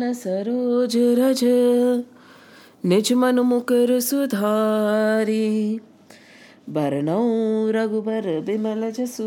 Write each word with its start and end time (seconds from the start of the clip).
सरोज 0.00 0.96
रज 0.96 1.40
निज 2.84 3.12
मन 3.12 3.38
मुकर 3.38 4.00
सुधारी। 4.00 5.80
बरनौ 6.68 7.22
रघुबर 7.70 8.90
जसु 8.90 9.24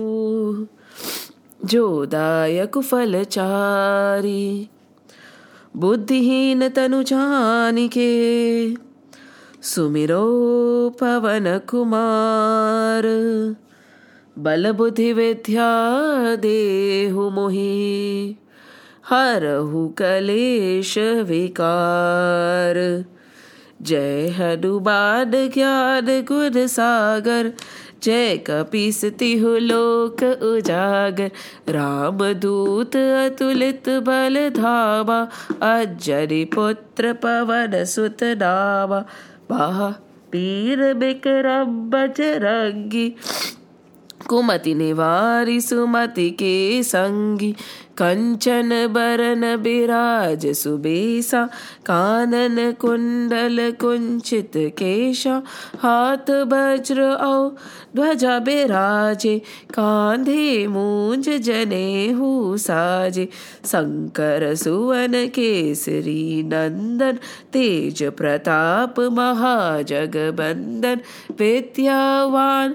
जो 1.66 2.06
दायक 2.06 2.78
फल 2.78 3.24
चारी। 3.24 4.70
बुद्धिहीन 5.78 6.68
तनु 6.70 7.04
जानिके 7.04 8.12
सुमिरो 9.62 10.24
पवन 10.90 11.60
कुमार। 11.70 13.08
बल 14.40 14.72
बुद्धि 14.72 15.14
विद्या 15.14 15.72
देहु 16.36 17.30
मोही 17.30 18.38
हरहु 19.14 19.88
कलेश 19.88 20.98
विकार। 20.98 22.78
जय 23.82 24.28
हनुमान 24.28 25.32
ज्ञान 25.32 26.06
गुण 26.06 26.68
सागर, 26.68 27.52
जय 28.04 28.38
कपीस 28.38 29.06
तिहु 29.06 29.50
लोक 29.50 30.24
उजागर। 30.24 31.32
राम 31.70 32.34
दूत 32.34 32.96
अतुलित 32.96 33.90
बल 33.90 34.50
धामा 34.50 35.20
अजरि 35.74 36.46
पुत्र 36.46 37.14
पवन 37.14 37.84
सुत 37.86 38.24
नामा। 38.24 39.00
बाह 39.50 39.92
पीर 40.32 40.94
बिक्रम 40.94 41.90
बजरंगी, 41.90 43.16
कुमति 44.28 44.74
निवारी 44.76 45.62
सुमति 45.62 46.30
के 46.30 46.84
संगी। 46.84 47.56
कंचन 47.98 48.70
बरन 48.94 49.44
बिराज 49.64 50.46
सुबेसा 50.58 51.44
कानन 51.86 52.60
कुंडल 52.82 53.70
कुंचित 53.82 54.58
केशा 54.78 55.36
हाथ 55.84 56.30
वज्र 56.52 57.10
औ 57.22 57.50
ध्वजा 57.96 58.38
बिराजे 58.40 59.38
कांधे 59.74 60.68
मूंज 60.68 61.30
जने 61.46 61.86
हु 62.20 62.58
साजे 62.58 63.28
शंकर 63.72 64.54
सुवन 64.56 65.16
केसरी 65.36 66.22
नंदन 66.52 67.18
तेज 67.54 68.04
प्रताप 68.18 69.00
महाजगबंदन 69.18 71.00
विद्यावान 71.40 72.74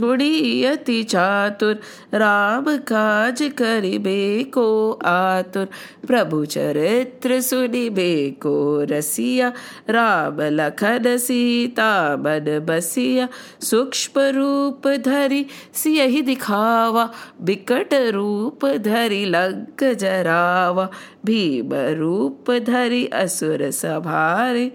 गुणियति 0.00 1.02
चातुर 1.02 1.74
राम 2.14 2.64
काज 2.76 3.52
करिबे 3.58 4.44
को 4.44 4.92
आतुर, 5.04 5.68
प्रभु 6.06 6.44
चरित्र 6.44 7.40
सुनिबे 7.40 8.30
को 8.30 8.84
रसिया। 8.84 9.52
राम 9.90 10.36
लखन 10.40 11.16
सीता 11.16 12.16
मन 12.16 12.66
बसिया, 12.68 13.28
सूक्ष्म 13.60 14.20
रूप 14.20 14.88
धरि 14.88 15.46
सियहि 15.74 16.22
दिखावा, 16.22 17.10
बिकट 17.42 17.94
रूप 17.94 18.66
धरि 18.66 19.24
लंक 19.24 19.84
जरावा। 19.84 20.88
भीम 21.26 21.70
रूप 21.72 22.50
धरि 22.50 23.06
असुर 23.06 23.70
सभारे 23.70 24.72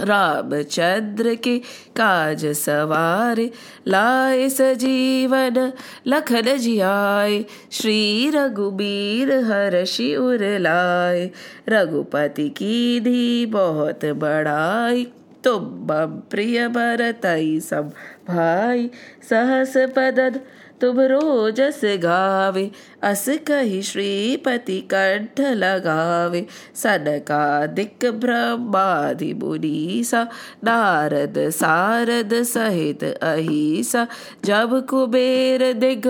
रामचंद्र 0.00 1.34
के 1.34 1.58
काज 1.96 2.44
सवारे, 2.46 3.50
लाए 3.88 4.48
सजीवन, 4.48 5.72
लखन 6.06 6.56
जियाए। 6.56 7.44
श्री 7.72 8.30
रघुबीर 8.30 9.32
हर्षि 9.44 10.14
उर 10.16 10.44
लाए, 10.58 11.30
रघुपति 11.68 12.48
की 12.48 13.00
धी 13.00 13.46
बहुत 13.46 14.04
बड़ाई 14.04 15.06
तुम 15.44 15.86
प्रिय 16.30 16.68
भरतई 16.68 17.60
सब 17.60 17.92
भाई 18.28 18.90
सहस 19.30 19.76
पदन 19.76 20.40
तुम 20.80 21.00
रोजस 21.00 21.80
गावे। 21.84 22.70
अस 23.02 23.24
कही 23.28 23.82
श्रीपति 23.82 24.80
कंठ 24.94 25.40
लगावे 25.40 26.46
सनकादिक 26.74 28.04
ब्रह्मादि 28.04 29.32
मुनीसा 29.34 30.22
नारद 30.64 31.34
सारद 31.50 32.34
सहित 32.42 33.04
अहिसा 33.04 34.06
जब 34.44 34.86
कुबेर 34.86 35.72
दिग 35.72 36.06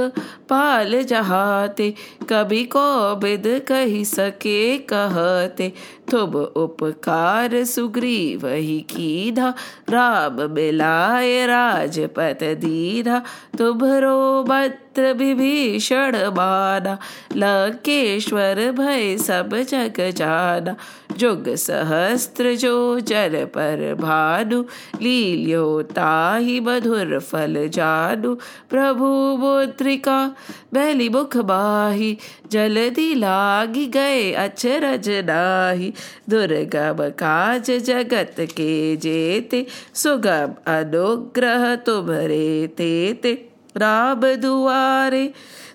पाल 0.49 1.03
जहाते 1.03 1.95
कभी 2.31 2.65
को 2.65 3.17
बिद 3.17 3.45
कही 3.69 4.05
सके 4.05 4.79
कहते 4.79 5.73
तुम 6.11 6.35
उपकार 6.63 7.65
सुग्रीव 7.65 8.47
ही 8.47 8.81
कीधा, 8.81 9.55
राम 9.91 10.41
मिलाए 10.51 11.47
राजपत 11.47 12.39
दीधा 12.43 13.23
तुम्हरो 13.59 14.43
मंत्र 14.99 15.13
विभीषण 15.13 16.17
माना 16.17 16.99
लंकेश्वर 17.37 18.73
भय 18.73 19.17
सब 19.17 19.55
जग 19.55 20.11
जाना। 20.11 20.77
जुग 21.17 21.55
सहस्त्र 21.55 22.55
जो 22.55 23.01
जन 23.01 23.45
पर 23.45 23.95
भानु, 24.01 24.63
लील्यो 25.03 25.83
ताहि 25.83 26.61
मधुर 26.61 27.19
फल 27.19 27.69
जानु। 27.69 28.35
प्रभु 28.71 29.05
मुद्रिका, 29.39 30.37
बैली 30.75 31.09
मुख 31.09 31.37
बाही, 31.37 32.19
जल्दी 32.53 33.15
लागी 33.15 33.87
गए 33.87 34.33
अचरज 34.33 35.09
नाही। 35.09 35.93
दुर्गम 36.31 37.09
काज 37.09 37.71
जगत 37.71 38.35
के 38.41 38.97
जेते, 38.97 39.67
सुगम 39.95 40.55
अनुग्रह 40.67 41.77
तुम्हरे 41.77 42.67
तेते 42.67 43.48
राम 43.79 44.21
दुआरे, 44.21 45.33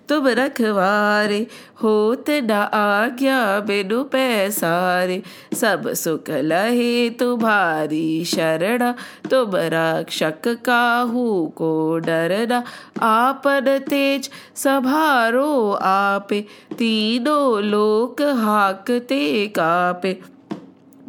तुम 0.09 0.27
रखवारे, 0.27 1.47
होत 1.83 2.29
न 2.29 2.51
आज्ञा 2.73 3.59
बिनु 3.59 4.03
पैसारे। 4.03 5.23
सब 5.53 5.93
सुख 5.93 6.29
लहे 6.29 7.09
तुम्हारी 7.09 8.25
शरणा, 8.25 8.91
तुम 9.31 9.51
रक्षक 9.55 10.47
काहू 10.47 11.53
को 11.55 11.99
डरना। 11.99 12.63
आपन 13.01 13.79
तेज 13.89 14.29
सभारो 14.55 15.71
आपे, 15.71 16.45
तीनों 16.77 17.63
लोक 17.63 18.21
हाकते 18.21 19.47
कापे। 19.47 20.32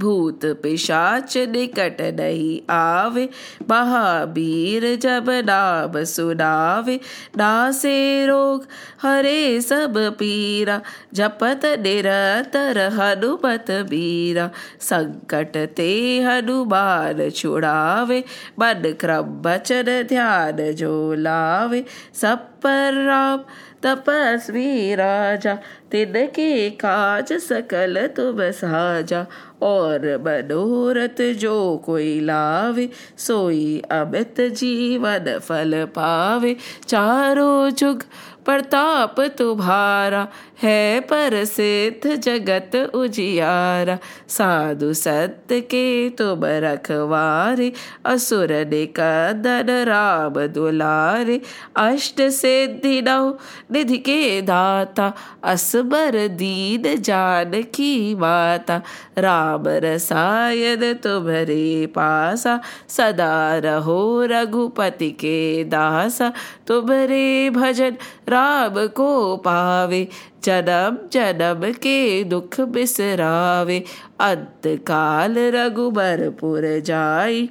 भूत 0.01 0.45
पिशाच 0.63 1.37
निकट 1.37 2.01
नहीं 2.21 2.61
आवे। 2.75 3.29
महावीर 3.71 4.85
जब 4.97 5.31
नाम 5.45 6.03
सुनावे 6.05 7.01
नासे 7.37 8.27
रोग 8.27 8.67
हरे 9.03 9.61
सब 9.61 9.95
पीरा। 10.19 10.81
जपत 11.15 11.61
निरतर 11.81 12.79
हनुमत 12.93 13.71
बीरा 13.91 14.51
संकट 14.81 15.57
ते 15.77 15.91
हनुमान 16.23 17.29
छुड़ावे, 17.31 18.25
मन 18.59 18.83
क्रम 19.01 19.23
बचन 19.43 20.03
ध्यान 20.09 20.73
जो 20.73 21.15
लावे। 21.15 21.85
सब 22.15 22.39
पर 22.63 23.05
राम, 23.07 23.41
तपस्वी 23.83 24.95
राजा, 24.95 25.55
तिनके 25.91 26.71
काज 26.71 27.33
सकल 27.33 28.07
तुम 28.07 28.39
साजा 28.51 29.27
और 29.65 30.07
मनोरथ 30.23 31.23
जो 31.35 31.57
कोई 31.87 32.21
लावे 32.21 32.89
सोई 33.19 33.83
अमित 33.91 34.41
जीवन 34.41 35.39
फल 35.39 35.85
पावे। 35.95 36.57
चारों 36.89 37.71
जुग 37.71 38.03
प्रताप 38.45 39.21
तुम्हारा 39.39 40.27
है 40.63 41.01
पर 41.01 41.45
सिद्ध 41.45 42.15
जगत 42.15 42.91
उजियारा। 42.95 43.99
साधु 44.29 44.95
सत्य 44.95 45.61
के 45.61 46.11
तुम 46.11 46.41
रखवारे, 46.45 47.73
असुर 48.05 48.53
निकंदन 48.53 49.71
राम 49.71 50.47
दुलारे। 50.47 51.41
अष्ट 51.77 52.23
सिद्धि 52.23 53.03
नौ 53.03 53.39
निधि 53.73 53.99
के 53.99 54.43
दाता 54.43 55.13
असबर 55.45 56.29
दीन 56.29 57.03
जान 57.03 57.51
की 57.75 58.15
माता। 58.15 58.83
राम 59.19 59.65
रसायन 59.67 60.93
तुम्हारे 60.95 61.87
पासा, 61.87 62.61
सदा 62.89 63.59
रहो 63.59 64.25
रघुपति 64.25 65.11
के 65.11 65.65
दासा। 65.65 66.33
तुम्हारे 66.67 67.51
भजन 67.51 67.97
राम 68.29 68.87
को 68.87 69.37
पावे 69.37 70.09
जन्म 70.45 70.99
जन्म 71.13 71.73
के 71.73 72.25
दुख 72.25 72.61
बिसरावे। 72.61 73.85
अंत 74.21 74.63
काल 74.67 75.35
रघुबरपुर 75.39 76.81
जाई। 76.81 77.51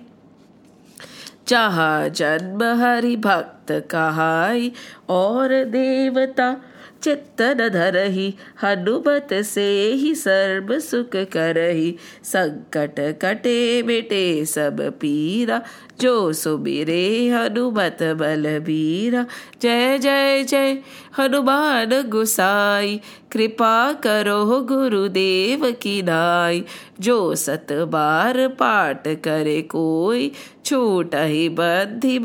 जहाँ 1.47 2.09
जन्म 2.09 2.63
हरि 2.63 3.15
भक्त 3.15 3.87
कहाई, 3.91 4.71
और 5.09 5.63
देवता 5.63 6.55
चित्तन 7.03 7.69
धरही, 7.69 8.35
हनुमत 8.63 9.27
से 9.33 9.91
ही 9.91 10.15
सर्व 10.15 10.79
सुख 10.79 11.09
करही। 11.15 11.95
संकट 12.23 13.19
कटे 13.21 13.83
मिटे 13.83 14.45
सब 14.45 14.81
पीरा 14.81 15.61
जो 16.01 16.33
सुमिरे 16.33 17.29
हनुमत 17.29 17.97
बलबीरा। 18.01 19.25
जय 19.61 19.97
जय 19.97 20.43
जय, 20.43 20.77
हनुमान 21.19 22.09
गुसाई। 22.09 22.99
कृपा 23.31 23.93
करो 23.93 24.61
गुरुदेव 24.61 25.71
की 25.71 26.01
नाई। 26.01 26.65
जो 26.99 27.35
सत 27.35 27.67
बार 27.71 28.47
पाठ 28.47 29.07
करे 29.07 29.61
कोई, 29.61 30.31
छूट 30.65 31.15
ही 31.15 31.49
बद्धि 31.49 32.19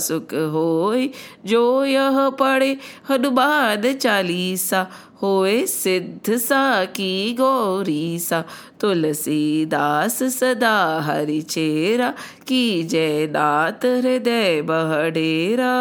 सुख 0.00 0.34
होय 0.34 1.08
जो 1.46 1.84
यह 1.84 2.28
पढ़े 2.28 2.76
हनुमान 3.10 3.92
चालीसा 3.92 4.86
होए 5.22 5.66
सिद्ध 5.66 6.36
सा 6.36 6.84
की 6.84 7.32
गौरी 7.32 8.18
सा। 8.18 8.44
तुलसीदास 8.80 10.22
सदा 10.22 11.00
हरि 11.00 11.40
चेरा 11.40 12.14
की 12.46 12.82
जय 12.82 13.26
नाथ 13.26 13.86
हृदय 13.86 14.62
बहडेरा। 14.62 15.74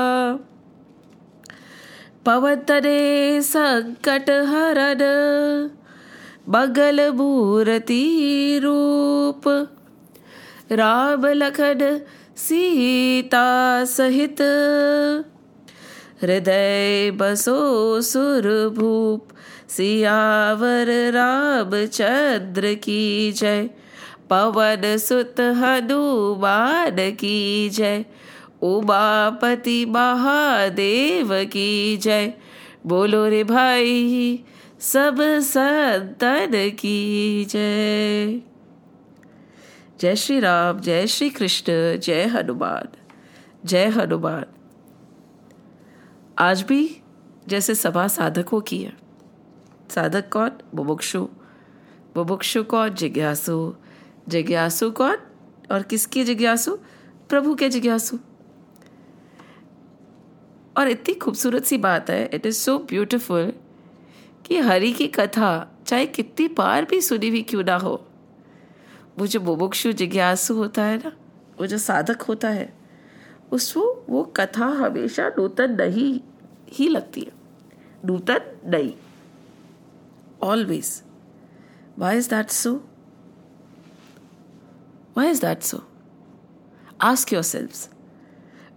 पवतरे 2.26 3.42
संकट 3.42 4.30
हरन, 4.30 5.04
बगल 6.50 7.12
मूर्ति 7.12 8.60
रूप। 8.64 9.48
राम 10.72 11.26
लखन 11.26 12.02
सीता 12.38 13.86
सहित 13.86 14.42
हृदय 16.22 17.12
बसो 17.12 18.02
सुर 18.02 18.74
भूप 18.76 19.28
सियावर 19.70 21.86
चंद्र 21.86 22.74
की 22.74 23.32
जय। 23.32 23.70
पवन 24.30 24.98
सुत 24.98 25.40
हनुमान 25.40 27.12
की 27.12 27.70
जय। 27.70 28.06
उमापति 28.62 29.86
महादेव 29.86 31.46
की 31.46 31.98
जय। 31.98 32.34
बोलो 32.86 33.28
रे 33.28 33.44
भाई, 33.44 34.40
सब 34.80 35.40
संतन 35.42 36.52
की 36.54 37.46
जय। 37.46 38.40
जय 40.02 40.16
श्री 40.16 40.40
राम, 40.40 40.80
जय 40.80 41.08
श्री 41.08 41.30
कृष्ण, 41.30 41.98
जय 41.98 42.24
हनुमान 42.24 42.88
जय 43.66 43.86
हनुमान। 43.86 44.46
आज 46.40 46.62
भी 46.62 47.02
जैसे 47.48 47.76
सभा 47.76 48.08
साधकों 48.08 48.62
की 48.62 48.84
है। 48.84 48.98
साधक 49.90 50.30
कौन? 50.30 50.52
बुभुक्षु। 50.76 51.28
बुभुक्षु 52.16 52.64
कौन? 52.64 52.90
जिज्ञासु। 52.90 53.76
जिज्ञासु 54.30 54.92
कौन? 54.92 55.18
और 55.72 55.82
किसकी 55.82 56.24
जिज्ञासु? 56.24 56.78
प्रभु 57.30 57.56
के 57.56 57.70
जिज्ञासु। 57.70 58.20
और 60.78 60.88
इतनी 60.88 61.14
खूबसूरत 61.14 61.64
सी 61.64 61.78
बात 61.78 62.10
है। 62.10 62.30
इट 62.34 62.46
इज़ 62.46 62.56
सो 62.56 62.80
ब्यूटिफुल 62.80 63.54
कि 64.46 64.58
हरि 64.58 64.92
की 64.92 65.08
कथा 65.08 65.78
चाहे 65.88 66.06
कितनी 66.06 66.48
बार 66.48 66.86
भी 66.86 67.02
सुनी 67.02 67.30
हुई 67.30 67.42
क्यों 67.42 67.64
ना 67.64 67.76
हो। 67.76 68.08
वो 69.20 69.28
जो 69.28 69.40
बुभुक्षु 69.40 69.92
जिज्ञासु 69.92 70.54
होता 70.54 70.84
है 70.84 70.98
ना, 70.98 71.12
वो 71.60 71.68
जो 71.68 71.78
साधक 71.78 72.22
होता 72.22 72.50
है 72.50 72.77
उसको 73.52 74.06
वो 74.10 74.24
कथा 74.38 74.66
हमेशा 74.66 75.28
नूतन 75.38 75.72
नहीं 75.72 76.20
ही 76.72 76.88
लगती 76.88 77.22
है। 77.22 77.32
नूतन 78.06 78.40
नहीं। 78.66 78.94
Always 80.44 81.02
why 82.00 82.18
is 82.18 82.30
that 82.30 82.50
so 82.50 82.74
why 85.18 85.30
is 85.30 85.42
that 85.42 85.62
so 85.62 85.84
ask 87.02 87.34
yourself 87.44 87.74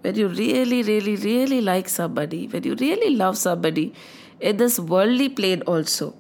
when 0.04 0.16
you 0.16 0.28
really 0.28 0.82
really 0.82 1.14
really 1.16 1.60
like 1.60 1.88
somebody 2.14 2.46
when 2.46 2.64
you 2.66 2.74
really 2.74 3.08
love 3.08 3.32
somebody 3.62 3.92
in 4.42 4.56
this 4.56 4.80
world 4.80 5.34
plain 5.36 5.62
also 5.68 6.14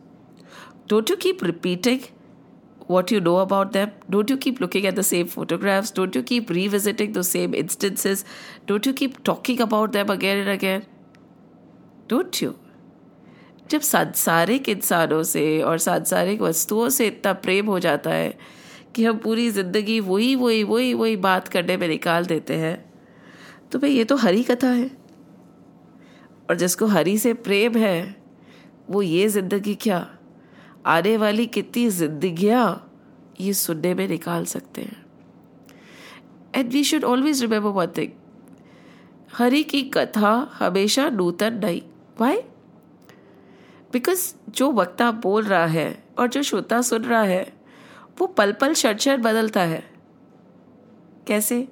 dot 0.88 1.10
you 1.10 1.16
keep 1.16 1.44
repeating 1.44 2.00
what 2.90 3.10
you 3.10 3.20
know 3.20 3.36
about 3.38 3.72
them? 3.72 3.92
Don't 4.08 4.30
you 4.30 4.36
keep 4.36 4.60
looking 4.60 4.86
at 4.86 4.96
the 4.96 5.02
same 5.02 5.28
photographs? 5.28 5.90
Don't 5.90 6.14
you 6.14 6.22
keep 6.22 6.50
revisiting 6.50 7.12
those 7.12 7.28
same 7.28 7.54
instances? 7.54 8.24
Don't 8.66 8.86
you 8.86 8.92
keep 8.92 9.22
talking 9.22 9.60
about 9.60 9.92
them 9.92 10.10
again 10.10 10.38
and 10.38 10.50
again? 10.50 10.84
Don't 12.08 12.42
you? 12.42 12.56
जब 13.70 13.80
सांसारिक 13.80 14.68
इंसानों 14.68 15.22
से 15.22 15.42
और 15.62 15.78
सांसारिक 15.78 16.40
वस्तुओं 16.42 16.88
से 16.90 17.06
इतना 17.06 17.32
प्रेम 17.42 17.66
हो 17.66 17.78
जाता 17.80 18.10
है 18.10 18.34
कि 18.94 19.04
हम 19.04 19.18
पूरी 19.24 19.50
ज़िंदगी 19.50 19.98
वही 20.00 20.34
वही 20.36 20.62
वही 20.64 20.92
वही 20.94 21.16
बात 21.26 21.48
करने 21.48 21.76
में 21.76 21.86
निकाल 21.88 22.24
देते 22.26 22.54
हैं 22.58 22.76
तो 23.72 23.78
भाई 23.78 23.90
ये 23.90 24.04
तो 24.04 24.16
हरी 24.16 24.42
कथा 24.42 24.70
है 24.70 24.90
और 26.50 26.56
जिसको 26.56 26.86
हरी 26.86 27.16
से 27.18 27.34
प्रेम 27.46 27.76
है 27.78 27.98
वो 28.90 29.02
ये 29.02 29.28
ज़िंदगी 29.28 29.74
क्या 29.82 30.06
आने 30.86 31.16
वाली 31.16 31.46
कितनी 31.46 31.90
जिंदगियाँ 31.90 32.86
ये 33.40 33.52
सुनने 33.52 33.94
में 33.94 34.08
निकाल 34.08 34.44
सकते 34.44 34.82
हैं। 34.82 35.06
And 36.54 36.70
we 36.70 36.84
should 36.84 37.04
always 37.04 37.40
remember 37.40 37.68
one 37.68 37.86
thing 37.86 38.12
Hari 39.34 39.62
की 39.62 39.82
कथा 39.82 40.50
हमेशा 40.54 41.08
नूतन 41.08 41.54
नहीं। 41.54 41.82
वाई 42.20 42.36
बिकॉज़ 43.92 44.34
जो 44.48 44.72
वक्ता 44.72 45.10
बोल 45.10 45.44
रहा 45.44 45.66
है 45.66 46.04
और 46.18 46.28
जो 46.28 46.42
श्रोता 46.42 46.82
सुन 46.82 47.02
रहा 47.02 47.22
है, 47.22 47.52
वो 48.18 48.26
पल 48.26 48.52
पल 48.52 48.74
क्षण 48.74 49.22
बदलता 49.22 49.60
है। 49.60 49.90
कैसे? 51.26 51.68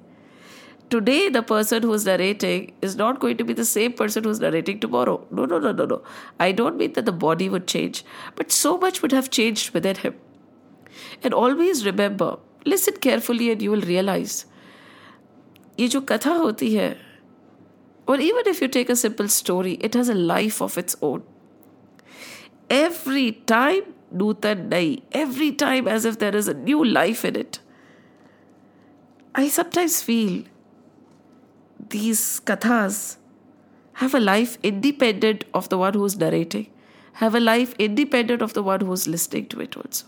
today 0.90 1.28
the 1.28 1.42
person 1.42 1.82
who's 1.82 2.04
narrating 2.06 2.72
is 2.82 2.96
not 2.96 3.20
going 3.20 3.36
to 3.36 3.44
be 3.44 3.52
the 3.52 3.64
same 3.64 3.92
person 3.92 4.24
who's 4.24 4.40
narrating 4.40 4.80
tomorrow. 4.80 5.26
No, 5.30 5.44
no, 5.44 5.58
no, 5.58 5.72
no, 5.72 5.84
no. 5.84 6.02
I 6.38 6.52
don't 6.52 6.76
mean 6.76 6.92
that 6.94 7.04
the 7.04 7.12
body 7.12 7.48
would 7.48 7.66
change, 7.66 8.04
but 8.36 8.52
so 8.52 8.76
much 8.78 9.02
would 9.02 9.12
have 9.12 9.30
changed 9.30 9.70
within 9.74 9.96
him. 9.96 10.14
And 11.22 11.34
always 11.34 11.84
remember, 11.86 12.38
listen 12.64 12.96
carefully 12.96 13.50
and 13.50 13.62
you 13.62 13.70
will 13.70 13.88
realize 13.94 14.44
ये 15.78 15.88
जो 15.88 16.00
कथा 16.06 16.32
होती 16.38 16.70
है 16.72 16.96
or 18.06 18.20
even 18.20 18.46
if 18.46 18.60
you 18.60 18.68
take 18.68 18.90
a 18.90 18.96
simple 18.96 19.28
story, 19.28 19.74
it 19.80 19.94
has 19.94 20.08
a 20.08 20.14
life 20.14 20.60
of 20.60 20.76
its 20.76 20.96
own. 21.00 21.22
Every 22.68 23.32
time, 23.32 23.94
Nutan 24.14 24.68
Nai, 24.68 24.98
every 25.12 25.52
time 25.52 25.88
as 25.88 26.04
if 26.04 26.18
there 26.18 26.36
is 26.36 26.48
a 26.48 26.54
new 26.54 26.84
life 26.84 27.24
in 27.24 27.36
it. 27.36 27.60
I 29.34 29.48
sometimes 29.48 30.02
feel 30.02 30.44
these 31.87 32.39
kathas 32.39 33.17
have 33.93 34.13
a 34.13 34.19
life 34.19 34.57
independent 34.63 35.45
of 35.53 35.69
the 35.69 35.77
one 35.77 35.93
who 35.93 36.05
is 36.05 36.17
narrating, 36.17 36.67
have 37.13 37.35
a 37.35 37.39
life 37.39 37.73
independent 37.79 38.41
of 38.41 38.53
the 38.53 38.63
one 38.63 38.81
who 38.81 38.93
is 38.93 39.07
listening 39.07 39.47
to 39.47 39.61
it 39.61 39.77
also. 39.77 40.05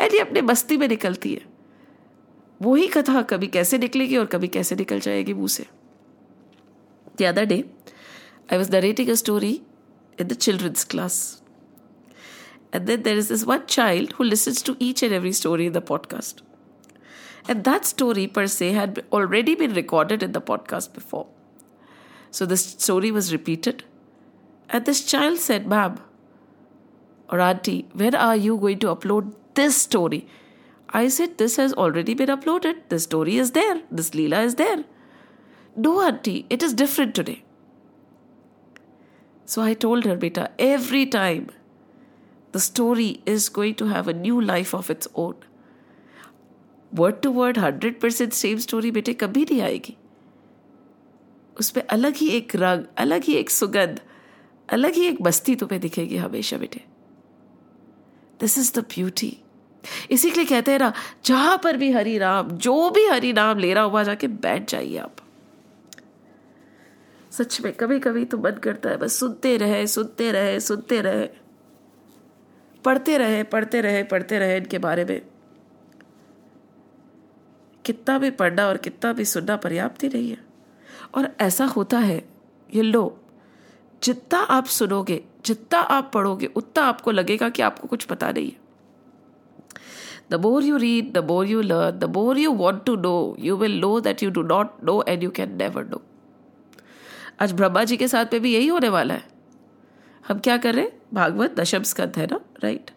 And 0.00 0.12
ये 0.14 0.18
अपने 0.20 0.42
मस्ती 0.42 0.76
में 0.76 0.86
निकलती 0.88 1.32
है 1.34 1.40
वही 2.62 2.86
कथा 2.88 3.22
कभी 3.30 3.46
कैसे 3.46 3.78
निकलेगी 3.78 4.16
और 4.16 4.26
कभी 4.26 4.48
कैसे 4.48 4.76
निकल 4.76 5.00
जाएगी 5.00 5.34
मुँह 5.34 5.48
से 5.48 5.66
The 7.16 7.26
other 7.26 7.44
day, 7.46 7.64
I 8.48 8.58
was 8.58 8.70
narrating 8.70 9.10
a 9.10 9.16
story 9.16 9.62
in 10.18 10.28
the 10.28 10.36
children's 10.36 10.84
class. 10.84 11.42
And 12.72 12.86
then 12.86 13.02
there 13.02 13.16
is 13.16 13.28
this 13.28 13.44
one 13.44 13.66
child 13.66 14.12
who 14.12 14.24
listens 14.24 14.62
to 14.62 14.76
each 14.78 15.02
and 15.02 15.12
every 15.12 15.32
story 15.32 15.66
in 15.66 15.72
the 15.72 15.82
podcast. 15.82 16.42
And 17.46 17.64
that 17.64 17.84
story 17.84 18.26
per 18.26 18.46
se 18.46 18.72
had 18.72 19.04
already 19.12 19.54
been 19.54 19.74
recorded 19.74 20.22
in 20.22 20.32
the 20.32 20.40
podcast 20.40 20.92
before. 20.92 21.26
So 22.30 22.46
this 22.46 22.64
story 22.64 23.10
was 23.10 23.32
repeated. 23.32 23.84
And 24.68 24.84
this 24.84 25.04
child 25.04 25.38
said, 25.38 25.66
Ma'am 25.66 26.00
or 27.30 27.40
Auntie, 27.40 27.88
when 27.92 28.14
are 28.14 28.36
you 28.36 28.56
going 28.56 28.78
to 28.80 28.94
upload 28.94 29.34
this 29.54 29.76
story? 29.76 30.26
I 30.90 31.08
said, 31.08 31.38
This 31.38 31.56
has 31.56 31.72
already 31.74 32.14
been 32.14 32.28
uploaded. 32.28 32.76
The 32.88 32.98
story 32.98 33.36
is 33.36 33.52
there. 33.52 33.82
This 33.90 34.10
Leela 34.10 34.44
is 34.44 34.54
there. 34.56 34.84
No, 35.76 36.00
Auntie, 36.00 36.46
it 36.50 36.62
is 36.62 36.74
different 36.74 37.14
today. 37.14 37.44
So 39.44 39.62
I 39.62 39.74
told 39.74 40.04
her, 40.04 40.16
Beta, 40.16 40.50
every 40.58 41.06
time 41.06 41.50
the 42.52 42.60
story 42.60 43.22
is 43.24 43.48
going 43.48 43.74
to 43.76 43.86
have 43.86 44.08
a 44.08 44.12
new 44.12 44.40
life 44.40 44.74
of 44.74 44.90
its 44.90 45.08
own. 45.14 45.36
Word 46.94 47.20
to 47.22 47.30
word 47.32 47.58
hundred 47.58 48.00
percent 48.00 48.32
same 48.32 48.58
story 48.58 48.90
बेटे 48.90 49.12
कभी 49.12 49.42
नहीं 49.42 49.60
आएगी। 49.62 49.96
उसमें 51.60 51.82
अलग 51.86 52.14
ही 52.16 52.28
एक 52.28 52.56
रंग, 52.56 52.84
अलग 52.98 53.24
ही 53.24 53.34
एक 53.34 53.50
सुगंध, 53.50 54.00
अलग 54.68 54.94
ही 54.94 55.04
एक 55.04 55.22
बस्ती 55.22 55.54
तुम्हें 55.56 55.80
दिखेगी 55.80 56.16
हमेशा 56.16 56.56
बेटे। 56.56 56.84
दिस 58.40 58.58
इज़ 58.58 58.72
द 58.74 58.84
ब्यूटी 58.84 59.36
इसी 60.10 60.30
के 60.30 60.36
लिए 60.36 60.46
कहते 60.46 60.72
हैं 60.72 60.78
ना, 60.78 60.92
जहाँ 61.24 61.60
पर 61.64 61.76
भी 61.76 61.90
हरि 61.92 62.18
राम, 62.18 62.50
जो 62.50 62.90
भी 62.90 63.06
हरि 63.06 63.32
नाम 63.32 63.58
ले 63.58 63.72
रहा 63.74 63.84
हुआ, 63.84 64.02
जाके 64.02 64.26
बैठ 64.26 64.70
जाइए 64.70 64.96
आप। 64.98 65.16
सच 67.32 67.60
में 67.60 67.72
कभी 67.72 67.98
कभी 67.98 68.24
तो 68.24 68.38
मन 68.38 68.50
करता 68.50 68.90
है, 68.90 68.96
बस 68.96 69.18
सुनते 69.18 69.56
रहे 69.56 69.86
सुनते 69.86 70.30
रहे 70.32 70.60
सुनते 70.60 71.00
रहे। 71.00 71.26
पढ़ते 72.84 73.18
रहे 73.18 73.42
पढ़ते 73.42 73.80
रहे 73.80 74.02
पढ़ते 74.02 74.38
रहे 74.38 74.56
इनके 74.56 74.78
बारे 74.78 75.04
में। 75.04 75.20
कितना 77.88 78.18
भी 78.18 78.30
पढ़ना 78.30 78.66
और 78.66 78.76
कितना 78.76 79.12
भी 79.12 79.24
सुनना 79.24 79.56
पर्याप्त 79.56 80.02
ही 80.04 80.08
नहीं 80.08 80.30
है। 80.30 80.38
और 81.14 81.28
ऐसा 81.40 81.64
होता 81.66 81.98
है, 81.98 82.28
ये 82.74 82.82
लो, 82.82 83.04
जितना 84.02 84.38
आप 84.38 84.66
सुनोगे, 84.66 85.22
जितना 85.44 85.78
आप 85.78 86.10
पढ़ोगे, 86.14 86.46
उतना 86.46 86.84
आपको 86.84 87.10
लगेगा 87.10 87.48
कि 87.48 87.62
आपको 87.62 87.88
कुछ 87.88 88.04
पता 88.04 88.30
नहीं 88.32 88.46
है। 88.46 88.66
The 90.30 90.34
more 90.34 90.64
you 90.64 90.76
read 90.76 91.12
the 91.12 91.18
more 91.24 91.46
you 91.46 91.60
learn 91.60 91.98
the 91.98 92.04
more 92.04 92.38
you 92.38 92.52
want 92.52 92.84
to 92.84 92.96
know 92.96 93.36
you 93.38 93.56
will 93.56 93.78
know 93.80 93.98
that 94.00 94.22
you 94.22 94.30
do 94.30 94.42
not 94.42 94.84
know 94.84 95.02
and 95.08 95.22
you 95.22 95.30
can 95.30 95.56
never 95.56 95.84
know 95.84 96.02
आज 97.40 97.52
ब्रह्मा 97.52 97.84
जी 97.84 97.96
के 97.96 98.08
साथ 98.08 98.32
में 98.32 98.42
भी 98.42 98.54
यही 98.54 98.66
होने 98.66 98.88
वाला 98.88 99.14
है। 99.14 99.24
हम 100.28 100.38
क्या 100.38 100.56
कर 100.56 100.74
रहे 100.74 100.84
हैं? 100.84 100.92
भागवत 101.14 101.54
दशम 101.60 101.82
स्कंद 101.82 102.16
है 102.16 102.26
ना 102.26 102.40
राइट 102.64 102.90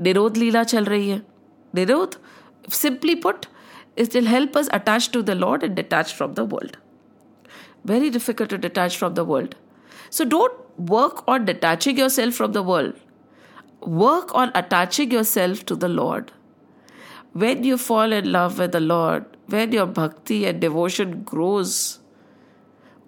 निरोध 0.00 0.36
लीला 0.36 0.62
चल 0.64 0.84
रही 0.84 1.08
है। 1.08 1.22
निरोध 1.74 2.14
simply 2.72 3.14
put 3.14 3.46
it 3.96 4.14
will 4.14 4.26
help 4.26 4.56
us 4.56 4.68
attach 4.72 5.10
to 5.12 5.22
the 5.22 5.34
Lord 5.34 5.62
and 5.62 5.74
detach 5.74 6.12
from 6.12 6.34
the 6.34 6.44
world. 6.44 6.78
Very 7.84 8.10
difficult 8.10 8.50
to 8.50 8.58
detach 8.58 8.96
from 8.96 9.14
the 9.14 9.24
world. 9.24 9.54
So 10.10 10.24
don't 10.24 10.78
work 10.78 11.24
on 11.26 11.44
detaching 11.44 11.96
yourself 11.96 12.34
from 12.34 12.52
the 12.52 12.62
world. 12.62 12.94
Work 13.80 14.34
on 14.34 14.50
attaching 14.54 15.10
yourself 15.10 15.64
to 15.66 15.76
the 15.76 15.88
Lord. 15.88 16.32
When 17.32 17.64
you 17.64 17.76
fall 17.76 18.12
in 18.12 18.32
love 18.32 18.58
with 18.58 18.72
the 18.72 18.80
Lord, 18.80 19.24
when 19.46 19.72
your 19.72 19.86
bhakti 19.86 20.46
and 20.46 20.60
devotion 20.60 21.22
grows, 21.22 22.00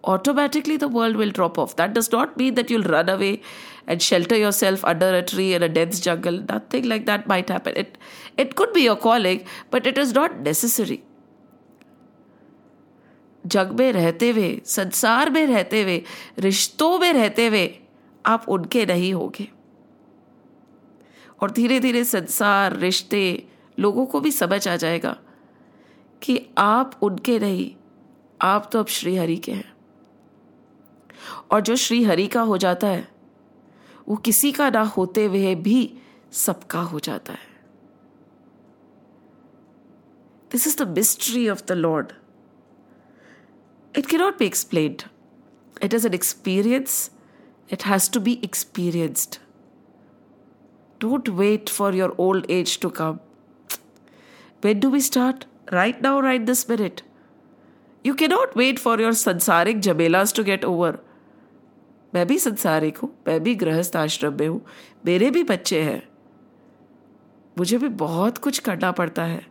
automatically 0.04 0.76
the 0.76 0.88
world 0.88 1.16
will 1.16 1.30
drop 1.30 1.58
off. 1.58 1.76
That 1.76 1.94
does 1.94 2.12
not 2.12 2.36
mean 2.36 2.54
that 2.54 2.70
you'll 2.70 2.82
run 2.82 3.08
away 3.08 3.42
and 3.88 4.02
shelter 4.02 4.36
yourself 4.36 4.84
under 4.84 5.10
a 5.14 5.22
tree 5.22 5.48
in 5.54 5.62
a 5.62 5.68
dense 5.68 6.00
jungle. 6.06 6.40
Nothing 6.48 6.88
like 6.92 7.06
that 7.06 7.26
might 7.26 7.52
happen. 7.56 7.76
It 7.76 7.98
it 8.36 8.54
could 8.54 8.72
be 8.72 8.82
your 8.82 8.96
calling, 8.96 9.44
but 9.70 9.86
it 9.86 10.02
is 10.06 10.16
not 10.20 10.40
necessary. 10.48 11.02
जग 13.44 13.70
में 13.78 13.90
रहते 13.92 14.30
हुए 14.30 14.48
संसार 14.66 15.30
में 15.30 15.46
रहते 15.46 15.82
हुए 15.82 16.02
रिश्तों 16.38 16.98
में 16.98 17.12
रहते 17.12 17.46
हुए 17.46 17.68
आप 18.26 18.48
उनके 18.48 18.84
नहीं 18.86 19.12
होगे 19.14 19.48
और 21.42 21.50
धीरे 21.58 21.78
धीरे 21.80 22.04
संसार 22.04 22.76
रिश्ते 22.76 23.22
लोगों 23.78 24.06
को 24.12 24.20
भी 24.20 24.30
समझ 24.32 24.66
आ 24.68 24.76
जाएगा 24.76 25.16
कि 26.22 26.40
आप 26.58 26.98
उनके 27.02 27.38
नहीं 27.38 27.70
आप 28.42 28.68
तो 28.72 28.80
अब 28.80 28.86
श्री 28.96 29.16
हरि 29.16 29.36
के 29.46 29.52
हैं 29.52 29.72
और 31.50 31.60
जो 31.68 31.76
श्री 31.76 32.02
हरि 32.04 32.26
का 32.34 32.40
हो 32.50 32.56
जाता 32.64 32.86
है 32.86 33.06
वो 34.08 34.16
किसी 34.16 34.52
का 34.52 34.68
ना 34.70 34.82
होते 34.96 35.24
हुए 35.24 35.54
भी 35.54 35.78
सबका 36.32 36.80
हो 36.80 36.98
जाता 37.00 37.32
है। 37.32 37.46
This 40.52 40.66
is 40.66 40.76
the 40.82 40.88
mystery 40.88 41.48
of 41.48 41.62
the 41.68 41.72
lord 41.72 42.12
it 43.94 44.06
can 44.06 44.18
not 44.18 44.38
be 44.38 44.46
explained 44.46 45.02
it 45.84 45.94
is 45.94 46.06
an 46.06 46.14
experience 46.14 47.10
it 47.72 47.84
has 47.86 48.10
to 48.10 48.20
be 48.20 48.40
experienced 48.44 49.38
don't 51.00 51.28
wait 51.28 51.68
for 51.68 51.94
your 51.94 52.16
old 52.18 52.50
age 52.50 52.78
to 52.80 52.88
come 52.90 53.18
when 54.64 54.80
do 54.80 54.90
we 54.90 55.00
start 55.00 55.44
right 55.72 56.02
now 56.02 56.20
right 56.20 56.42
this 56.42 56.70
minute 56.70 57.00
you 58.06 58.14
cannot 58.14 58.56
wait 58.56 58.78
for 58.78 59.02
your 59.02 59.12
संसारिक 59.14 59.80
जबेलास 59.80 60.34
to 60.34 60.44
get 60.44 60.64
over 60.64 60.98
मैं 62.14 62.26
भी 62.26 62.38
संसारिक 62.38 62.98
हूँ, 62.98 63.18
मैं 63.28 63.42
भी 63.42 63.54
गृहस्थ 63.54 63.96
आश्रम 63.96 64.32
में 64.32 64.48
हूँ, 64.48 64.66
मेरे 65.06 65.30
भी 65.30 65.44
बच्चे 65.44 65.82
हैं। 65.82 66.08
मुझे 67.58 67.78
भी 67.78 67.88
बहुत 67.88 68.38
कुछ 68.38 68.58
करना 68.58 68.92
पड़ता 68.92 69.24
है। 69.24 69.46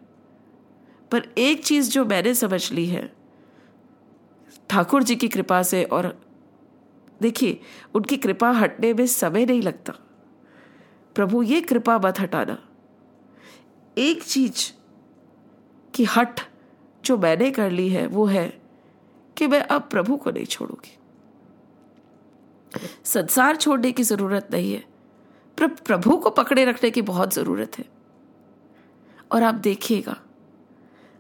पर 1.12 1.24
एक 1.38 1.66
चीज़ 1.66 1.92
जो 1.92 2.06
मैंने 2.06 2.34
समझ 2.34 2.72
ली 2.72 2.86
है, 2.86 3.14
ठाकुर 4.70 5.04
जी 5.04 5.16
की 5.16 5.28
कृपा 5.28 5.64
से 5.64 5.84
और 5.84 6.22
देखिए, 7.22 7.62
उनकी 7.96 8.18
कृपा 8.18 8.52
हटने 8.52 8.94
में 8.94 9.08
समय 9.08 9.46
नहीं 9.46 9.62
लगता। 9.62 9.94
प्रभु, 11.16 11.44
ये 11.44 11.62
कृपा 11.62 11.98
मत 11.98 12.20
हटाना। 12.20 12.58
एक 13.98 14.24
चीज़ 14.24 14.72
की 15.94 16.04
हट 16.04 16.40
जो 17.06 17.18
मैंने 17.18 17.52
कर 17.52 17.72
ली 17.72 17.90
है, 17.90 18.08
वो 18.08 18.26
है 18.26 18.62
कि 19.38 19.48
मैं 19.48 19.62
अब 19.62 19.82
प्रभु 19.82 20.18
को 20.18 20.32
नहीं 20.32 20.46
छोड़ूँगी। 20.46 20.98
संसार 23.04 23.56
छोड़ने 23.56 23.92
की 23.92 24.04
ज़रूरत 24.04 24.48
नहीं 24.54 24.74
है। 24.74 24.84
पर, 25.58 25.68
प्रभु 25.68 26.18
को 26.18 26.30
पकड़े 26.30 26.66
रखने 26.66 26.92
की 26.92 27.02
बहुत 27.02 27.34
ज़रूरत 27.34 27.80
है। 27.80 27.86
और 29.32 29.44
आप 29.44 29.56
देखिएगा, 29.56 30.18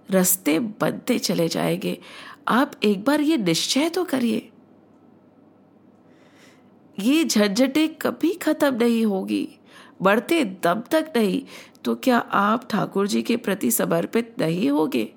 रास्ते 0.09 0.59
बनते 0.59 1.19
चले 1.19 1.47
जाएँगे। 1.47 1.99
आप 2.47 2.71
एक 2.83 3.03
बार 3.03 3.21
ये 3.21 3.37
निश्चय 3.37 3.89
तो 3.89 4.03
करिए। 4.03 4.49
ये 6.99 7.23
झंझटें 7.23 7.95
कभी 7.95 8.33
खत्म 8.33 8.75
नहीं 8.75 9.05
होगी, 9.05 9.59
बढ़ते 10.01 10.43
दम 10.43 10.83
तक 10.91 11.13
नहीं। 11.15 11.45
तो 11.83 11.95
क्या 11.95 12.17
आप 12.17 12.69
ठाकुर 12.69 13.07
जी 13.07 13.21
के 13.21 13.37
प्रति 13.37 13.71
समर्पित 13.71 14.35
नहीं 14.39 14.69
होगे? 14.69 15.13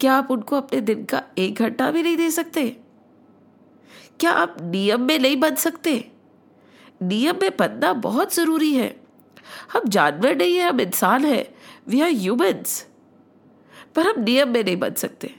क्या 0.00 0.14
आप 0.14 0.30
उनको 0.30 0.56
अपने 0.56 0.80
दिन 0.80 1.04
का 1.04 1.22
एक 1.38 1.54
घंटा 1.54 1.90
भी 1.90 2.02
नहीं 2.02 2.16
दे 2.16 2.30
सकते? 2.30 2.80
क्या 4.20 4.30
आप 4.30 4.56
नियम 4.62 5.00
में 5.00 5.18
नहीं 5.18 5.36
बन 5.36 5.54
सकते? 5.54 6.10
नियम 7.02 7.36
में 7.42 7.56
बनना 7.58 7.92
बहुत 7.92 8.34
ज़रूरी 8.34 8.74
है। 8.74 8.96
हम 9.72 9.80
जानवर 9.88 10.36
नहीं 10.36 10.56
है, 10.56 10.68
हम 10.68 10.80
इंसान 10.80 11.24
है। 11.24 11.54
वी 11.88 12.00
आर 12.00 12.08
ह्यूमंस 12.08 12.86
पर 13.94 14.06
हम 14.06 14.22
नियम 14.22 14.48
में 14.48 14.64
नहीं 14.64 14.76
बन 14.76 14.94
सकते। 14.94 15.34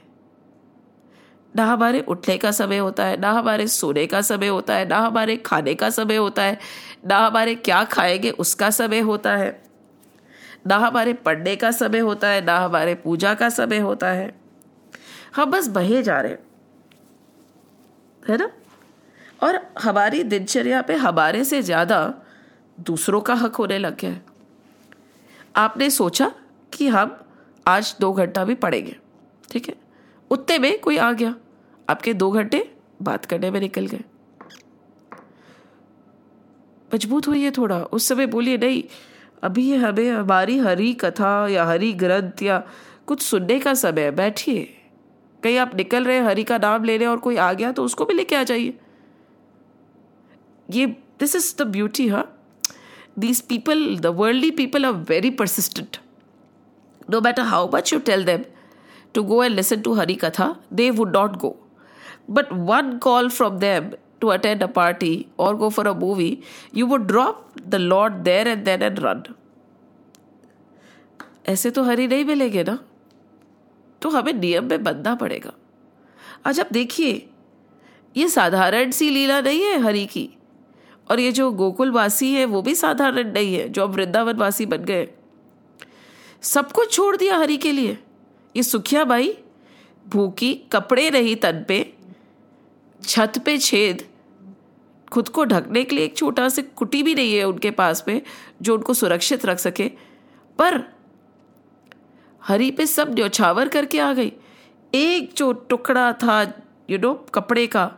ना 1.56 1.64
हमारे 1.64 2.00
उठने 2.00 2.38
का 2.38 2.50
समय 2.50 2.78
होता 2.78 3.04
है, 3.04 3.20
ना 3.20 3.30
हमारे 3.30 3.66
सोने 3.66 4.06
का 4.06 4.20
समय 4.20 4.46
होता 4.46 4.74
है, 4.74 4.88
ना 4.88 4.98
हमारे 4.98 5.36
खाने 5.36 5.74
का 5.74 5.90
समय 5.90 6.16
होता 6.16 6.42
है, 6.42 6.58
ना 7.06 7.18
हमारे 7.18 7.54
क्या 7.54 7.84
खाएँगे 7.84 8.30
उसका 8.30 8.70
समय 8.70 8.98
होता 8.98 9.36
है। 9.36 9.62
ना 10.66 10.76
हमारे 10.76 11.12
पढ़ने 11.12 11.56
का 11.56 11.70
समय 11.70 11.98
होता 11.98 12.28
है, 12.28 12.44
ना 12.44 12.58
हमारे 12.58 12.94
पूजा 12.94 13.34
का 13.34 13.48
समय 13.48 13.78
होता 13.78 14.08
है। 14.08 14.40
हम 15.36 15.50
बस 15.50 15.68
बहे 15.68 16.02
जा 16.02 16.20
रहे 16.20 16.32
हैं। 16.32 16.38
है 18.28 18.36
ना? 18.36 18.50
और 19.40 19.60
हमारी 19.78 20.22
दिनचर्या 20.24 20.82
पे 20.82 20.94
हमारे 20.96 21.44
से 21.44 21.62
ज़्यादा 21.62 21.98
दूसरों 22.78 23.20
का 23.20 23.34
हक 23.34 23.54
होने 23.54 23.78
लग 23.78 23.96
गया 23.98 24.10
है। 24.10 24.22
आपने 25.56 25.90
सोचा 25.90 26.32
कि 26.72 26.88
हम 26.88 27.16
आज 27.66 27.94
दो 28.00 28.12
घंटा 28.12 28.44
भी 28.44 28.54
पढ़ेंगे, 28.54 28.96
ठीक 29.50 29.68
है? 29.68 29.74
उतने 30.30 30.58
में 30.58 30.78
कोई 30.80 30.96
आ 30.96 31.12
गया। 31.12 31.34
आपके 31.88 32.14
दो 32.14 32.30
घंटे 32.30 32.68
बात 33.02 33.24
करने 33.24 33.50
में 33.50 33.60
निकल 33.60 33.86
गए। 33.86 34.04
मज़बूत 36.90 37.28
होइए 37.28 37.50
थोड़ा। 37.50 37.78
उस 37.78 38.08
समय 38.08 38.26
बोलिए, 38.26 38.58
नहीं, 38.58 38.82
अभी 39.42 39.74
हमें 39.74 40.10
हमारी 40.10 40.58
हरी 40.58 40.92
कथा 40.94 41.46
या 41.48 41.64
हरी 41.64 41.92
ग्रंथ 41.94 42.42
या 42.42 42.62
कुछ 43.06 43.22
सुनने 43.22 43.58
का 43.60 43.74
समय 43.74 44.02
है। 44.02 44.10
बैठिए। 44.10 44.62
कहीं 45.42 45.58
आप 45.58 45.74
निकल 45.76 46.04
रहे 46.04 46.16
हैं, 46.16 46.24
हरी 46.24 46.44
का 46.44 46.58
नाम 46.58 46.84
ले 46.84 46.96
रहे 46.96 47.08
और 47.08 47.18
कोई 47.18 47.36
आ 47.36 47.52
गया 47.52 47.72
तो 47.72 47.84
उसको 47.84 48.04
भी 48.04 48.14
लेके 48.14 48.36
आ 48.36 48.42
जाइए। 48.42 48.78
ये 50.70 50.86
दिस 51.20 51.36
इज़ 51.36 51.54
द 51.58 51.66
ब्यूटी 51.66 52.08
हा 52.08 52.24
these 53.18 53.40
people 53.40 53.96
the 53.98 54.06
worldly 54.06 54.50
people 54.50 54.84
are 54.84 54.92
very 54.92 55.30
persistent 55.30 55.96
no 57.10 57.20
matter 57.20 57.42
how 57.42 57.70
much 57.74 57.92
you 57.92 57.98
tell 57.98 58.24
them 58.24 58.44
to 59.14 59.22
go 59.22 59.42
and 59.44 59.54
listen 59.54 59.80
to 59.80 59.92
Hari 59.94 60.14
katha 60.14 60.54
they 60.72 60.90
would 60.90 61.16
not 61.16 61.36
go 61.36 61.56
but 62.30 62.52
one 62.52 62.98
call 62.98 63.30
from 63.30 63.58
them 63.58 63.90
to 64.20 64.28
attend 64.28 64.62
a 64.62 64.66
party 64.66 65.26
और 65.38 65.56
go 65.56 65.68
for 65.68 65.86
a 65.86 65.92
movie 65.92 66.38
you 66.74 66.86
would 66.86 67.06
drop 67.06 67.48
the 67.66 67.74
lord 67.74 68.14
there 68.14 68.48
and 68.48 68.64
then 68.64 68.82
and 68.82 68.98
run 68.98 69.22
ऐसे 71.48 71.70
तो 71.70 71.82
हरी 71.82 72.06
नहीं 72.06 72.24
मिलेंगे 72.24 72.62
ना? 72.64 72.78
तो 74.02 74.10
हमें 74.10 74.32
नियम 74.32 74.64
में 74.64 74.84
बनना 74.84 75.14
पड़ेगा। 75.14 75.52
आज 76.46 76.60
आप 76.60 76.68
देखिए, 76.72 77.30
ये 78.16 78.28
साधारण 78.28 78.90
सी 78.90 79.10
लीला 79.10 79.40
नहीं 79.40 79.62
है 79.62 79.78
हरी 79.78 80.06
की। 80.06 80.28
और 81.10 81.20
ये 81.20 81.32
जो 81.32 81.50
गोकुलवासी 81.50 82.32
है, 82.32 82.44
वो 82.44 82.62
भी 82.62 82.74
साधारण 82.74 83.32
नहीं 83.32 83.54
है, 83.54 83.68
जो 83.68 83.82
अब 83.82 83.90
वृंदावन 83.90 84.36
वासी 84.36 84.66
बन 84.66 84.76
गए। 84.76 85.08
सब 86.42 86.72
कुछ 86.72 86.92
छोड़ 86.92 87.16
दिया 87.16 87.38
हरि 87.38 87.56
के 87.56 87.72
लिए। 87.72 87.98
ये 88.56 88.62
सुखिया 88.62 89.04
बाई, 89.04 89.38
भूखी, 90.08 90.54
कपड़े 90.54 91.10
नहीं 91.10 91.36
तन 91.36 91.64
पे, 91.68 91.94
छत 93.04 93.32
पे 93.44 93.58
छेद। 93.58 94.08
खुद 95.12 95.28
को 95.28 95.44
ढकने 95.44 95.84
के 95.84 95.96
लिए 95.96 96.04
एक 96.04 96.16
छोटा 96.16 96.48
सा 96.48 96.62
कुटी 96.62 97.02
भी 97.02 97.14
नहीं 97.14 97.34
है 97.34 97.44
उनके 97.44 97.70
पास 97.70 98.04
में, 98.08 98.22
जो 98.62 98.74
उनको 98.74 98.94
सुरक्षित 98.94 99.46
रख 99.46 99.58
सके। 99.58 99.88
पर 100.58 100.96
हरी 102.44 102.70
पे 102.70 102.86
सब 102.86 103.14
न्यौछावर 103.14 103.68
करके 103.68 103.98
आ 103.98 104.12
गई। 104.12 104.32
एक 104.94 105.34
जो 105.36 105.52
टुकड़ा 105.52 106.12
था 106.12 106.62
यू 106.90 106.98
नो 106.98 107.14
कपड़े 107.14 107.66
का 107.66 107.92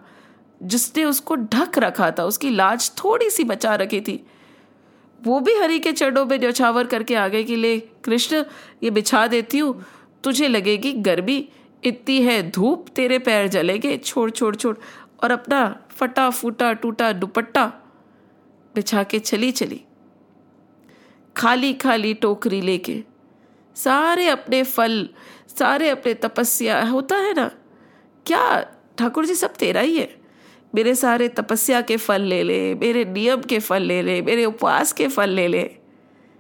जिसने 0.63 1.05
उसको 1.05 1.37
ढक 1.37 1.79
रखा 1.79 2.11
था, 2.11 2.25
उसकी 2.25 2.51
लाज 2.51 2.93
थोड़ी 3.05 3.31
सी 3.31 3.45
बचा 3.45 3.75
रखी 3.75 4.01
थी। 4.01 4.27
वो 5.23 5.41
भी 5.41 5.55
हरि 5.55 5.79
के 5.79 5.93
चरणों 5.93 6.25
में 6.27 6.39
न्यौछावर 6.39 6.87
करके 6.87 7.15
आ 7.15 7.29
गए 7.29 7.45
कि, 7.45 7.57
ले, 7.57 7.79
कृष्ण, 7.79 8.45
ये 8.83 8.91
बिछा 8.91 9.27
देती 9.27 9.59
हूँ। 9.59 9.85
तुझे 10.25 10.49
लगेगी 10.49 10.93
गर्मी। 10.93 11.49
इतनी 11.85 12.23
है 12.23 12.51
धूप, 12.51 12.89
तेरे 12.89 13.19
पैर 13.19 13.49
जलेंगे। 13.49 13.97
छोड़ 13.97 14.31
छोड़ 14.31 14.57
छोड़। 14.57 14.77
और 15.23 15.31
अपना 15.31 15.83
फटा 15.91 16.31
फूटा 16.31 16.73
टूटा 16.73 17.13
दुपट्टा 17.13 17.67
बिछा 18.75 19.03
के 19.03 19.19
चली 19.19 19.53
चली। 19.53 19.81
खाली 21.37 21.73
खाली 21.73 22.15
टोकरी 22.15 22.61
लेके 22.61 23.05
सारे 23.77 24.29
अपने 24.29 24.63
फल, 24.63 25.09
सारे 25.59 25.89
अपने 25.89 26.15
तपस्या, 26.15 26.85
होता 26.85 27.17
है 27.17 27.35
ना? 27.35 27.51
क्या? 28.27 28.61
ठाकुर 28.99 29.27
जी, 29.27 29.35
सब 29.35 29.55
तेरा 29.55 29.81
ही 29.81 29.99
है। 29.99 30.18
मेरे 30.75 30.95
सारे 30.95 31.29
तपस्या 31.29 31.81
के 31.81 31.97
फल 31.97 32.23
ले 32.23 32.43
ले, 32.43 32.75
मेरे 32.75 33.05
नियम 33.05 33.43
के 33.43 33.59
फल 33.59 33.83
ले 33.83 34.03
ले, 34.03 34.23
मेरे 34.23 34.45
उपवास 34.45 34.93
के 34.93 35.09
फल 35.09 35.31
ले 35.31 35.49
ले। 35.49 35.71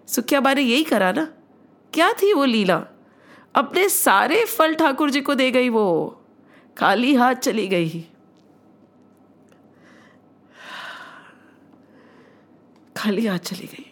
सुखिया 0.07 0.41
बारे 0.41 0.63
यही 0.63 0.85
करा 0.85 1.13
ना? 1.13 1.25
क्या 1.93 2.13
थी 2.13 2.33
वो 2.33 2.45
लीला? 2.45 2.85
अपने 3.55 3.89
सारे 3.89 4.45
फल 4.45 4.75
ठाकुर 4.75 5.11
जी 5.11 5.21
को 5.21 5.35
दे 5.35 5.51
गई 5.51 5.69
वो। 5.69 6.21
खाली 6.79 7.15
हाथ 7.15 7.35
चली 7.35 7.69
गई। 7.69 8.05
खाली 12.97 13.27
हाथ 13.27 13.39
चली 13.39 13.67
गई। 13.67 13.85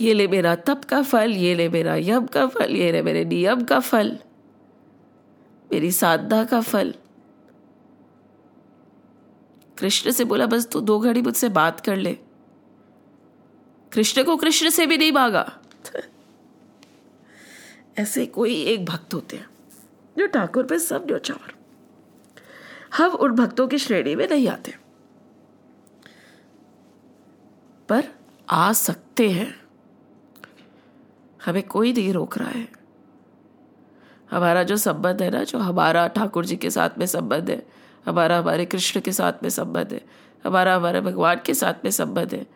ये 0.00 0.14
ले 0.14 0.28
मेरा 0.28 0.54
तप 0.54 0.84
का 0.84 1.02
फल, 1.02 1.32
ये 1.32 1.54
ले 1.54 1.68
मेरा 1.68 1.96
यम 1.96 2.26
का 2.26 2.46
फल, 2.46 2.76
ये 2.76 2.92
ले 2.92 3.02
मेरे 3.02 3.24
नियम 3.24 3.64
का 3.64 3.80
फल, 3.80 4.18
मेरी 5.72 5.92
साधना 5.92 6.44
का 6.44 6.60
फल। 6.60 6.94
कृष्ण 9.82 10.10
से 10.10 10.24
बोला, 10.24 10.46
बस 10.46 10.66
तू 10.66 10.80
दो 10.80 11.00
घड़ी 11.00 11.22
मुझसे 11.22 11.48
बात 11.48 11.80
कर 11.80 11.96
ले। 11.96 12.14
कृष्ण 13.92 14.24
को 14.24 14.36
कृष्ण 14.36 14.70
से 14.70 14.86
भी 14.86 14.98
नहीं 14.98 15.12
मांगा। 15.12 15.58
ऐसे 17.98 18.26
कोई 18.26 18.62
एक 18.62 18.84
भक्त 18.84 19.14
होते 19.14 19.36
हैं, 19.36 19.50
जो 20.18 20.26
ठाकुर 20.26 20.64
पे 20.64 20.78
सब 20.78 21.06
न्योछावर। 21.06 21.54
हम 22.96 23.10
उन 23.10 23.32
भक्तों 23.32 23.68
की 23.68 23.78
श्रेणी 23.78 24.14
में 24.14 24.28
नहीं 24.28 24.48
आते। 24.48 24.76
पर 27.88 28.04
आ 28.50 28.72
सकते 28.72 29.30
हैं। 29.30 29.60
हमें 31.44 31.62
कोई 31.62 31.92
नहीं 31.92 32.12
रोक 32.12 32.38
रहा 32.38 32.50
है। 32.50 32.68
हमारा 34.30 34.62
जो 34.62 34.76
संबंध 34.76 35.22
है 35.22 35.30
ना, 35.30 35.44
जो 35.44 35.58
हमारा 35.58 36.08
ठाकुर 36.08 36.44
जी 36.44 36.56
के 36.56 36.70
साथ 36.70 36.90
में 36.98 37.06
संबंध 37.06 37.50
है 37.50 37.81
हमारा 38.06 38.38
हमारे 38.38 38.64
कृष्ण 38.64 39.00
के 39.00 39.12
साथ 39.12 39.32
में 39.42 39.50
संबंध 39.50 39.92
है। 39.92 40.04
हमारा 40.44 40.74
हमारे 40.76 41.00
भगवान 41.00 41.40
के 41.46 41.54
साथ 41.54 41.74
में 41.84 41.90
संबंध 41.90 42.34
है। 42.34 42.46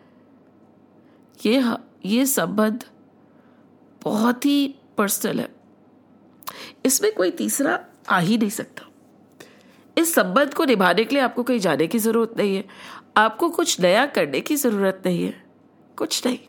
ये 1.45 1.63
ये 2.05 2.25
संबंध 2.25 2.85
बहुत 4.03 4.45
ही 4.45 4.75
पर्सनल 4.97 5.39
है। 5.39 5.55
इसमें 6.85 7.13
कोई 7.13 7.31
तीसरा 7.31 7.85
आ 8.09 8.19
ही 8.19 8.37
नहीं 8.37 8.49
सकता। 8.49 8.83
इस 9.97 10.13
संबंध 10.15 10.53
को 10.53 10.65
निभाने 10.65 11.03
के 11.03 11.15
लिए 11.15 11.23
आपको 11.23 11.43
कहीं 11.43 11.59
जाने 11.59 11.87
की 11.87 11.99
ज़रूरत 11.99 12.33
नहीं 12.37 12.55
है। 12.55 12.65
आपको 13.17 13.49
कुछ 13.49 13.79
नया 13.79 14.05
करने 14.05 14.41
की 14.41 14.55
ज़रूरत 14.55 15.03
नहीं 15.05 15.23
है। 15.23 15.43
कुछ 15.97 16.27
नहीं। 16.27 16.39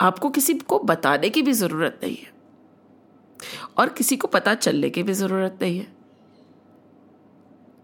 आपको 0.00 0.30
किसी 0.30 0.54
को 0.54 0.78
बताने 0.78 1.30
की 1.30 1.42
भी 1.42 1.52
ज़रूरत 1.52 2.00
नहीं 2.02 2.16
है। 2.16 2.32
और 3.78 3.88
किसी 3.88 4.16
को 4.16 4.28
पता 4.28 4.54
चलने 4.54 4.90
की 4.90 5.02
भी 5.02 5.12
ज़रूरत 5.12 5.58
नहीं 5.62 5.78
है। 5.78 5.99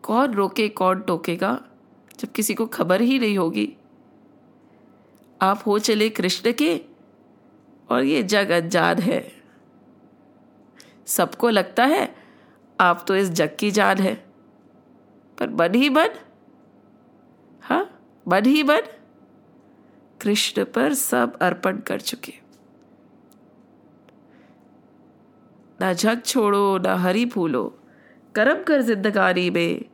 कौन 0.07 0.35
रोके, 0.35 0.69
कौन 0.69 1.01
टोकेगा? 1.01 1.65
जब 2.21 2.29
किसी 2.29 2.55
को 2.55 2.67
खबर 2.67 3.01
ही 3.01 3.19
नहीं 3.19 3.39
होगी। 3.39 3.77
आप 5.43 5.63
हो 5.67 5.79
चले 5.79 6.09
कृष्ण 6.11 6.53
के, 6.53 6.81
और 7.91 8.03
ये 8.03 8.23
जग 8.23 8.51
अनजान 8.51 8.99
है। 8.99 9.33
सबको 11.07 11.51
लगता 11.51 11.85
है, 11.85 12.14
आप 12.81 13.05
तो 13.09 13.16
इस 13.16 13.31
जग 13.31 13.57
की 13.59 13.71
जान 13.71 13.99
है। 13.99 14.14
पर 15.38 15.47
बन 15.47 15.75
ही 15.75 15.90
बन 15.90 16.09
हा 17.62 17.87
बन 18.29 18.45
ही 18.45 18.62
बन 18.62 18.81
कृष्ण 20.21 20.64
पर 20.64 20.95
सब 20.95 21.38
अर्पण 21.38 21.79
कर 21.79 22.01
चुके। 22.01 22.33
ना 25.81 25.92
जग 25.92 26.23
छोड़ो, 26.23 26.79
ना 26.79 26.97
हरी 26.97 27.27
फूलो 27.27 27.79
करम 28.35 28.62
कर 28.62 28.83
जिंदगानी 28.83 29.51
में 29.51 29.85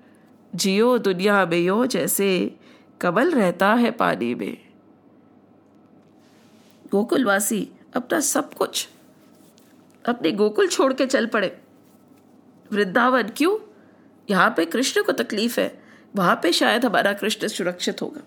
जियो 0.54 0.98
दुनिया 0.98 1.46
में 1.46 1.58
यो 1.58 1.86
जैसे 1.86 2.56
कमल 3.00 3.30
रहता 3.30 3.74
है 3.74 3.90
पानी 3.90 4.34
में। 4.34 4.58
गोकुलवासी, 6.90 7.68
अपना 7.96 8.20
सब 8.20 8.54
कुछ 8.54 8.88
अपने 10.06 10.32
गोकुल 10.32 10.68
छोड़ 10.68 10.92
के 10.92 11.06
चल 11.06 11.26
पड़े। 11.26 11.60
वृंदावन 12.72 13.22
क्यों? 13.22 13.58
यहाँ 14.30 14.54
पे 14.56 14.66
कृष्ण 14.66 15.02
को 15.02 15.12
तकलीफ़ 15.12 15.60
है। 15.60 15.82
वहाँ 16.16 16.40
पे 16.42 16.52
शायद 16.52 16.84
हमारा 16.84 17.12
कृष्ण 17.12 17.48
सुरक्षित 17.48 18.02
होगा। 18.02 18.20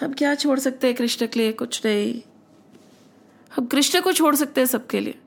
हम 0.00 0.12
क्या 0.12 0.34
छोड़ 0.34 0.58
सकते 0.58 0.86
हैं 0.86 0.96
कृष्ण 0.96 1.26
के 1.26 1.40
लिए? 1.40 1.52
कुछ 1.52 1.86
नहीं। 1.86 2.22
हम 3.56 3.66
कृष्ण 3.66 4.00
को 4.00 4.12
छोड़ 4.12 4.34
सकते 4.34 4.60
हैं 4.60 4.68
सबके 4.68 5.00
लिए। 5.00 5.18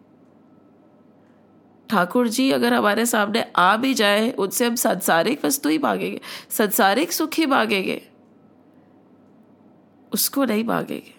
ठाकुर 1.92 2.28
जी 2.28 2.52
अगर 2.52 2.74
हमारे 2.74 3.06
सामने 3.06 3.52
आ 3.56 3.78
भी 3.78 3.94
जाए, 3.94 4.32
उनसे 4.32 4.68
हम 4.68 4.76
संसारिक 4.76 5.46
वस्तु 5.46 5.70
ही 5.70 5.78
मांगेंगे। 5.78 6.22
संसारिक 6.50 7.12
सुख 7.12 7.30
ही 7.34 7.46
मांगेंगे। 7.46 8.10
उसको 10.14 10.46
नहीं 10.46 10.64
मांगेंगे। 10.64 11.16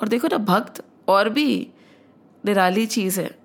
और 0.00 0.08
देखो 0.08 0.28
ना, 0.28 0.38
भक्त 0.38 0.84
और 1.08 1.28
भी 1.28 1.70
निराली 2.44 2.86
चीज़ 2.86 3.20
है। 3.20 3.38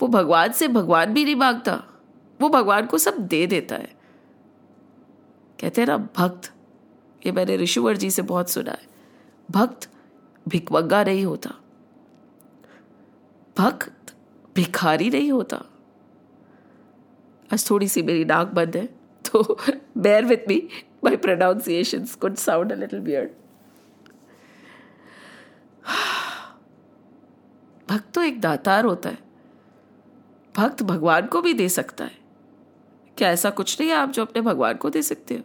वो 0.00 0.08
भगवान 0.08 0.52
से 0.52 0.68
भगवान 0.68 1.14
भी 1.14 1.24
नहीं 1.24 1.36
माँगता। 1.36 1.82
वो 2.40 2.48
भगवान 2.48 2.86
को 2.86 2.98
सब 2.98 3.18
दे 3.18 3.46
देता 3.46 3.74
है। 3.74 3.94
कहते 5.60 5.80
हैं 5.80 5.88
ना, 5.88 5.96
भक्त, 5.96 6.54
ये 7.26 7.32
मैंने 7.32 7.56
ऋषिवर 7.56 7.96
जी 7.96 8.10
से 8.10 8.22
बहुत 8.22 8.50
सुना 8.50 8.70
है। 8.70 8.82
भक्त 9.50 9.90
भिकमंगा 10.48 11.04
नहीं 11.04 11.24
होता। 11.24 11.50
भक्त 13.58 13.92
भिखारी 14.58 15.10
नहीं 15.10 15.30
होता। 15.32 15.56
आज 17.50 17.70
थोड़ी 17.70 17.88
सी 17.88 18.02
मेरी 18.02 18.24
नाक 18.24 18.46
बंद 18.46 18.76
है 18.76 18.86
तो 19.24 19.58
bear 19.98 20.24
with 20.24 20.48
me 20.48 20.56
my 21.04 21.16
pronunciation 21.16 22.06
could 22.20 22.34
sound 22.34 22.72
a 22.72 22.74
little 22.74 23.00
weird 23.00 23.30
भक्त 27.88 28.12
तो 28.14 28.22
एक 28.22 28.40
दातार 28.40 28.84
होता 28.84 29.08
है। 29.08 29.18
भक्त 30.54 30.82
भगवान 30.82 31.26
को 31.26 31.40
भी 31.42 31.52
दे 31.54 31.68
सकता 31.68 32.04
है। 32.04 32.18
क्या 33.16 33.30
ऐसा 33.30 33.50
कुछ 33.50 33.80
नहीं 33.80 33.90
है 33.90 33.96
आप 33.96 34.10
जो 34.10 34.22
अपने 34.22 34.42
भगवान 34.42 34.74
को 34.74 34.90
दे 34.90 35.02
सकते 35.02 35.34
हो? 35.34 35.42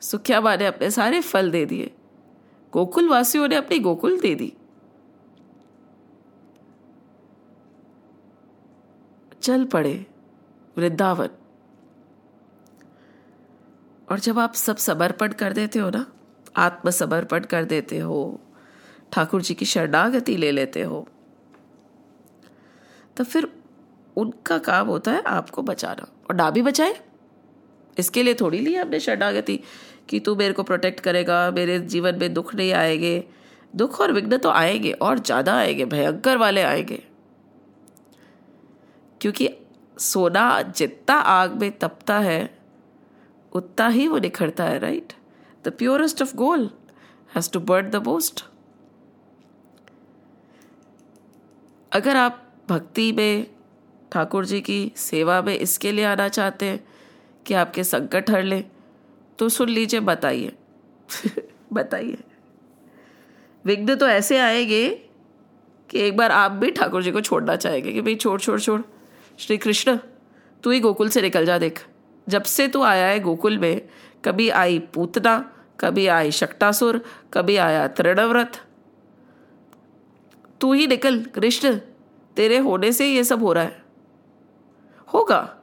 सुखिया 0.00 0.40
माँ 0.40 0.56
ने 0.56 0.66
अपने 0.66 0.90
सारे 0.90 1.20
फल 1.20 1.50
दे 1.50 1.64
दिए। 1.66 1.90
गोकुल 2.72 3.08
वासियों 3.08 3.48
ने 3.48 3.56
अपनी 3.56 3.78
गोकुल 3.78 4.18
दे 4.20 4.34
दी। 4.34 4.52
चल 9.48 9.64
पड़े 9.64 9.94
वृंदावन 10.76 11.28
और 14.08 14.18
जब 14.18 14.38
आप 14.38 14.54
सब 14.54 14.76
समर्पण 14.76 15.32
कर 15.32 15.52
देते 15.52 15.78
हो 15.78 15.88
ना, 15.90 16.04
आत्मसमर्पण 16.56 17.44
कर 17.44 17.64
देते 17.64 17.98
हो, 17.98 18.40
ठाकुर 19.12 19.42
जी 19.42 19.54
की 19.54 19.64
शरणागति 19.64 20.36
ले 20.36 20.50
लेते 20.52 20.82
हो 20.82 21.06
तो 23.16 23.24
फिर 23.24 23.48
उनका 24.16 24.58
काम 24.58 24.86
होता 24.88 25.12
है 25.12 25.22
आपको 25.22 25.62
बचाना। 25.62 26.06
और 26.30 26.36
ना 26.36 26.50
भी 26.50 26.62
बचाए। 26.62 26.94
इसके 27.96 28.22
लिए 28.22 28.34
थोड़ी 28.34 28.58
ली 28.58 28.74
हमने 28.74 29.00
शरणागति 29.00 29.60
कि 30.08 30.20
तू 30.20 30.34
मेरे 30.36 30.52
को 30.52 30.62
प्रोटेक्ट 30.62 31.00
करेगा, 31.00 31.50
मेरे 31.50 31.78
जीवन 31.78 32.18
में 32.18 32.32
दुख 32.34 32.54
नहीं 32.54 32.72
आएँगे। 32.72 33.24
दुख 33.76 34.00
और 34.00 34.12
विघ्न 34.12 34.38
तो 34.38 34.50
आएँगे, 34.50 34.92
और 34.92 35.18
ज़्यादा 35.18 35.54
आएँगे, 35.54 35.84
भयंकर 35.84 36.36
वाले 36.36 36.62
आएँगे। 36.62 37.02
क्योंकि 39.20 39.50
सोना 39.98 40.62
जितना 40.62 41.14
आग 41.14 41.60
में 41.60 41.78
तपता 41.78 42.18
है, 42.18 42.58
उतना 43.52 43.88
ही 43.88 44.08
वो 44.08 44.18
निखरता 44.18 44.64
है 44.64 44.78
right 44.78 45.12
the 45.64 45.68
purest 45.68 46.22
of 46.22 46.36
gold 46.36 46.70
has 47.34 47.50
to 47.50 47.60
burn 47.60 47.90
the 47.90 47.96
most 47.96 48.44
अगर 51.92 52.16
आप 52.16 52.44
भक्ति 52.68 53.12
में, 53.12 53.46
ठाकुर 54.12 54.44
जी 54.44 54.60
की 54.60 54.92
सेवा 54.96 55.42
में 55.42 55.54
इसके 55.58 55.92
लिए 55.92 56.04
आना 56.04 56.28
चाहते 56.28 56.66
हैं 56.66 56.84
कि 57.46 57.54
आपके 57.54 57.84
संकट 57.84 58.30
हर 58.30 58.42
ले 58.42 58.64
तो 59.38 59.48
सुन 59.48 59.68
लीजिए, 59.68 60.00
बताइए। 60.00 60.52
बताइए। 61.72 62.18
विघ्न 63.64 63.96
तो 63.96 64.08
ऐसे 64.08 64.38
आएँगे 64.38 64.88
कि 65.90 65.98
एक 65.98 66.16
बार 66.16 66.32
आप 66.32 66.50
भी 66.50 66.70
ठाकुर 66.70 67.02
जी 67.02 67.10
को 67.10 67.20
छोड़ना 67.20 67.56
चाहेंगे 67.56 67.92
कि 67.92 68.00
भाई 68.00 68.14
छोड़ 68.14 68.40
छोड़ 68.40 68.60
छोड़। 68.60 68.80
श्री 69.38 69.58
कृष्ण 69.58 69.98
तू 70.62 70.70
ही 70.70 70.80
गोकुल 70.80 71.08
से 71.08 71.22
निकल 71.22 71.44
जा 71.44 71.58
देख। 71.58 71.86
जब 72.28 72.42
से 72.42 72.68
तू 72.68 72.82
आया 72.82 73.06
है 73.06 73.20
गोकुल 73.20 73.58
में, 73.58 73.88
कभी 74.24 74.50
आई 74.50 74.78
पूतना, 74.78 75.52
कभी 75.80 76.06
आई 76.06 76.30
शक्टासुर 76.30 77.04
कभी 77.32 77.56
आया 77.56 77.88
तृणव्रत। 77.88 78.52
तू 80.60 80.72
ही 80.72 80.86
निकल, 80.86 81.24
कृष्ण, 81.24 81.78
तेरे 82.36 82.58
होने 82.58 82.92
से 82.92 83.06
ये 83.06 83.24
सब 83.24 83.42
हो 83.42 83.52
रहा 83.52 83.64
है। 83.64 83.82
होगा। 85.14 85.56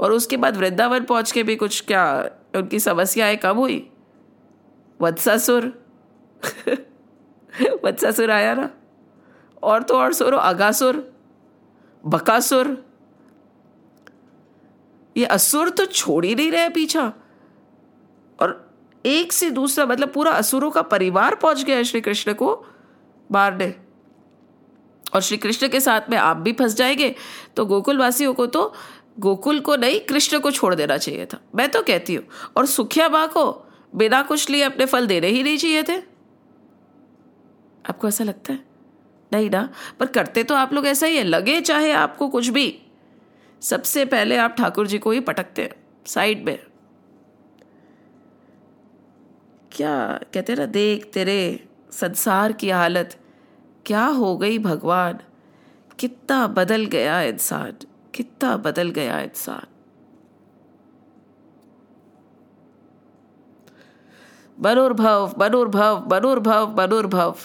और 0.00 0.12
उसके 0.12 0.36
बाद 0.36 0.56
वृंदावन 0.56 1.04
पहुँच 1.04 1.32
के 1.32 1.42
भी 1.42 1.56
कुछ 1.56 1.80
क्या 1.80 2.30
उनकी 2.56 2.80
समस्याएँ 2.80 3.36
कम 3.36 3.56
हुई? 3.56 3.90
वत्सासुर। 5.00 5.84
वत्सासुर 7.84 8.30
आया 8.30 8.54
ना? 8.54 8.70
और 9.62 9.82
तो 9.82 9.94
और 9.94 10.12
सुरो, 10.12 10.38
अगासुर। 10.38 11.11
बकासुर। 12.06 12.76
ये 15.16 15.24
असुर 15.24 15.70
तो 15.70 15.86
छोड़ 15.86 16.24
ही 16.24 16.34
नहीं 16.34 16.50
रहे 16.50 16.68
पीछा। 16.68 17.12
और 18.40 18.72
एक 19.06 19.32
से 19.32 19.50
दूसरा 19.50 19.86
मतलब 19.86 20.12
पूरा 20.12 20.30
असुरों 20.30 20.70
का 20.70 20.82
परिवार 20.82 21.34
पहुँच 21.34 21.62
गया 21.64 21.76
है 21.76 21.84
श्री 21.84 22.00
कृष्ण 22.00 22.32
को 22.32 22.66
मारने 23.30 23.74
और 25.14 25.20
श्री 25.20 25.36
कृष्ण 25.36 25.68
के 25.68 25.80
साथ 25.80 26.10
में 26.10 26.18
आप 26.18 26.36
भी 26.36 26.52
फंस 26.52 26.74
जाएँगे। 26.74 27.14
तो 27.56 27.66
गोकुलवासियों 27.66 28.34
को 28.34 28.46
तो 28.46 28.72
गोकुल 29.18 29.60
को 29.60 29.76
नहीं, 29.76 30.00
कृष्ण 30.00 30.38
को 30.38 30.50
छोड़ 30.50 30.74
देना 30.74 30.96
चाहिए 30.96 31.26
था। 31.26 31.38
मैं 31.54 31.68
तो 31.68 31.82
कहती 31.82 32.14
हूँ, 32.14 32.24
और 32.56 32.66
सुखिया 32.66 33.08
बा 33.08 33.26
को 33.26 33.66
बिना 33.94 34.22
कुछ 34.22 34.50
लिए 34.50 34.62
अपने 34.62 34.86
फल 34.86 35.06
देने 35.06 35.26
ही 35.26 35.42
नहीं 35.42 35.56
चाहिए 35.56 35.82
थे। 35.82 35.96
आपको 37.88 38.08
ऐसा 38.08 38.24
लगता 38.24 38.52
है? 38.52 38.71
नहीं 39.32 39.50
ना, 39.50 39.68
पर 40.00 40.06
करते 40.06 40.42
तो 40.44 40.54
आप 40.54 40.72
लोग 40.72 40.86
ऐसा 40.86 41.06
ही 41.06 41.16
है, 41.16 41.24
लगे 41.24 41.60
चाहे 41.60 41.92
आपको 41.92 42.28
कुछ 42.28 42.48
भी। 42.48 42.82
सबसे 43.62 44.04
पहले 44.04 44.36
आप 44.36 44.54
ठाकुर 44.58 44.86
जी 44.86 44.98
को 44.98 45.10
ही 45.10 45.20
पटकते 45.20 45.62
हैं, 45.62 45.74
साइड 46.06 46.44
में। 46.44 46.58
क्या 49.72 50.20
कहते 50.34 50.54
ना, 50.54 50.66
देख 50.66 51.04
तेरे 51.04 51.68
संसार 51.92 52.52
की 52.52 52.70
हालत, 52.70 53.18
क्या 53.86 54.04
हो 54.04 54.36
गई 54.36 54.58
भगवान? 54.58 55.18
कितना 55.98 56.46
बदल 56.46 56.84
गया 56.86 57.20
इंसान, 57.22 57.76
कितना 58.14 58.56
बदल 58.56 58.90
गया 58.90 59.20
इंसान। 59.20 59.66
मनोर्भव 64.58 65.34
मनोर्भव 65.38 66.06
मनोर्भव 66.10 66.76
मनोर्भव 66.78 67.36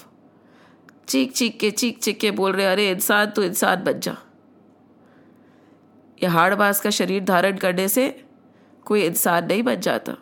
चीख 1.07 1.31
चीख 1.31 1.59
के, 1.59 1.71
चीख 1.71 1.99
चीख 1.99 2.17
के 2.17 2.31
बोल 2.31 2.51
रहे, 2.51 2.65
अरे, 2.65 2.91
इंसान 2.91 3.25
तो 3.25 3.43
इंसान 3.43 3.83
बन 3.83 3.99
जा। 3.99 4.17
ये 6.23 6.25
हाड़ 6.25 6.55
बास 6.55 6.79
का 6.79 6.89
शरीर 6.89 7.23
धारण 7.23 7.57
करने 7.57 7.87
से 7.87 8.25
कोई 8.85 9.03
इंसान 9.03 9.45
नहीं 9.45 9.63
बन 9.63 9.75
जाता। 9.75 10.13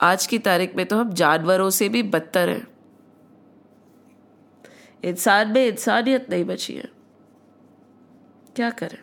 आज 0.00 0.26
की 0.26 0.38
तारीख 0.38 0.76
में 0.76 0.86
तो 0.86 0.96
हम 0.96 1.12
जानवरों 1.12 1.70
से 1.70 1.88
भी 1.88 2.02
बदतर 2.02 2.48
हैं। 2.48 2.68
इंसान 5.04 5.48
में 5.48 5.66
इंसानियत 5.66 6.26
नहीं 6.30 6.44
बची 6.44 6.74
है। 6.74 6.88
क्या 8.56 8.70
करें? 8.70 8.98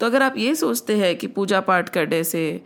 तो 0.00 0.06
अगर 0.06 0.22
आप 0.22 0.36
ये 0.36 0.54
सोचते 0.54 0.98
हैं 0.98 1.18
कि 1.18 1.26
पूजा 1.26 1.60
पाठ 1.60 1.88
करने 1.88 2.24
से, 2.24 2.62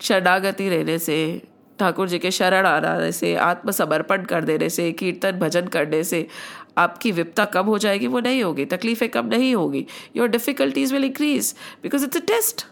शरणागति 0.00 0.68
रहने 0.68 0.98
से 0.98 1.42
ठाकुर 1.82 2.08
जी 2.08 2.18
के 2.18 2.30
शरण 2.40 2.66
आने 2.66 3.12
से 3.12 3.34
आत्मसमर्पण 3.50 4.24
कर 4.32 4.44
देने 4.50 4.68
से 4.78 4.90
कीर्तन 5.04 5.38
भजन 5.38 5.68
करने 5.76 6.02
से 6.04 6.26
आपकी 6.78 7.12
विपता 7.12 7.44
कम 7.54 7.66
हो 7.66 7.78
जाएगी 7.86 8.06
वो 8.16 8.20
नहीं 8.26 8.42
होगी 8.42 8.64
तकलीफें 8.76 9.08
कम 9.16 9.26
नहीं 9.36 9.54
होगी 9.54 9.86
your 10.16 10.28
difficulties 10.36 10.92
will 10.92 11.04
increase 11.04 11.54
because 11.82 12.04
it's 12.04 12.16
a 12.16 12.26
test 12.26 12.66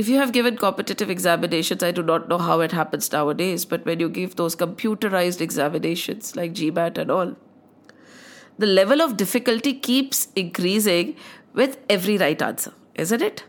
if 0.00 0.08
you 0.08 0.16
have 0.16 0.30
given 0.34 0.56
competitive 0.56 1.10
examinations, 1.10 1.82
I 1.82 1.90
do 1.90 2.02
not 2.02 2.28
know 2.28 2.38
how 2.38 2.60
it 2.60 2.72
happens 2.72 3.10
nowadays, 3.12 3.64
but 3.64 3.84
when 3.84 4.00
you 4.00 4.08
give 4.08 4.36
those 4.36 4.56
computerized 4.56 5.40
examinations 5.40 6.34
like 6.36 6.54
GMAT 6.60 6.96
and 6.98 7.10
all, 7.10 7.34
the 8.58 8.66
level 8.66 9.02
of 9.02 9.16
difficulty 9.16 9.74
keeps 9.74 10.28
increasing 10.36 11.14
with 11.54 11.78
every 11.88 12.16
right 12.18 12.40
answer, 12.40 12.72
isn't 12.94 13.20
it? 13.20 13.44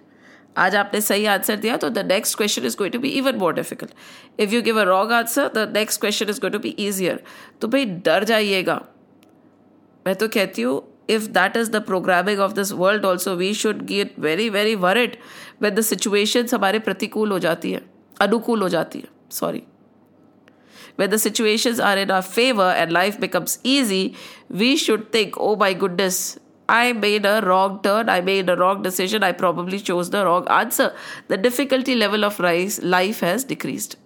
आज 0.55 0.75
आपने 0.75 1.01
सही 1.01 1.25
answer 1.25 1.55
दिया 1.55 1.75
तो 1.77 1.89
the 1.89 1.99
next 2.05 2.37
question 2.37 2.65
is 2.65 2.75
going 2.77 2.93
to 2.93 2.99
be 2.99 3.09
even 3.09 3.35
more 3.39 3.53
difficult 3.53 3.91
if 4.39 4.53
you 4.53 4.61
give 4.61 4.79
a 4.79 4.83
wrong 4.83 5.11
answer 5.13 5.47
the 5.55 5.71
next 5.75 6.01
question 6.01 6.29
is 6.29 6.39
going 6.41 6.53
to 6.53 6.59
be 6.59 6.69
easier 6.69 7.23
तो 7.61 7.67
भाई, 7.67 7.85
डर 7.85 8.23
जाइएगा। 8.23 8.81
मैं 10.05 10.15
तो 10.15 10.27
कहती 10.27 10.61
हूँ 10.61 10.81
if 11.09 11.27
that 11.29 11.57
is 11.57 11.71
the 11.71 11.81
programming 11.85 12.39
of 12.39 12.53
this 12.53 12.71
world 12.73 13.05
also 13.05 13.35
we 13.35 13.53
should 13.53 13.81
get 13.85 14.13
very 14.19 14.49
very 14.49 14.75
worried 14.77 15.17
when 15.61 15.75
the 15.75 15.81
situation 15.83 16.47
हमारे 16.53 16.79
प्रतिकूल 16.79 17.31
हो 17.31 17.39
जाती 17.39 17.71
है, 17.71 17.81
अनुकूल 18.21 18.61
हो 18.61 18.69
जाती 18.69 18.99
है। 18.99 19.07
Sorry 19.31 19.63
when 20.99 21.09
the 21.09 21.17
situation 21.17 21.81
are 21.81 21.99
in 21.99 22.11
our 22.11 22.21
favour 22.21 22.75
and 22.75 22.91
life 22.91 23.19
becomes 23.19 23.59
easy 23.65 24.11
we 24.51 24.75
should 24.77 25.13
think 25.13 25.37
oh 25.37 25.55
my 25.55 25.73
goodness 25.75 26.37
I 26.69 26.93
made 26.93 27.25
a 27.25 27.41
wrong 27.41 27.81
turn, 27.83 28.09
I 28.09 28.21
made 28.21 28.49
a 28.49 28.55
wrong 28.55 28.81
decision, 28.81 29.23
I 29.23 29.31
probably 29.33 29.79
chose 29.79 30.09
the 30.09 30.25
wrong 30.25 30.47
answer. 30.47 30.93
The 31.27 31.37
difficulty 31.37 31.95
level 31.95 32.23
of 32.23 32.39
life 32.39 33.19
has 33.19 33.43
decreased. 33.43 33.97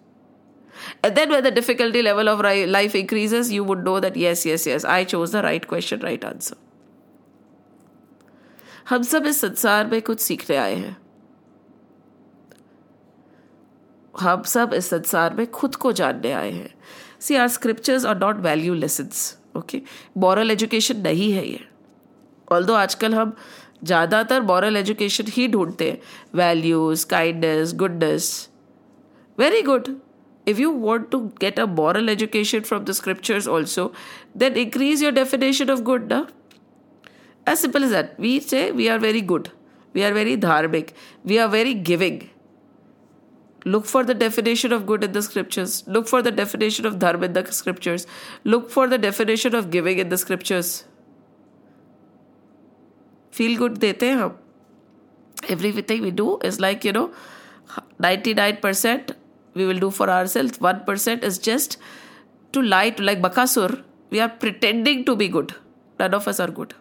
And 1.04 1.16
then 1.16 1.30
when 1.30 1.44
the 1.44 1.52
difficulty 1.52 2.02
level 2.02 2.28
of 2.28 2.40
life 2.40 2.96
increases, 2.96 3.52
you 3.52 3.64
would 3.64 3.84
know 3.84 4.00
that 4.00 4.16
yes, 4.16 4.46
yes, 4.46 4.66
yes, 4.66 4.84
I 4.84 5.04
chose 5.04 5.32
the 5.32 5.44
right 5.44 5.68
question, 5.68 6.00
right 6.02 6.24
answer. 6.24 6.58
हम 8.90 9.04
सब 9.04 9.26
इस 9.26 9.40
संसार 9.42 9.88
में 9.88 10.02
कुछ 10.02 10.20
सीखने 10.20 10.56
आए 10.58 10.76
हैं 10.76 10.96
हम 14.20 14.44
सब 14.48 14.74
इस 14.74 14.90
संसार 14.90 15.34
में 15.34 15.46
खुद 15.52 15.76
को 15.76 15.92
जानने 16.00 16.32
आए 16.32 16.52
हैं 16.52 16.74
see 17.22 17.36
our 17.36 17.48
scriptures 17.56 18.06
are 18.06 18.18
not 18.18 18.38
value 18.46 18.74
lessons 18.74 19.38
okay 19.58 19.82
moral 20.18 20.52
education 20.52 21.02
नहीं 21.08 21.32
है 21.34 21.48
ये 21.48 21.60
ऑल 22.48 22.66
दो 22.66 22.74
आजकल 22.74 23.14
हम 23.14 23.36
ज़्यादातर 23.84 24.42
मॉरल 24.42 24.78
एजुकेशन 24.78 25.26
ही 25.32 25.48
ढूंढते 25.48 25.90
हैं। 25.90 25.98
Values 26.36 27.06
kindness 27.08 27.74
goodness 27.76 28.28
very 29.38 29.62
good 29.62 29.88
if 30.48 30.60
you 30.62 30.72
want 30.72 31.10
to 31.12 31.20
get 31.42 31.60
a 31.60 31.66
moral 31.66 32.10
education 32.10 32.60
from 32.60 32.84
the 32.86 32.92
scriptures 32.92 33.48
also 33.48 33.92
then 34.38 34.58
increase 34.58 35.04
your 35.04 35.12
definition 35.14 35.70
of 35.72 35.82
good 35.82 36.12
ना 36.14 36.26
as 37.48 37.58
simple 37.58 37.84
is 37.84 37.94
that 37.94 38.16
we 38.20 38.40
say 38.40 38.70
we 38.72 38.88
are 38.88 39.00
very 39.00 39.22
good 39.34 39.48
we 39.96 40.02
are 40.04 40.14
very 40.14 40.38
dharmik 40.38 40.92
we 41.26 41.38
are 41.38 41.48
very 41.50 41.74
giving 41.92 42.20
look 43.68 43.86
for 43.86 44.04
the 44.06 44.18
definition 44.18 44.74
of 44.74 44.84
good 44.86 45.04
in 45.04 45.12
the 45.12 45.20
scriptures 45.20 45.84
look 45.90 46.08
for 46.08 46.22
the 46.22 46.34
definition 46.36 46.88
of 46.88 46.96
dharma 46.96 47.24
in 47.26 47.34
the 47.34 47.46
scriptures 47.52 48.08
look 48.48 48.70
for 48.70 48.90
the 48.90 49.00
definition 49.02 49.56
of 49.56 49.68
giving 49.70 50.00
in 50.00 50.10
the 50.10 50.16
scriptures 50.18 50.84
feel 53.35 53.57
good 53.59 53.77
देते 53.79 54.09
हैं 54.09 54.17
हम 54.17 54.39
everything 55.49 56.03
we 56.03 56.11
do 56.11 56.39
is 56.49 56.61
like 56.61 56.85
you 56.85 56.93
know 56.93 57.11
99% 58.01 59.15
we 59.55 59.67
will 59.67 59.79
do 59.79 59.91
for 59.91 60.11
ourselves 60.11 60.59
1% 60.59 61.25
is 61.25 61.39
just 61.39 61.79
to 62.53 62.63
lie 62.63 62.91
to 62.91 63.03
like 63.03 63.23
bakasur 63.23 63.83
we 64.11 64.21
are 64.21 64.29
pretending 64.29 65.05
to 65.05 65.17
be 65.17 65.29
good 65.29 65.55
none 65.99 66.15
of 66.15 66.29
us 66.29 66.41
are 66.41 66.51
good 66.51 66.75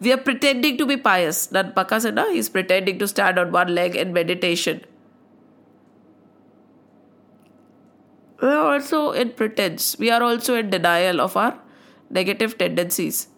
we 0.00 0.12
are 0.12 0.20
pretending 0.28 0.76
to 0.76 0.86
be 0.86 0.96
pious 0.96 1.50
not 1.52 1.74
bakasur 1.74 2.12
no? 2.12 2.30
he's 2.32 2.48
pretending 2.48 2.98
to 2.98 3.08
stand 3.08 3.38
on 3.38 3.52
one 3.52 3.74
leg 3.74 3.96
in 3.96 4.12
meditation 4.12 4.80
we 8.42 8.48
are 8.48 8.72
also 8.74 9.10
in 9.12 9.30
pretense 9.30 9.98
we 9.98 10.10
are 10.10 10.22
also 10.22 10.54
in 10.56 10.70
denial 10.70 11.20
of 11.20 11.36
our 11.36 11.58
negative 12.10 12.56
tendencies 12.58 13.28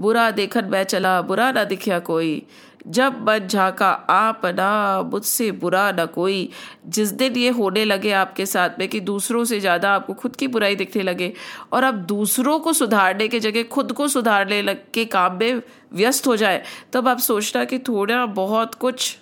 बुरा 0.00 0.30
देखन 0.30 0.64
मैं 0.64 0.82
चला, 0.84 1.20
बुरा 1.22 1.50
ना 1.52 1.64
दिखया 1.64 1.98
कोई। 1.98 2.42
जब 2.88 3.20
मन 3.22 3.46
झाका, 3.46 3.88
आप 3.90 4.46
ना, 4.46 5.02
मुझसे 5.02 5.50
बुरा 5.52 5.90
ना 5.92 6.04
कोई। 6.06 6.48
जिस 6.86 7.10
दिन 7.12 7.36
ये 7.36 7.48
होने 7.50 7.84
लगे 7.84 8.12
आपके 8.12 8.46
साथ 8.46 8.78
में 8.78 8.86
कि 8.88 9.00
दूसरों 9.00 9.44
से 9.44 9.58
ज़्यादा 9.60 9.90
आपको 9.90 10.14
खुद 10.14 10.36
की 10.36 10.48
बुराई 10.48 10.76
दिखने 10.76 11.02
लगे, 11.02 11.32
और 11.72 11.84
आप 11.84 11.94
दूसरों 12.08 12.58
को 12.60 12.72
सुधारने 12.72 13.28
के 13.28 13.40
जगह 13.40 13.62
खुद 13.62 13.92
को 13.92 14.08
सुधारने 14.08 14.62
लग, 14.62 14.84
के 14.94 15.04
काम 15.04 15.38
में 15.38 15.62
व्यस्त 15.92 16.26
हो 16.26 16.36
जाए, 16.36 16.62
तब 16.92 17.08
आप 17.08 17.18
सोचना 17.18 17.64
कि 17.64 17.78
थोड़ा 17.78 18.24
बहुत 18.26 18.74
कुछ 18.74 19.16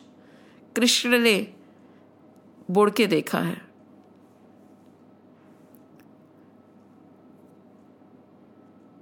कृष्ण 0.76 1.18
ने 1.18 1.46
बुड़ 2.70 2.90
के 2.90 3.06
देखा 3.06 3.38
है। 3.38 3.60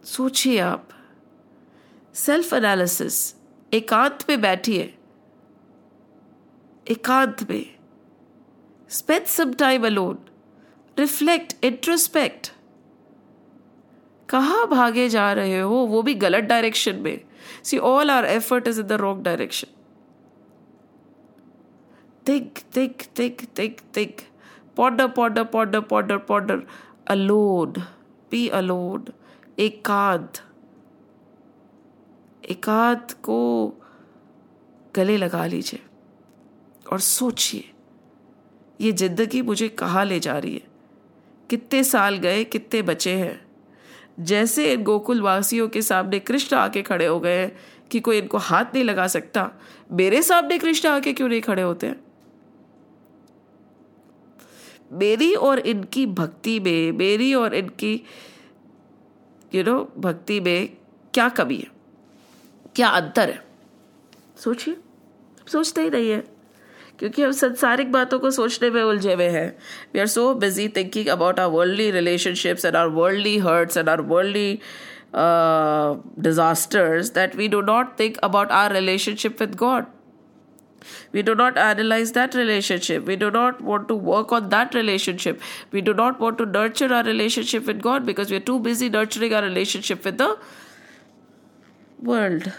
सोचिए 0.04 0.58
आप। 0.58 0.88
सेल्फ 2.16 2.52
एनालिसिस 2.54 3.16
एकांत 3.72 4.24
में 4.28 4.40
बैठिए। 4.40 4.82
एकांत 6.90 7.42
में। 7.50 7.66
Spend 8.88 9.24
some 9.24 9.52
time 9.52 9.86
alone 9.86 10.18
reflect 10.98 11.64
introspect 11.64 12.50
कहाँ 14.28 14.66
भागे 14.68 15.08
जा 15.08 15.32
रहे 15.32 15.60
हो? 15.60 15.74
वो 15.74 16.02
भी 16.02 16.14
गलत 16.14 16.44
डायरेक्शन 16.44 16.96
में। 16.96 17.20
See 17.64 17.78
all 17.78 18.10
our 18.10 18.24
effort 18.24 18.68
is 18.68 18.80
in 18.80 18.86
the 18.86 18.92
wrong 18.92 19.22
direction 19.22 19.68
thick 22.28 22.58
थिक 22.76 23.02
थिक 23.18 23.42
थिक 23.58 23.80
थिक 23.96 24.20
पॉडर 24.76 25.08
पॉडर 25.08 25.44
पॉडर 25.44 25.80
पॉडर 25.80 26.18
पॉडर 26.18 26.62
अलोड 27.08 27.78
बी 28.30 28.48
अलोड 28.48 29.10
एकाद 29.58 30.38
एकाद 32.46 33.12
को 33.12 33.72
गले 34.94 35.16
लगा 35.16 35.46
लीजिए 35.46 35.80
और 36.92 37.00
सोचिए, 37.00 37.64
ये 38.80 38.92
ज़िंदगी 38.92 39.42
मुझे 39.42 39.68
कहाँ 39.68 40.04
ले 40.04 40.20
जा 40.20 40.38
रही 40.38 40.54
है? 40.54 40.62
कितने 41.50 41.84
साल 41.84 42.16
गए, 42.16 42.44
कितने 42.44 42.82
बचे 42.82 43.14
हैं? 43.14 43.46
जैसे 44.20 44.72
इन 44.72 44.82
गोकुल 44.82 45.20
वासियों 45.22 45.68
के 45.68 45.82
सामने 45.82 46.18
कृष्ण 46.18 46.56
आके 46.56 46.82
खड़े 46.82 47.06
हो 47.06 47.20
गए 47.20 47.38
हैं 47.38 47.56
कि 47.90 48.00
कोई 48.00 48.18
इनको 48.18 48.38
हाथ 48.38 48.64
नहीं 48.64 48.84
लगा 48.84 49.06
सकता, 49.06 49.50
मेरे 49.92 50.22
सामने 50.22 50.58
कृष्ण 50.58 50.88
आके 50.88 51.12
क्यों 51.12 51.28
नहीं 51.28 51.40
खड़े 51.40 51.62
होते 51.62 51.86
हैं? 51.86 52.00
मेरी 54.92 55.34
और 55.34 55.58
इनकी 55.58 56.06
भक्ति 56.06 56.60
में, 56.60 56.92
मेरी 56.92 57.34
और 57.34 57.54
इनकी 57.54 58.02
यू 59.54 59.62
नो 59.64 59.92
भक्ति 59.98 60.40
में 60.40 60.68
क्या 61.14 61.28
कमी 61.28 61.56
है? 61.56 61.75
क्या 62.76 62.88
अंतर 62.90 63.28
है? 63.28 63.42
सोचिए। 64.44 64.76
सोचते 65.52 65.82
ही 65.82 65.90
नहीं 65.90 66.10
है 66.10 66.22
क्योंकि 66.98 67.22
हम 67.22 67.32
संसारिक 67.32 67.90
बातों 67.92 68.18
को 68.18 68.30
सोचने 68.30 68.70
में 68.70 68.82
उलझे 68.82 69.14
हुए 69.14 69.28
हैं। 69.30 69.48
We 69.94 70.00
are 70.00 70.06
so 70.06 70.32
busy 70.34 70.68
thinking 70.76 71.06
about 71.08 71.40
our 71.40 71.48
worldly 71.50 71.90
relationships 71.90 72.64
and 72.64 72.76
our 72.76 72.86
worldly 72.94 73.36
hurts 73.38 73.76
and 73.76 73.88
our 73.88 74.00
worldly 74.12 74.58
disasters 76.22 77.10
that 77.14 77.36
we 77.36 77.48
do 77.48 77.60
not 77.62 77.98
think 78.00 78.16
about 78.24 78.50
our 78.52 78.72
relationship 78.72 79.40
with 79.40 79.54
God 79.54 79.84
we 81.14 81.22
do 81.22 81.34
not 81.34 81.58
analyse 81.58 82.10
that 82.12 82.36
relationship 82.36 83.06
we 83.08 83.16
do 83.16 83.30
not 83.30 83.62
want 83.62 83.88
to 83.88 83.94
work 84.04 84.32
on 84.32 84.48
that 84.48 84.74
relationship 84.76 85.40
we 85.74 85.80
do 85.80 85.92
not 85.94 86.20
want 86.20 86.38
to 86.38 86.44
nurture 86.52 86.92
our 86.92 87.04
relationship 87.04 87.66
with 87.66 87.80
God 87.80 88.02
because 88.02 88.30
we 88.30 88.36
are 88.36 88.42
too 88.46 88.58
busy 88.58 88.90
nurturing 88.90 89.34
our 89.34 89.44
relationship 89.44 90.06
with 90.06 90.22
the 90.22 90.36
world 92.04 92.50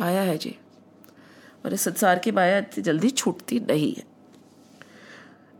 माया 0.00 0.22
है 0.22 0.38
जी। 0.38 0.54
और 1.64 1.74
इस 1.74 1.80
संसार 1.80 2.18
की 2.18 2.32
माया 2.32 2.58
इतनी 2.58 2.82
जल्दी 2.82 3.10
छूटती 3.10 3.60
नहीं 3.60 3.94
है। 3.94 4.04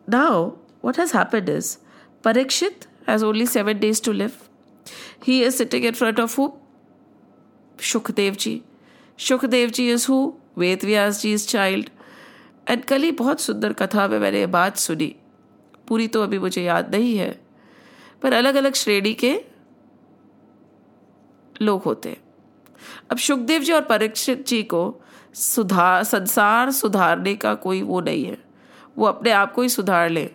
Now 0.08 0.50
what 0.84 0.98
has 0.98 1.16
happened 1.16 1.48
is 1.48 1.76
Parikshit 2.24 2.86
has 3.08 3.24
only 3.24 3.46
seven 3.46 3.78
days 3.78 4.02
to 4.02 4.12
live 4.12 4.32
he 5.24 5.42
is 5.44 5.56
sitting 5.56 5.84
in 5.84 5.92
front 5.92 6.20
of 6.20 6.40
who 6.40 6.52
Sukhdev 7.82 8.34
ji. 8.34 8.62
Sukhdev 9.18 9.70
ji 9.70 9.90
is 9.92 10.06
who 10.08 10.34
Ved 10.58 10.84
Vyas 10.84 11.22
ji 11.22 11.32
is 11.32 11.48
child 11.48 11.90
and 12.68 12.84
कल 12.84 13.02
ही 13.02 13.12
बहुत 13.12 13.40
सुंदर 13.40 13.72
कथा 13.72 14.08
में 14.08 14.18
मैंने 14.18 14.46
बात 14.46 14.76
सुनी। 14.76 15.14
पूरी 15.88 16.08
तो 16.08 16.22
अभी 16.22 16.38
मुझे 16.38 16.62
याद 16.62 16.94
नहीं 16.94 17.16
है। 17.18 17.40
पर 18.22 18.32
अलग 18.32 18.54
अलग 18.54 18.74
श्रेणी 18.74 19.14
के 19.14 19.40
लोग 21.62 21.82
होते 21.82 22.08
हैं। 22.08 22.25
अब 23.10 23.18
सुखदेव 23.18 23.62
जी 23.62 23.72
और 23.72 23.80
परीक्षित 23.80 24.46
जी 24.46 24.62
को 24.62 25.00
सुधार 25.34 26.04
संसार 26.04 26.70
सुधारने 26.70 27.34
का 27.34 27.54
कोई 27.54 27.82
वो 27.82 28.00
नहीं 28.00 28.24
है। 28.24 28.38
वो 28.98 29.06
अपने 29.06 29.30
आप 29.30 29.52
को 29.52 29.62
ही 29.62 29.68
सुधार 29.68 30.10
ले। 30.10 30.30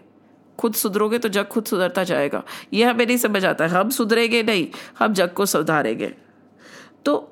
खुद 0.58 0.74
सुधरोगे 0.74 1.18
तो 1.18 1.30
जग 1.30 1.46
खुद 1.46 1.66
सुधरता 1.66 2.04
जाएगा। 2.04 2.44
यह 2.74 2.90
हमें 2.90 3.08
नहीं 3.08 3.18
समझ 3.18 3.46
आता। 3.46 3.64
है 3.64 3.72
हम 3.72 3.90
सुधरेंगे 3.90 4.44
नहीं, 4.44 4.68
हम 5.00 5.14
जग 5.14 5.34
को 5.34 5.46
सुधारेंगे। 5.46 6.14
तो 7.06 7.28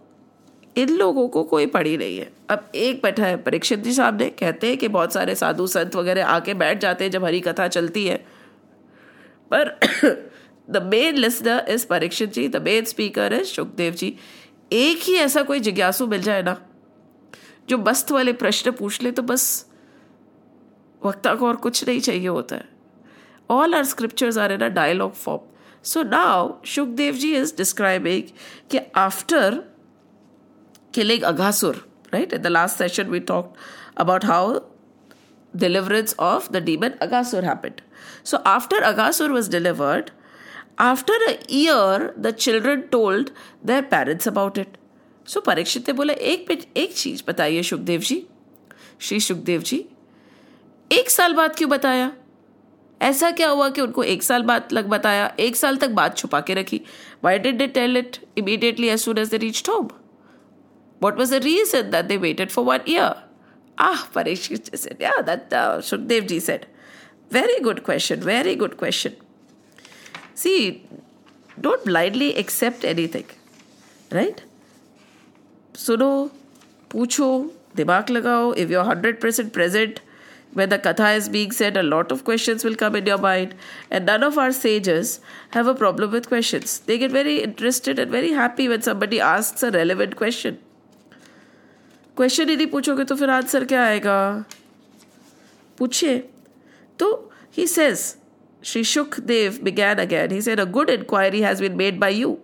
इन 0.78 0.90
लोगों 0.90 1.28
को 1.28 1.44
कोई 1.44 1.66
पड़ी 1.66 1.98
नहीं 1.98 2.18
है। 2.18 2.34
अब 2.50 2.72
एक 2.76 3.00
बैठा 3.04 3.26
है 3.26 3.38
परीक्षित 3.38 3.80
जी 3.80 3.94
साहब 3.94 4.22
ने 4.22 4.30
कहते 4.30 4.68
हैं 4.68 4.78
कि 4.78 4.88
बहुत 4.88 5.14
सारे 5.14 5.36
साधु 5.36 5.68
संत 5.68 5.96
वगैरह 5.96 6.26
आके 6.26 6.54
बैठ 6.54 6.80
जाते 6.80 7.04
हैं 7.04 7.12
जब 7.12 7.26
हरी 7.26 7.40
कथा 7.40 7.68
चलती 7.68 8.06
है। 8.06 8.26
पर 9.54 9.80
the 10.70 10.78
main 10.84 11.16
listener 11.16 11.66
is 11.70 11.88
Parikshit 11.88 12.34
ji 12.34 12.48
the 12.48 12.56
main 12.56 12.86
speaker 12.86 13.34
is 13.34 13.44
Sukhdev 13.44 13.94
ji. 13.94 14.16
एक 14.72 15.02
ही 15.04 15.16
ऐसा 15.16 15.42
कोई 15.44 15.60
जिज्ञासु 15.60 16.08
मिल 16.08 16.22
जाए 16.22 16.42
ना, 16.44 16.56
जो 17.70 17.78
बस्त 17.78 18.12
वाले 18.12 18.34
प्रश्न 18.34 18.72
पूछ 18.72 19.02
ले 19.02 19.12
तो 19.12 19.22
बस 19.24 19.66
वक्ता 21.02 21.34
को 21.36 21.48
और 21.48 21.56
कुछ 21.56 21.88
नहीं 21.88 22.00
चाहिए 22.00 22.28
होता 22.28 22.56
है। 22.56 22.68
All 23.50 23.76
our 23.76 23.84
scriptures 23.86 24.38
are 24.38 24.52
in 24.52 24.62
a 24.62 24.68
dialogue 24.70 25.14
form 25.14 25.48
so 25.84 26.04
now 26.04 26.52
Sukhdev 26.66 27.16
ji 27.16 27.36
is 27.36 27.56
describing 27.58 28.24
कि 28.72 28.80
after 28.96 29.64
killing 30.94 31.24
Aghasur 31.24 31.76
right 32.14 32.34
in 32.34 32.42
the 32.42 32.48
last 32.48 32.78
session 32.78 33.10
we 33.10 33.20
talk 33.32 33.54
about 33.98 34.26
how 34.26 34.60
deliverance 35.54 36.16
of 36.20 36.52
the 36.52 36.64
demon 36.64 36.92
Agasur 37.02 37.46
happened 37.46 37.82
so 38.26 38.38
after 38.48 38.84
Agasur 38.84 39.32
was 39.32 39.52
delivered 39.52 40.10
after 40.80 41.14
a 41.28 41.38
year, 41.50 42.14
the 42.18 42.32
children 42.32 42.84
told 42.90 43.32
their 43.70 43.84
parents 43.94 44.28
about 44.28 44.58
it. 44.58 44.78
So 45.28 45.42
Parikshit 45.42 45.88
ने 45.88 45.94
बोला 45.94 46.14
एक 46.14 46.46
minute 46.50 46.78
एक 46.78 46.94
चीज़ 46.98 47.24
बताइए 47.28 47.64
सुखदेव 47.64 48.02
जी. 48.02 48.26
श्री 49.00 49.20
सुखदेव 49.20 49.62
जी 49.62 49.86
एक 50.92 51.10
साल 51.10 51.34
बाद 51.34 51.56
क्यों 51.56 51.70
बताया? 51.70 52.12
ऐसा 53.02 53.32
क्या 53.32 53.50
हुआ 53.50 53.70
कि 53.70 53.82
उनको 53.82 54.04
एक 54.04 54.24
साल 54.24 54.44
बाद 54.44 54.72
लग 54.74 54.88
बताया? 54.90 55.36
एक 55.40 55.56
साल 55.56 55.78
तक 55.78 55.90
बात 56.00 56.18
छुपा 56.18 56.42
के 56.42 56.54
रखी? 56.54 56.82
Why 57.24 57.40
did 57.40 57.58
they 57.58 57.68
tell 57.68 57.98
it 57.98 58.18
immediately 58.38 58.88
as 58.88 59.00
soon 59.00 59.18
as 59.18 59.30
they 59.30 59.38
reach 59.38 59.70
home 59.70 59.90
what 61.04 61.20
was 61.20 61.36
the 61.36 61.44
reason 61.44 61.90
that 61.92 62.06
they 62.06 62.18
waited 62.18 62.50
for 62.50 62.66
one 62.66 62.80
year 62.88 63.28
ah 63.80 64.04
Parikshit 64.16 64.76
said 64.76 65.02
yeah 65.04 65.22
that 65.28 65.54
uh, 65.54 65.80
Shukdev 65.90 66.28
ji 66.28 66.40
said. 66.40 66.66
Very 67.32 67.60
good 67.68 67.84
question 67.84 68.22
very 68.30 68.56
good 68.56 68.78
question. 68.78 69.14
See 70.42 70.60
don't 71.68 71.86
blindly 71.86 72.30
accept 72.44 72.86
anything 72.94 73.32
right 74.20 74.46
सुनो 75.86 76.12
पूछो 76.92 77.30
दिमाग 77.76 78.10
लगाओ 78.10 78.54
if 78.62 78.72
you 78.72 78.80
are 78.80 78.86
hundred 78.86 79.22
percent 79.22 79.52
present 79.54 80.00
when 80.54 80.70
the 80.70 80.80
katha 80.80 81.16
is 81.16 81.30
being 81.30 81.52
said, 81.52 81.78
a 81.78 81.84
lot 81.84 82.12
of 82.12 82.24
questions 82.24 82.64
will 82.64 82.76
come 82.76 82.96
in 82.96 83.06
your 83.06 83.18
mind. 83.18 83.54
And 83.92 84.06
none 84.06 84.24
of 84.24 84.38
our 84.38 84.52
sages 84.52 85.20
have 85.52 85.68
a 85.68 85.76
problem 85.76 86.12
with 86.12 86.28
questions. 86.28 86.80
They 86.80 86.98
get 86.98 87.12
very 87.12 87.42
interested 87.44 88.00
and 88.00 88.12
very 88.12 88.32
happy 88.32 88.68
when 88.68 88.82
somebody 88.82 89.20
asks 89.20 89.64
a 89.64 89.72
relevant 89.72 90.16
question. 90.16 90.58
Question 92.18 92.50
ही 92.50 92.56
नहीं 92.56 92.68
पूछोगे 92.68 93.04
तो 93.10 93.16
फिर 93.16 93.30
answer 93.30 93.66
क्या 93.66 93.84
आएगा 93.84 94.46
पूछिए 95.78 96.18
तो 97.00 97.08
ही 97.58 97.68
sage 97.68 98.02
Sri 98.62 98.82
Shukdev 98.82 99.64
began 99.64 100.00
again. 100.00 100.32
He 100.32 100.42
said, 100.42 100.60
A 100.60 100.66
good 100.66 100.90
inquiry 100.90 101.42
has 101.42 101.62
been 101.62 101.78
made 101.78 102.00
by 102.00 102.10
you, 102.10 102.40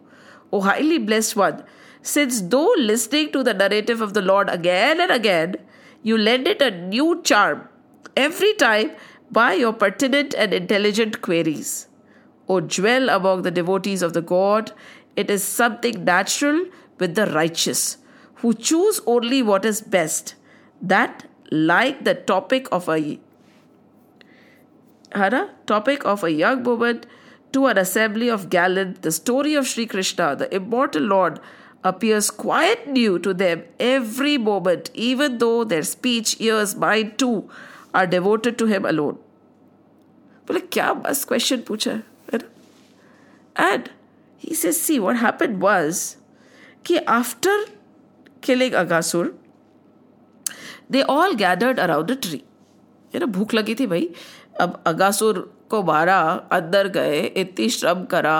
O 0.51 0.61
highly 0.61 0.97
blessed 0.97 1.35
one, 1.35 1.63
since 2.01 2.41
though 2.41 2.73
listening 2.77 3.31
to 3.31 3.43
the 3.43 3.53
narrative 3.53 4.01
of 4.01 4.13
the 4.13 4.21
Lord 4.21 4.49
again 4.49 5.01
and 5.01 5.11
again, 5.11 5.55
you 6.03 6.17
lend 6.17 6.47
it 6.47 6.61
a 6.61 6.71
new 6.71 7.21
charm 7.23 7.67
every 8.15 8.53
time 8.53 8.91
by 9.31 9.53
your 9.53 9.73
pertinent 9.73 10.33
and 10.37 10.53
intelligent 10.53 11.21
queries. 11.21 11.87
O 12.47 12.59
dwell 12.59 13.09
among 13.09 13.41
the 13.41 13.51
devotees 13.51 14.01
of 14.01 14.13
the 14.13 14.21
God, 14.21 14.71
it 15.15 15.29
is 15.29 15.43
something 15.43 16.03
natural 16.03 16.65
with 16.99 17.15
the 17.15 17.25
righteous, 17.27 17.97
who 18.35 18.53
choose 18.53 19.01
only 19.05 19.41
what 19.41 19.65
is 19.65 19.81
best, 19.81 20.35
that, 20.81 21.27
like 21.51 22.03
the 22.03 22.13
topic 22.13 22.67
of 22.71 22.87
a 22.87 23.19
Hara, 25.14 25.50
topic 25.66 26.04
of 26.04 26.22
a 26.24 26.30
young 26.30 26.62
woman 26.64 27.00
to 27.52 27.66
an 27.66 27.78
assembly 27.78 28.28
of 28.28 28.48
gallants, 28.48 29.00
the 29.00 29.10
story 29.10 29.54
of 29.54 29.66
Sri 29.66 29.86
Krishna, 29.86 30.36
the 30.36 30.54
immortal 30.54 31.02
Lord, 31.02 31.40
appears 31.82 32.30
quite 32.30 32.86
new 32.88 33.18
to 33.18 33.34
them 33.34 33.62
every 33.78 34.36
moment, 34.38 34.90
even 34.94 35.38
though 35.38 35.64
their 35.64 35.82
speech, 35.82 36.36
ears, 36.38 36.76
mind 36.76 37.18
too 37.18 37.50
are 37.94 38.06
devoted 38.06 38.58
to 38.58 38.66
him 38.66 38.84
alone. 38.84 39.18
बोले 40.48 40.60
क्या 40.74 40.92
बस 41.02 41.24
question 41.24 41.60
पूछा 41.66 41.90
है 41.90 42.38
and 43.58 43.88
he 44.44 44.54
say 44.54 44.72
see 44.72 44.98
what 44.98 45.16
happened 45.16 45.58
was 45.62 45.98
कि 46.86 46.96
after 47.16 47.64
killing 48.44 48.72
Aghasur 48.80 49.34
they 50.90 51.02
all 51.14 51.34
gathered 51.42 51.80
around 51.80 52.10
a 52.10 52.14
tree 52.22 52.42
है 53.14 53.20
ना 53.20 53.26
भूख 53.36 53.54
लगी 53.54 53.74
थी 53.80 53.86
भाई 53.86 54.08
अब 54.61 54.81
अगासुर 54.87 55.39
को 55.69 55.81
बारा 55.83 56.19
अंदर 56.51 56.87
गए 56.87 57.19
इतनी 57.37 57.69
श्रम 57.69 58.03
करा। 58.05 58.39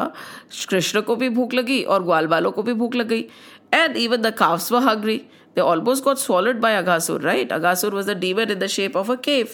कृष्ण 0.69 1.01
को 1.01 1.15
भी 1.15 1.29
भूख 1.29 1.53
लगी 1.53 1.81
और 1.83 2.03
ग्वाल 2.03 2.27
बालों 2.27 2.51
को 2.51 2.63
भी 2.63 2.73
भूख 2.73 2.95
लग 2.95 3.07
गई। 3.07 3.25
एंड 3.73 3.97
इवन 3.97 4.21
द 4.21 4.33
काफ्स 4.37 4.71
व 4.71 4.77
हग्री 4.89 5.17
they 5.55 5.61
almost 5.61 6.03
got 6.03 6.17
swallowed 6.17 6.59
by 6.61 6.75
Agasur 6.75 7.21
right 7.21 7.51
Agasur 7.53 7.95
was 7.95 8.11
a 8.11 8.13
demon 8.15 8.51
in 8.51 8.59
the 8.59 8.67
shape 8.67 8.97
of 8.97 9.11
a 9.11 9.15
cave 9.25 9.47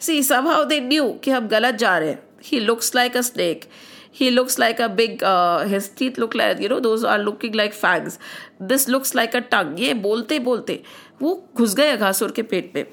see 0.00 0.22
somehow 0.48 0.64
they 0.64 0.80
knew 0.80 1.10
कि 1.24 1.30
हम 1.30 1.48
गलत 1.48 1.74
जा 1.74 1.96
रहे 1.98 2.08
हैं। 2.08 2.22
He 2.44 2.60
looks 2.60 2.94
like 2.94 3.16
a 3.16 3.20
snake 3.20 3.64
he 4.14 4.28
looks 4.30 4.58
like 4.58 4.80
a 4.80 4.86
big 4.88 5.24
हिस्टीत 5.68 6.18
look 6.18 6.36
like 6.36 6.60
you 6.62 6.68
know 6.68 6.78
those 6.80 7.04
are 7.04 7.18
looking 7.20 7.54
like 7.54 7.74
fangs 7.74 8.18
this 8.62 8.88
looks 8.88 9.14
like 9.16 9.36
a 9.36 9.40
tongue 9.50 9.80
ये 9.80 9.94
बोलते 10.06 10.38
बोलते 10.40 10.80
वो 11.22 11.34
घुस 11.56 11.74
गए 11.74 11.90
अगासुर 11.90 12.32
के 12.32 12.42
पेट 12.42 12.72
में। 12.74 12.84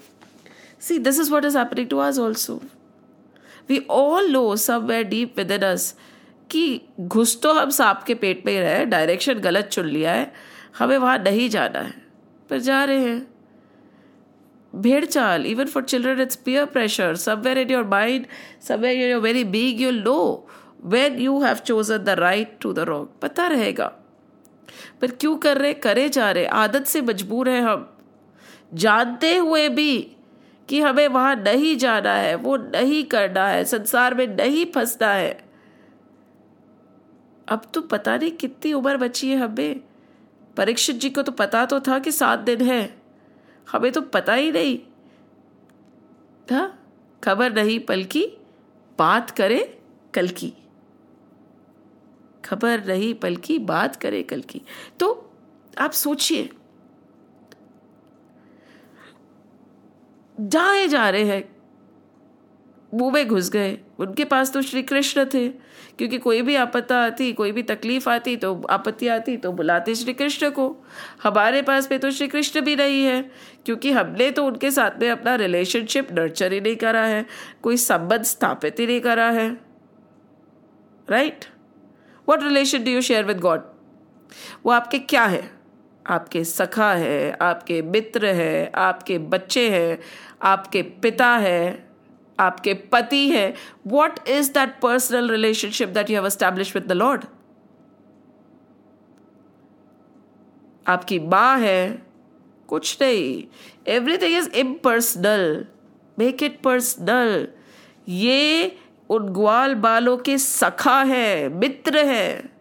See 0.82 0.98
this 1.00 1.20
is 1.20 1.32
what 1.32 1.46
is 1.46 1.58
happening 1.58 1.88
to 1.88 2.00
आज 2.00 2.20
also 2.20 2.62
we 3.70 3.86
all 3.90 4.32
know 4.32 4.56
somewhere 4.88 5.04
deep 5.04 5.38
within 5.52 5.64
us 5.64 5.96
कि 6.50 6.82
घुस 7.00 7.42
तो 7.42 7.54
हम 7.54 7.70
सांप 7.70 8.04
के 8.08 8.14
पेट 8.16 8.46
में 8.46 8.52
ही 8.54 8.60
रहे 8.60 8.86
डायरेक्शन 8.86 9.40
गलत 9.40 9.66
चुन 9.66 9.86
लिया 9.86 10.12
है, 10.12 10.32
हमें 10.78 10.98
वहाँ 10.98 11.18
नहीं 11.20 11.50
जाना 11.50 11.80
है, 11.80 11.94
पर 12.50 12.60
जा 12.60 12.84
रहे 12.84 13.00
हैं। 13.00 13.28
भेड़ 14.74 15.06
चाल 15.06 15.46
even 15.46 15.66
for 15.66 15.84
children 15.84 16.22
it's 16.22 16.36
peer 16.36 16.66
pressure 16.66 17.16
somewhere 17.46 17.58
in 17.58 17.72
your 17.72 17.84
mind 17.88 18.26
somewhere 18.80 18.98
your 19.00 19.22
very 19.22 19.44
being 19.44 19.82
you 19.82 19.92
know 19.92 20.48
when 20.86 21.20
you 21.20 21.42
have 21.44 21.56
chosen 21.58 21.98
the 21.98 22.10
right 22.20 22.58
to 22.62 22.74
the 22.74 22.80
wrong 22.80 23.08
पता 23.22 23.48
रहेगा। 23.48 23.92
पर 25.02 25.12
क्यों 25.12 25.36
कर 25.38 25.58
रहे, 25.58 25.74
करे 25.74 26.08
जा 26.10 26.32
रहे, 26.32 26.46
आदत 26.46 26.86
से 26.86 27.02
मजबूर 27.02 27.50
हैं 27.50 27.62
हम। 27.62 27.92
जानते 28.74 29.36
हुए 29.36 29.68
भी 29.70 30.15
कि 30.70 30.82
हमें 30.82 31.08
वहाँ 31.08 31.36
नहीं 31.36 31.78
जाना 31.78 32.14
है, 32.14 32.36
वो 32.36 32.58
नहीं 32.58 33.04
करना 33.04 33.48
है, 33.48 33.66
संसार 33.66 34.14
में 34.14 34.28
नहीं 34.28 34.66
फंसना 34.66 35.14
है। 35.14 35.46
अब 37.48 37.62
तो 37.74 37.82
पता 37.82 38.18
नहीं 38.18 38.32
कितनी 38.32 38.74
उम्र 38.74 38.98
बची 38.98 39.32
है 39.32 39.38
हमें। 39.38 39.82
परीक्षित 40.58 40.96
जी 40.96 41.10
को 41.10 41.22
तो 41.22 41.32
पता 41.32 41.66
तो 41.66 41.80
था 41.80 42.00
कि 42.00 42.12
सात 42.12 42.40
दिन 42.40 42.62
है। 42.62 43.02
हमें 43.72 43.92
तो 43.92 44.02
पता 44.02 44.34
ही 44.34 44.52
नहीं। 44.52 44.78
था? 46.52 46.80
खबर 47.24 47.54
नहीं 47.54 47.80
पल 47.80 48.04
की 48.04 48.26
बात 49.00 49.32
करे 49.32 49.80
कल 50.14 50.28
की। 50.28 50.54
खबर 52.46 52.86
नहीं 52.88 53.14
पल 53.14 53.36
की 53.36 53.60
बात 53.60 53.96
करे 53.96 54.24
कल 54.24 54.42
की। 54.42 54.62
तो 55.00 55.32
आप 55.78 55.92
सोचिए। 55.92 56.50
जाए 60.42 60.88
जा 60.88 61.10
रहे 61.10 61.24
हैं। 61.24 61.56
मुँह 62.94 63.14
में 63.14 63.28
घुस 63.28 63.50
गए। 63.50 63.80
उनके 64.00 64.26
पास 64.26 64.54
तो 64.54 64.62
श्री 64.62 64.84
कृष्ण 64.84 65.26
थे। 65.26 65.50
क्योंकि 65.98 66.18
कोई 66.18 66.42
भी 66.42 66.56
आपत्ता 66.56 66.98
आती, 66.98 67.34
कोई 67.34 67.52
भी 67.52 67.64
तकलीफ़ 67.64 68.10
आती 68.10 68.38
तो 68.38 68.62
आपत्ति 68.70 69.08
आती 69.08 69.38
तो 69.38 69.52
बुलाते 69.52 69.96
श्री 69.96 70.14
कृष्ण 70.14 70.50
को। 70.50 70.78
हमारे 71.24 71.62
पास 71.62 71.92
में 71.92 72.00
तो 72.00 72.12
श्री 72.12 72.28
कृष्ण 72.28 72.62
भी 72.62 72.76
नहीं 72.76 73.04
है। 73.04 73.32
क्योंकि 73.66 73.92
हमने 73.92 74.32
तो 74.32 74.46
उनके 74.46 74.72
साथ 74.72 74.92
में 75.02 75.10
अपना 75.10 75.36
रिलेशनशिप 75.36 76.12
नर्चर 76.12 76.54
ही 76.54 76.62
नहीं 76.62 76.76
करा 76.76 77.04
है। 77.04 77.26
कोई 77.62 77.78
संबंध 77.78 78.22
स्थापित 78.22 78.80
ही 78.80 78.88
नहीं 78.88 79.02
करा 79.02 79.30
है। 79.30 79.58
Right 81.10 81.46
what 82.30 82.44
relation 82.44 82.84
do 82.84 82.92
you 82.92 83.02
share 83.02 83.26
with 83.26 83.40
God 83.40 83.62
वो 84.66 84.72
आपके 84.72 85.00
क्या 85.00 85.26
है? 85.26 85.65
आपके 86.06 86.44
सखा 86.44 86.92
है, 86.94 87.32
आपके 87.42 87.82
मित्र 87.82 88.34
है, 88.34 88.72
आपके 88.76 89.18
बच्चे 89.18 89.70
हैं, 89.70 89.98
आपके 90.44 90.82
पिता 90.82 91.30
है, 91.38 91.88
आपके 92.40 92.74
पति 92.92 93.28
है। 93.30 93.54
What 93.88 94.20
is 94.30 94.52
that 94.54 94.80
personal 94.82 95.30
relationship 95.32 95.90
that 95.90 96.10
you 96.10 96.16
have 96.16 96.26
establish 96.28 96.76
with 96.76 96.88
the 96.88 96.92
lord 96.92 97.26
आपकी 100.86 101.20
माँ 101.20 101.58
है, 101.60 102.02
कुछ 102.70 102.98
नहीं। 103.02 103.44
Everything 103.94 104.38
is 104.38 104.50
impersonal 104.58 105.66
make 106.18 106.44
it 106.44 106.60
personal 106.62 107.48
ये 108.10 108.78
उन 109.10 109.28
ग्वाल 109.34 109.76
बालों 109.76 110.18
के 110.18 110.38
सखा 110.38 111.02
है, 111.04 111.50
मित्र 111.50 112.06
है। 112.06 112.54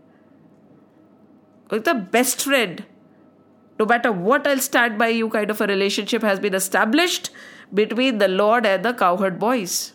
Best 1.71 2.41
friend 2.41 2.81
no 3.79 3.87
matter 3.87 4.13
what 4.13 4.47
I'll 4.47 4.59
stand 4.59 4.99
by 4.99 5.09
you 5.09 5.29
kind 5.29 5.51
of 5.51 5.61
a 5.61 5.67
relationship 5.67 6.23
has 6.23 6.41
been 6.41 6.55
established 6.55 7.31
between 7.73 8.19
the 8.19 8.29
Lord 8.29 8.67
and 8.67 8.85
the 8.85 8.93
cowherd 8.95 9.39
boys. 9.39 9.93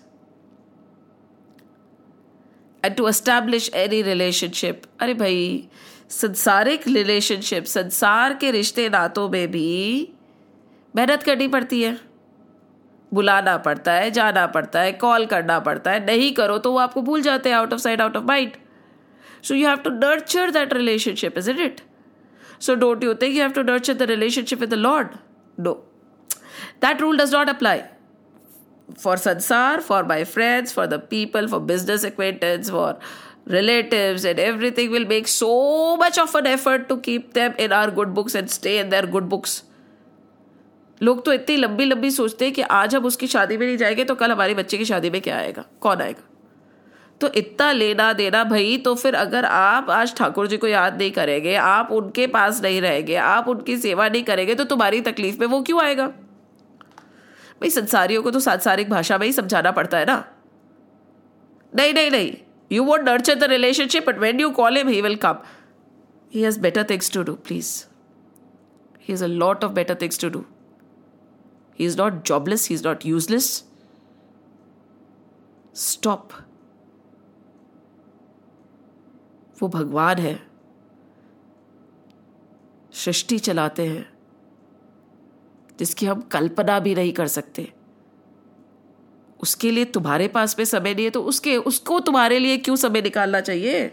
And 2.84 2.96
to 2.98 3.08
establish 3.08 3.70
any 3.74 4.04
relationship, 4.04 4.86
अरे 5.00 5.14
भाई 5.14 5.68
संसारिक 6.10 6.88
रिलेशनशिप 6.88 7.66
संसार 7.66 8.34
के 8.42 8.52
रिश्ते 8.52 8.88
नातों 8.90 9.28
में 9.30 9.52
भी 9.52 9.68
मेहनत 10.94 11.24
करनी 11.24 11.48
पड़ती 11.48 11.82
है 11.82 11.98
बुलाना 13.14 13.58
पड़ता 13.58 13.94
है 13.94 14.10
जाना 14.12 14.46
पड़ता 14.56 14.80
है 14.82 14.92
कॉल 15.04 15.26
करना 15.26 15.60
पड़ता 15.68 15.92
है 15.92 16.06
नहीं 16.06 16.32
करो 16.34 16.58
तो 16.58 16.72
वो 16.72 16.80
आपको 16.80 17.02
भूल 17.02 17.22
जाते 17.22 17.50
हैं 17.50 17.56
out 17.58 17.74
of 17.74 17.82
sight 17.82 18.02
out 18.02 18.18
of 18.18 18.24
mind 18.26 18.52
so 19.44 19.56
you 19.56 19.68
have 19.68 19.78
to 19.84 19.90
nurture 19.90 20.52
that 20.52 20.74
relationship 20.74 21.38
is 21.38 21.52
it 21.52 21.82
So 22.60 22.76
don't 22.76 23.02
you 23.02 23.16
think 23.16 23.36
you 23.36 23.42
have 23.42 23.54
to 23.54 23.64
nurture 23.64 23.94
the 23.94 24.08
relationship 24.08 24.60
with 24.60 24.70
the 24.70 24.78
Lord? 24.78 25.18
No. 25.58 25.80
That 26.82 27.02
rule 27.02 27.18
does 27.18 27.32
not 27.32 27.50
apply. 27.50 27.90
For 28.98 29.16
sansar, 29.16 29.82
for 29.82 30.04
my 30.04 30.24
friends, 30.24 30.72
for 30.72 30.88
the 30.88 31.00
people, 31.00 31.48
for 31.48 31.60
business 31.60 32.04
acquaintance, 32.04 32.70
for 32.70 32.98
relatives 33.46 34.26
and 34.26 34.40
everything 34.40 34.92
will 34.92 35.06
make 35.06 35.28
so 35.28 35.98
much 35.98 36.18
of 36.18 36.36
an 36.36 36.48
effort 36.48 36.88
to 36.90 36.98
keep 36.98 37.34
them 37.34 37.54
in 37.58 37.72
our 37.72 37.92
good 37.92 38.14
books 38.14 38.36
and 38.36 38.50
stay 38.50 38.78
in 38.80 38.90
their 38.90 39.08
good 39.18 39.30
books. 39.30 39.64
लोग 41.02 41.24
तो 41.26 41.34
इतनी 41.34 41.56
लंबी 41.56 41.86
लंबी 41.86 42.12
सोचते 42.12 42.46
हैं 42.46 42.54
कि 42.54 42.62
आज 42.62 42.96
हम 42.96 43.06
उसकी 43.06 43.28
शादी 43.28 43.58
में 43.58 43.66
नहीं 43.68 43.78
जाएँगे 43.78 44.04
तो 44.06 44.16
कल 44.16 44.32
हमारे 44.32 44.54
बच्चे 44.54 44.78
की 44.78 44.86
शादी 44.86 45.10
में 45.10 45.22
क्या 45.22 45.38
आएगा 45.38 45.66
कौन 45.82 46.02
आएगा 46.02 46.29
तो 47.22 47.28
इतना 47.34 47.72
लेना 47.72 48.12
देना 48.14 48.44
भाई 48.44 48.78
तो 48.78 48.94
फिर 48.96 49.16
अगर 49.16 49.46
आप 49.46 49.90
आज 49.90 50.16
ठाकुर 50.16 50.48
जी 50.48 50.58
को 50.58 50.68
याद 50.68 50.98
नहीं 50.98 51.12
करेंगे, 51.12 51.56
आप 51.56 51.92
उनके 51.92 52.28
पास 52.28 52.62
नहीं 52.64 52.82
रहेंगे, 52.82 53.16
आप 53.16 53.48
उनकी 53.50 53.78
सेवा 53.78 54.08
नहीं 54.10 54.24
करेंगे 54.24 54.56
तो 54.56 54.64
तुम्हारी 54.66 55.02
तकलीफ़ 55.02 55.40
में 55.40 55.48
वो 55.48 55.62
क्यों 55.62 55.82
आएगा? 55.84 56.08
भाई, 56.08 57.70
संसारियों 57.70 58.22
को 58.24 58.32
तो 58.32 58.40
सांसारिक 58.40 58.90
भाषा 58.90 59.18
में 59.18 59.26
ही 59.28 59.34
समझाना 59.34 59.72
पड़ता 59.72 59.98
है 59.98 60.06
ना। 60.06 60.24
नहीं 61.74 61.94
नहीं 61.94 62.12
नहीं 62.12 62.34
you 62.72 62.84
won't 62.84 63.02
nurture 63.02 63.36
the 63.36 63.44
relationship 63.44 64.08
but 64.08 64.20
when 64.20 64.40
you 64.40 64.50
call 64.52 64.78
him 64.78 64.88
he 64.88 65.02
will 65.02 65.16
come 65.16 65.38
he 66.34 66.42
has 66.42 66.60
better 66.60 66.84
things 66.90 67.12
to 67.14 67.24
do 67.24 67.34
please 67.48 67.72
he 69.08 69.14
is 69.14 69.24
a 69.24 69.28
lot 69.28 69.64
of 69.64 69.72
better 69.74 69.98
things 70.02 70.20
to 70.22 70.30
do 70.30 70.44
he 71.80 71.86
is 71.86 71.98
not 71.98 72.24
jobless 72.28 72.68
he 72.70 72.76
is 72.76 72.88
not 72.88 73.06
useless 73.06 73.52
stop 75.76 76.30
वो 79.62 79.68
भगवान 79.70 80.18
है। 80.18 80.40
सृष्टि 82.94 83.38
चलाते 83.40 83.86
हैं, 83.88 84.08
जिसकी 85.80 86.06
हम 86.06 86.22
कल्पना 86.32 86.80
भी 86.80 86.96
नहीं 86.96 87.12
कर 87.14 87.28
सकते। 87.28 87.72
उसके 89.40 89.72
लिए 89.72 89.86
तुम्हारे 89.86 90.28
पास 90.28 90.58
में 90.60 90.66
समय 90.66 90.94
नहीं 90.94 91.06
है 91.06 91.12
तो 91.12 91.22
उसके, 91.24 91.56
उसको 91.58 92.00
तुम्हारे 92.00 92.40
लिए 92.40 92.58
क्यों 92.58 92.76
समय 92.76 93.02
निकालना 93.02 93.42
चाहिए? 93.42 93.88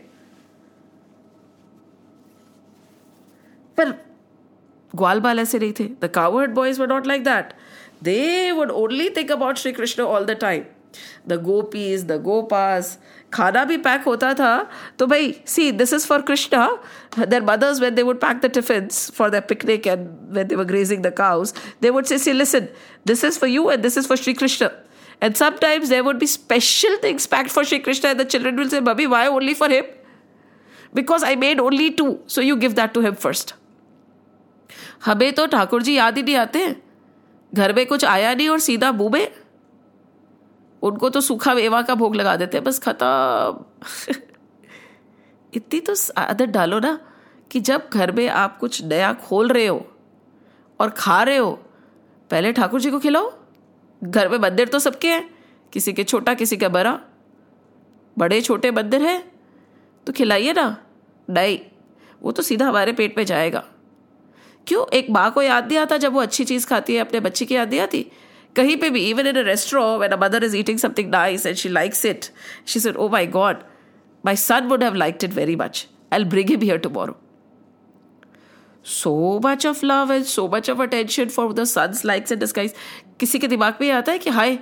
पर 3.79 3.91
ग्वाल 4.95 5.21
बाल 5.21 5.39
ऐसे 5.39 5.59
नहीं 5.59 5.73
थे। 5.81 5.85
The 6.03 6.11
cowherd 6.15 6.55
boys 6.55 6.81
were 6.81 6.89
not 6.89 7.07
like 7.07 7.25
that 7.25 7.53
they 8.03 8.51
would 8.53 8.71
only 8.71 9.09
think 9.11 9.33
about 9.33 9.57
Shri 9.57 9.73
Krishna 9.73 10.03
all 10.03 10.25
the 10.25 10.31
time 10.31 10.65
the 11.29 11.41
gopis 11.43 12.05
the 12.05 12.21
gopas 12.23 12.99
खाना 13.33 13.65
भी 13.65 13.77
पैक 13.77 14.03
होता 14.07 14.33
था। 14.35 14.71
तो 14.99 15.07
भाई 15.07 15.35
see 15.47 15.71
this 15.73 15.93
is 15.93 16.07
for 16.07 16.23
Krishna 16.23 16.69
their 17.19 17.43
mothers 17.43 17.81
when 17.81 17.95
they 17.95 18.03
would 18.03 18.21
pack 18.21 18.41
the 18.41 18.51
tiffin 18.55 18.89
for 19.17 19.31
the 19.31 19.43
picnic 19.49 19.87
and 19.87 20.09
when 20.37 20.47
they 20.47 20.55
were 20.55 20.65
grazing 20.65 21.03
the 21.03 21.13
cows 21.19 21.55
they 21.83 21.91
would 21.91 22.05
say 22.05 22.19
see 22.19 22.33
listen 22.33 22.69
this 23.07 23.25
is 23.25 23.39
for 23.39 23.51
you 23.51 23.71
and 23.71 23.83
this 23.83 23.99
is 23.99 24.09
for 24.09 24.17
Shri 24.17 24.35
Krishna 24.35 24.69
and 25.23 25.35
sometimes 25.35 25.89
there 25.89 26.03
would 26.03 26.19
be 26.19 26.27
special 26.27 26.97
things 27.05 27.27
packed 27.27 27.51
for 27.51 27.65
Shri 27.65 27.79
Krishna 27.79 28.09
and 28.09 28.21
the 28.21 28.27
children 28.27 28.57
will 28.57 28.69
say 28.69 28.81
baby 28.81 29.07
why 29.07 29.27
only 29.27 29.55
for 29.55 29.73
him 29.73 29.85
because 30.95 31.25
I 31.25 31.37
made 31.37 31.61
only 31.61 31.91
two 31.91 32.17
so 32.29 32.43
you 32.43 32.57
give 32.57 32.73
that 32.73 32.93
to 32.93 33.01
him 33.01 33.15
first 33.23 33.55
हमें 35.05 35.33
तो 35.33 35.47
ठाकुर 35.47 35.83
जी 35.83 35.95
याद 35.95 36.17
ही 36.17 36.23
नहीं 36.23 36.37
आते 36.37 36.75
घर 37.53 37.73
में 37.73 37.87
कुछ 37.87 38.05
आया 38.05 38.35
नहीं 38.35 38.49
और 38.49 38.61
सीधा 38.61 38.91
बूबे 38.93 39.29
उनको 40.83 41.09
तो 41.09 41.21
सूखा 41.21 41.53
वेवा 41.53 41.83
का 41.83 41.95
भोग 41.95 42.17
लगा 42.17 42.37
देते 42.37 42.57
हैं, 42.57 42.65
बस 42.65 42.79
खत्म। 42.79 43.65
इतनी 45.55 45.81
तो 45.81 45.95
आदत 46.17 46.47
डालो 46.47 46.79
ना 46.81 47.01
कि 47.51 47.61
जब 47.61 47.89
घर 47.93 48.13
में 48.13 48.29
आप 48.29 48.59
कुछ 48.59 48.85
नया 48.85 49.13
खोल 49.13 49.49
रहे 49.49 49.67
हो 49.67 49.91
और 50.81 50.91
खा 50.91 51.23
रहे 51.23 51.37
हो, 51.37 51.53
पहले 52.31 52.53
ठाकुर 52.53 52.81
जी 52.81 52.91
को 52.91 52.99
खिलाओ। 52.99 53.33
घर 54.05 54.29
में 54.29 54.39
मंदिर 54.39 54.69
तो 54.69 54.79
सबके 54.79 55.13
हैं, 55.13 55.35
किसी 55.73 55.93
के 55.93 56.05
छोटा, 56.05 56.35
किसी 56.35 56.57
का 56.57 56.69
बड़ा। 56.69 57.01
बड़े, 58.19 58.41
छोटे 58.41 58.71
मंदिर 58.71 59.03
है 59.03 59.33
तो 60.07 60.13
खिलाइए 60.13 60.53
ना। 60.53 60.83
नहीं, 61.31 61.61
वो 62.23 62.33
तो 62.33 62.43
सीधा 62.43 62.69
हमारे 62.69 62.93
पेट 62.93 63.19
में 63.19 63.25
जाएगा। 63.25 63.65
क्यों? 64.67 64.87
एक 64.87 65.11
माँ 65.11 65.31
को 65.31 65.43
याद 65.43 65.69
नहीं 65.69 65.79
आता 65.79 65.97
जब 65.97 66.13
वो 66.13 66.21
अच्छी 66.21 66.45
चीज़ 66.45 66.67
खाती 66.67 66.95
है, 66.95 67.01
अपने 67.01 67.21
बच्चे 67.21 67.45
की 67.45 67.55
याद 67.55 67.71
नहीं 67.71 67.81
आती? 67.81 68.11
कहीं 68.57 68.77
पे 68.77 68.91
भी 68.91 69.11
even 69.11 69.27
in 69.27 69.37
a 69.37 69.41
restaurant 69.41 69.99
when 69.99 70.13
a 70.13 70.25
mother 70.25 70.45
is 70.45 70.57
eating 70.57 70.79
something 70.79 71.11
nice 71.11 71.47
and 71.47 71.57
she 71.57 71.69
likes 71.69 72.05
it 72.05 72.25
she 72.67 72.81
said 72.81 72.97
oh 72.97 73.09
my 73.09 73.27
god 73.27 73.57
my 74.27 74.37
son 74.37 74.65
would 74.65 74.83
have 74.83 74.95
liked 74.95 75.25
it 75.25 75.33
very 75.33 75.57
much 75.57 75.87
I 76.13 76.19
will 76.19 76.29
bring 76.29 76.49
him 76.49 76.61
here 76.61 76.79
tomorrow 76.79 77.21
so 78.89 79.41
much 79.45 79.65
of 79.67 79.81
love 79.85 80.11
and 80.11 80.27
so 80.27 80.43
much 80.51 80.69
of 80.73 80.81
attention 80.83 81.31
for 81.37 81.45
the 81.53 81.65
son's 81.67 82.03
likes 82.05 82.33
and 82.33 82.43
disguise. 82.43 82.71
किसी 83.21 83.39
के 83.39 83.49
दिमाग 83.49 83.75
में 83.81 83.91
आता 83.91 84.13
है 84.13 84.19
कि 84.19 84.31
हाय, 84.31 84.59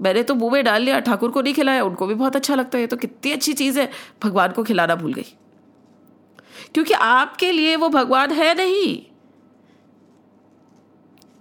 मैंने 0.00 0.22
तो 0.22 0.34
मुँह 0.34 0.52
में 0.52 0.64
डाल 0.64 0.82
लिया, 0.82 1.00
ठाकुर 1.00 1.30
को 1.30 1.42
नहीं 1.42 1.54
खिलाया, 1.54 1.84
उनको 1.84 2.06
भी 2.06 2.14
बहुत 2.14 2.36
अच्छा 2.36 2.54
लगता 2.54 2.78
है। 2.78 2.86
तो 2.86 2.96
कितनी 2.96 3.32
अच्छी 3.32 3.52
चीज़ 3.52 3.80
है, 3.80 3.90
भगवान 4.22 4.52
को 4.52 4.62
खिलाना 4.62 4.94
भूल 4.94 5.12
गई। 5.12 5.34
क्योंकि 6.74 6.94
आपके 6.94 7.52
लिए 7.52 7.76
वो 7.76 7.88
भगवान 7.88 8.30
है 8.30 8.54
नहीं। 8.54 9.13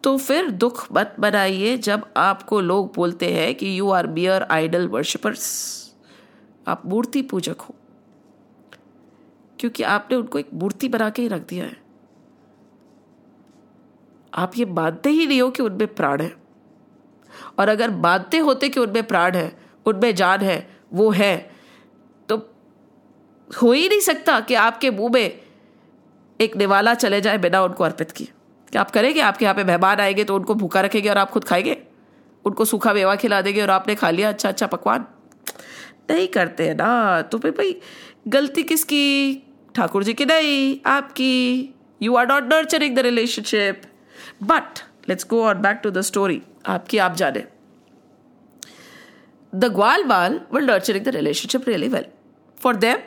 तो 0.03 0.17
फिर 0.17 0.49
दुख 0.49 0.87
मत 0.93 1.15
बनाइए 1.19 1.77
जब 1.77 2.13
आपको 2.17 2.61
लोग 2.61 2.93
बोलते 2.95 3.33
हैं 3.33 3.55
कि 3.55 3.79
you 3.79 3.89
are 3.89 4.07
beer 4.07 4.43
idol 4.43 4.87
worshippers 4.87 5.43
आप 6.67 6.85
मूर्ति 6.85 7.21
पूजक 7.21 7.61
हो। 7.61 7.75
क्योंकि 9.59 9.83
आपने 9.83 10.17
उनको 10.17 10.39
एक 10.39 10.49
मूर्ति 10.53 10.87
बना 10.87 11.09
के 11.09 11.21
ही 11.21 11.27
रख 11.27 11.47
दिया 11.47 11.65
है। 11.65 11.81
आप 14.33 14.51
ये 14.57 14.65
मानते 14.65 15.09
ही 15.09 15.27
नहीं 15.27 15.41
हो 15.41 15.49
कि 15.49 15.63
उनमें 15.63 15.95
प्राण 15.95 16.21
है। 16.21 16.35
और 17.59 17.69
अगर 17.69 17.91
मानते 17.91 18.37
होते 18.37 18.69
कि 18.69 18.79
उनमें 18.79 19.03
प्राण 19.03 19.35
है, 19.35 19.59
उनमें 19.85 20.15
जान 20.15 20.39
है, 20.39 20.77
वो 20.93 21.09
है 21.11 21.51
तो 22.29 22.37
हो 23.49 23.71
ही 23.71 23.89
नहीं 23.89 23.99
सकता 23.99 24.39
कि 24.39 24.53
आपके 24.53 24.91
मुँह 24.91 25.11
में 25.13 25.41
एक 26.41 26.55
निवाला 26.57 26.93
चले 26.93 27.21
जाए 27.21 27.37
बिना 27.37 27.63
उनको 27.63 27.83
अर्पित 27.83 28.11
किए। 28.11 28.27
क्या 28.73 28.81
आप 28.81 28.91
करेंगे? 28.91 29.19
आपके 29.21 29.45
यहाँ 29.45 29.55
पे 29.55 29.63
मेहमान 29.63 29.99
आएँगे 29.99 30.23
तो 30.23 30.35
उनको 30.35 30.53
भूखा 30.55 30.81
रखेंगे 30.81 31.09
और 31.09 31.17
आप 31.17 31.31
खुद 31.31 31.43
खाएँगे? 31.43 31.77
उनको 32.45 32.65
सूखा 32.65 32.93
मेवा 32.93 33.15
खिला 33.15 33.41
देंगे 33.41 33.61
और 33.61 33.69
आपने 33.69 33.95
खा 33.95 34.09
लिया 34.09 34.29
अच्छा 34.29 34.49
अच्छा 34.49 34.67
पकवान? 34.67 35.05
नहीं 36.09 36.27
करते 36.27 36.67
हैं 36.67 36.75
ना। 36.75 37.21
तो 37.21 37.37
फिर 37.37 37.51
भाई, 37.51 37.75
गलती 38.27 38.63
किसकी? 38.63 39.35
ठाकुर 39.75 40.03
जी 40.03 40.13
की 40.13 40.25
नहीं, 40.25 40.79
आपकी। 40.85 41.69
You 42.01 42.15
are 42.15 42.27
not 42.27 42.53
nurturing 42.53 42.95
the 42.95 42.99
relationship 42.99 43.81
but 44.43 44.79
let's 45.09 45.27
go 45.29 45.43
on 45.43 45.61
back 45.61 45.79
to 45.83 45.91
the 45.91 46.01
story 46.01 46.41
आपकी 46.67 46.97
आप 46.97 47.15
जाने। 47.15 47.43
The 49.55 49.65
gwal 49.65 50.03
bal 50.03 50.41
will 50.53 50.65
nurturing 50.65 51.05
the 51.05 51.15
relationship 51.15 51.69
really 51.69 51.87
well 51.87 52.05
for 52.57 52.75
them 52.75 52.97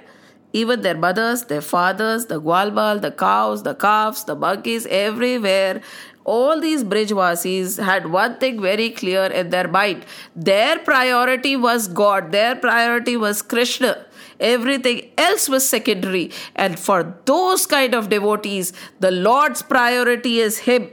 even 0.53 0.83
their 0.83 0.97
mothers, 0.97 1.45
their 1.45 1.61
fathers, 1.61 2.27
the 2.27 2.41
gwalbal, 2.41 3.01
the 3.01 3.11
cows, 3.11 3.63
the 3.63 3.75
calves, 3.75 4.25
the 4.25 4.35
monkeys, 4.35 4.87
everywhere. 4.87 5.81
All 6.25 6.61
these 6.61 6.83
Brijvasis 6.83 7.83
had 7.83 8.11
one 8.11 8.39
thing 8.39 8.61
very 8.61 8.91
clear 8.91 9.27
in 9.27 9.51
their 9.51 9.69
mind. 9.69 10.05
Their 10.35 10.79
priority 10.79 11.57
was 11.57 11.89
God, 11.89 12.33
their 12.33 12.57
priority 12.57 13.17
was 13.17 13.43
Krishna. 13.43 14.07
Everything 14.39 15.11
else 15.17 15.49
was 15.49 15.67
secondary. 15.69 16.31
And 16.55 16.79
for 16.79 17.17
those 17.25 17.65
kind 17.67 17.95
of 17.95 18.09
devotees, 18.09 18.73
the 19.01 19.11
Lord's 19.11 19.63
priority 19.63 20.41
is 20.41 20.59
Him 20.59 20.91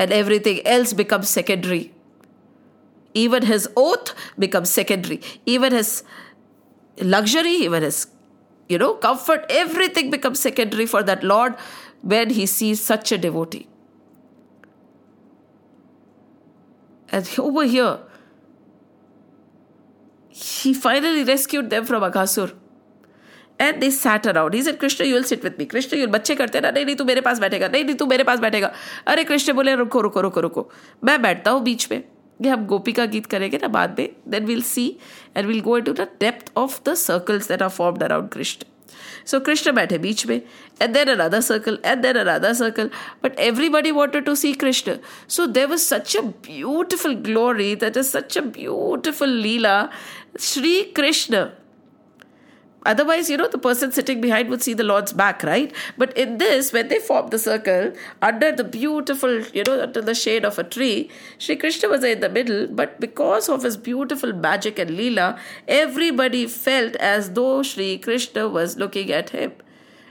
and 0.00 0.14
everything 0.14 0.66
else 0.66 0.94
becomes 0.94 1.28
secondary. 1.28 1.92
Even 3.12 3.44
his 3.44 3.68
oath 3.76 4.14
becomes 4.38 4.70
secondary. 4.70 5.20
Even 5.44 5.72
his 5.72 6.02
luxury, 6.99 7.53
even 7.53 7.83
his, 7.83 8.07
you 8.69 8.77
know, 8.77 8.93
comfort, 8.95 9.45
everything 9.49 10.09
becomes 10.09 10.39
secondary 10.39 10.85
for 10.85 11.03
that 11.03 11.23
Lord 11.23 11.55
when 12.01 12.29
he 12.31 12.45
sees 12.45 12.81
such 12.81 13.11
a 13.11 13.17
devotee. 13.17 13.67
And 17.09 17.29
over 17.37 17.65
here, 17.65 17.99
he 20.29 20.73
finally 20.73 21.23
rescued 21.23 21.69
them 21.69 21.85
from 21.85 22.03
Aghasur. 22.03 22.53
And 23.61 23.79
they 23.79 23.89
sat 23.91 24.27
around 24.27 24.55
he 24.55 24.61
said 24.63 24.77
Krishna 24.77 25.05
you 25.05 25.13
will 25.13 25.23
sit 25.23 25.43
with 25.43 25.55
me 25.59 25.65
Krishna 25.65 25.97
you 25.97 26.07
बच्चे 26.15 26.35
करते 26.35 26.61
ना 26.61 26.71
नहीं 26.71 26.85
नहीं 26.85 26.95
तू 26.95 27.03
मेरे 27.05 27.21
पास 27.21 27.39
बैठेगा 27.39 27.67
नहीं 27.67 27.83
नहीं 27.85 27.95
तू 27.95 28.05
मेरे 28.05 28.23
पास 28.23 28.39
बैठेगा 28.39 28.71
अरे 29.07 29.23
कृष्ण 29.23 29.53
बोले 29.53 29.75
रुको 29.75 30.01
रुको 30.01 30.21
रुको 30.21 30.41
रुको 30.41 30.69
मैं 31.03 31.21
बैठता 31.21 31.51
हूँ 31.51 31.63
बीच 31.63 31.87
में 31.91 32.03
कि 32.42 32.48
हम 32.48 32.66
गोपी 32.66 32.92
का 32.92 33.06
गीत 33.06 33.26
करेंगे 33.26 33.58
ना 33.62 33.68
बाद 33.68 33.96
में 33.98 34.08
then 34.28 34.44
will 34.46 34.62
see 34.64 34.88
and 35.36 35.46
will 35.46 35.60
go 35.60 35.78
to 35.80 35.92
the 35.92 36.08
depth 36.20 36.52
of 36.56 36.80
the 36.88 36.94
circles 36.96 37.48
that 37.48 37.62
are 37.62 37.68
formed 37.68 38.02
around 38.02 38.28
Krishna 38.28 38.66
so 39.26 39.40
Krishna 39.40 39.72
बैठे 39.72 39.98
बीच 39.98 40.26
में 40.26 40.40
एंड 40.82 40.92
देन 40.94 41.08
अराधा 41.08 41.40
circle 41.40 41.78
and 41.84 42.02
then 42.02 42.16
Aradha 42.16 42.52
circle 42.52 42.90
but 43.24 43.38
everybody 43.40 43.90
wanted 43.90 44.24
to 44.24 44.34
see 44.34 44.52
Krishna 44.64 44.96
so 45.28 45.46
there 45.48 45.66
was 45.66 45.82
such 45.84 46.16
a 46.16 46.20
beautiful 46.46 47.14
glory 47.28 47.74
that 47.76 47.96
is 47.96 48.08
such 48.08 48.38
a 48.38 48.42
beautiful 48.50 49.36
leela 49.42 49.76
Shri 50.40 50.82
Krishna 50.96 51.44
Otherwise, 52.85 53.31
you 53.31 53.37
know, 53.37 53.47
the 53.47 53.57
person 53.57 53.91
sitting 53.91 54.21
behind 54.21 54.47
would 54.47 54.61
see 54.61 54.73
the 54.75 54.83
Lord's 54.83 55.11
back, 55.11 55.41
right? 55.41 55.73
But 55.97 56.15
in 56.15 56.37
this, 56.37 56.71
when 56.71 56.87
they 56.87 56.99
form 56.99 57.29
the 57.29 57.39
circle 57.39 57.93
under 58.21 58.51
the 58.51 58.63
beautiful, 58.63 59.41
you 59.47 59.63
know, 59.63 59.81
under 59.81 60.01
the 60.01 60.13
shade 60.13 60.45
of 60.45 60.59
a 60.59 60.63
tree, 60.63 61.09
Sri 61.39 61.55
Krishna 61.55 61.89
was 61.89 62.03
in 62.03 62.19
the 62.19 62.29
middle. 62.29 62.67
But 62.67 62.99
because 62.99 63.49
of 63.49 63.63
his 63.63 63.75
beautiful 63.75 64.33
magic 64.33 64.77
and 64.77 64.91
Leela, 64.91 65.39
everybody 65.67 66.45
felt 66.45 66.95
as 66.97 67.31
though 67.31 67.63
Sri 67.63 67.97
Krishna 67.97 68.47
was 68.47 68.77
looking 68.77 69.11
at 69.11 69.31
him. 69.31 69.53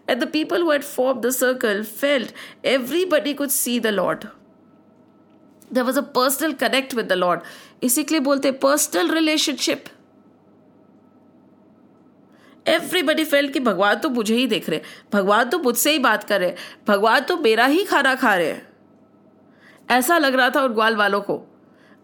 And 0.08 0.20
the 0.20 0.26
people 0.26 0.58
who 0.58 0.70
had 0.70 0.84
formed 0.84 1.22
the 1.22 1.32
circle 1.32 1.84
felt 1.84 2.32
everybody 2.64 3.34
could 3.34 3.52
see 3.52 3.78
the 3.78 3.92
Lord. 3.92 4.28
There 5.70 5.84
was 5.84 5.96
a 5.96 6.02
personal 6.02 6.54
connect 6.54 6.92
with 6.92 7.08
the 7.08 7.16
Lord. 7.16 7.42
इसीलिए 7.82 8.20
बोलते 8.20 8.60
personal 8.60 9.14
relationship. 9.14 9.88
Everybody 12.69 13.25
felt 13.25 13.53
कि 13.53 13.59
भगवान 13.59 13.95
तो 13.95 14.09
मुझे 14.09 14.35
ही 14.35 14.47
देख 14.47 14.69
रहे 14.69 14.81
भगवान 15.13 15.49
तो 15.49 15.59
मुझसे 15.59 15.91
ही 15.91 15.99
बात 15.99 16.23
कर 16.23 16.39
रहे 16.39 16.53
भगवान 16.87 17.19
तो 17.19 17.37
मेरा 17.37 17.65
ही 17.65 17.83
खाना 17.83 18.15
खा 18.15 18.35
रहे 18.35 18.55
ऐसा 19.89 20.17
लग 20.17 20.35
रहा 20.35 20.49
था 20.49 20.61
उन 20.61 20.73
ग्वाल 20.73 20.95
वालों 20.95 21.21
को। 21.21 21.45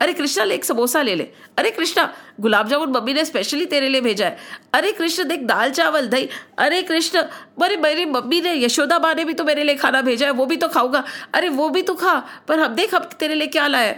अरे 0.02 0.14
कृष्णा 0.14 0.44
एक 0.44 0.66
समोसा 0.66 1.02
ले 1.02 1.16
ले। 1.16 1.24
अरे 1.58 1.72
कृष्णा, 1.72 2.14
गुलाब 2.40 2.68
जामुन 2.68 2.90
मम्मी 2.90 3.14
ने 3.14 3.26
स्पेशली 3.26 3.66
तेरे 3.66 3.90
लिए 3.90 4.02
भेजा 4.02 4.26
है। 4.26 4.38
अरे 4.74 4.92
कृष्ण, 4.92 5.24
देख 5.24 5.40
दाल 5.40 5.72
चावल, 5.72 6.08
दही। 6.08 6.30
अरे 6.58 6.82
कृष्ण, 6.82 7.20
अरे 7.64 7.78
मेरी 7.78 8.06
मम्मी 8.06 8.42
ने 8.42 8.66
यशोदा 8.66 9.00
माँ 9.00 9.14
ने 9.14 9.26
भी 9.26 9.34
तो 9.34 9.44
मेरे 9.44 9.64
लिए 9.64 9.76
खाना 9.76 10.02
भेजा 10.02 10.26
है, 10.26 10.32
वो 10.32 10.46
भी 10.46 10.58
तो 10.58 10.68
खाऊँगा। 10.68 11.04
अरे 11.34 11.50
वो 11.50 11.70
भी 11.70 11.82
तो 11.82 11.94
खा, 11.94 12.24
पर 12.48 12.60
हम 12.60 12.76
देख, 12.76 12.96
हम 12.96 13.10
तेरे 13.20 13.36
लिए 13.36 13.48
क्या 13.48 13.68
लाया 13.68 13.96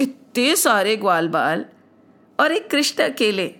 इतने 0.00 0.56
सारे 0.56 0.96
ग्वाल 0.96 1.28
बाल। 1.28 1.64
और 2.40 2.52
एक 2.52 2.70
कृष्ण 2.70 3.04
अकेले। 3.04 3.54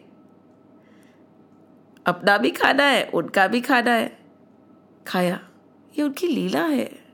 अपना 2.07 2.39
भी 2.39 2.51
खाना 2.51 2.85
है, 2.85 3.05
उनका 3.05 3.47
भी 3.47 3.61
खाना 3.61 3.91
है। 3.91 4.19
खाया, 5.07 5.41
ये 5.99 6.03
उनकी 6.03 6.27
लीला 6.27 6.65
है। 6.65 7.05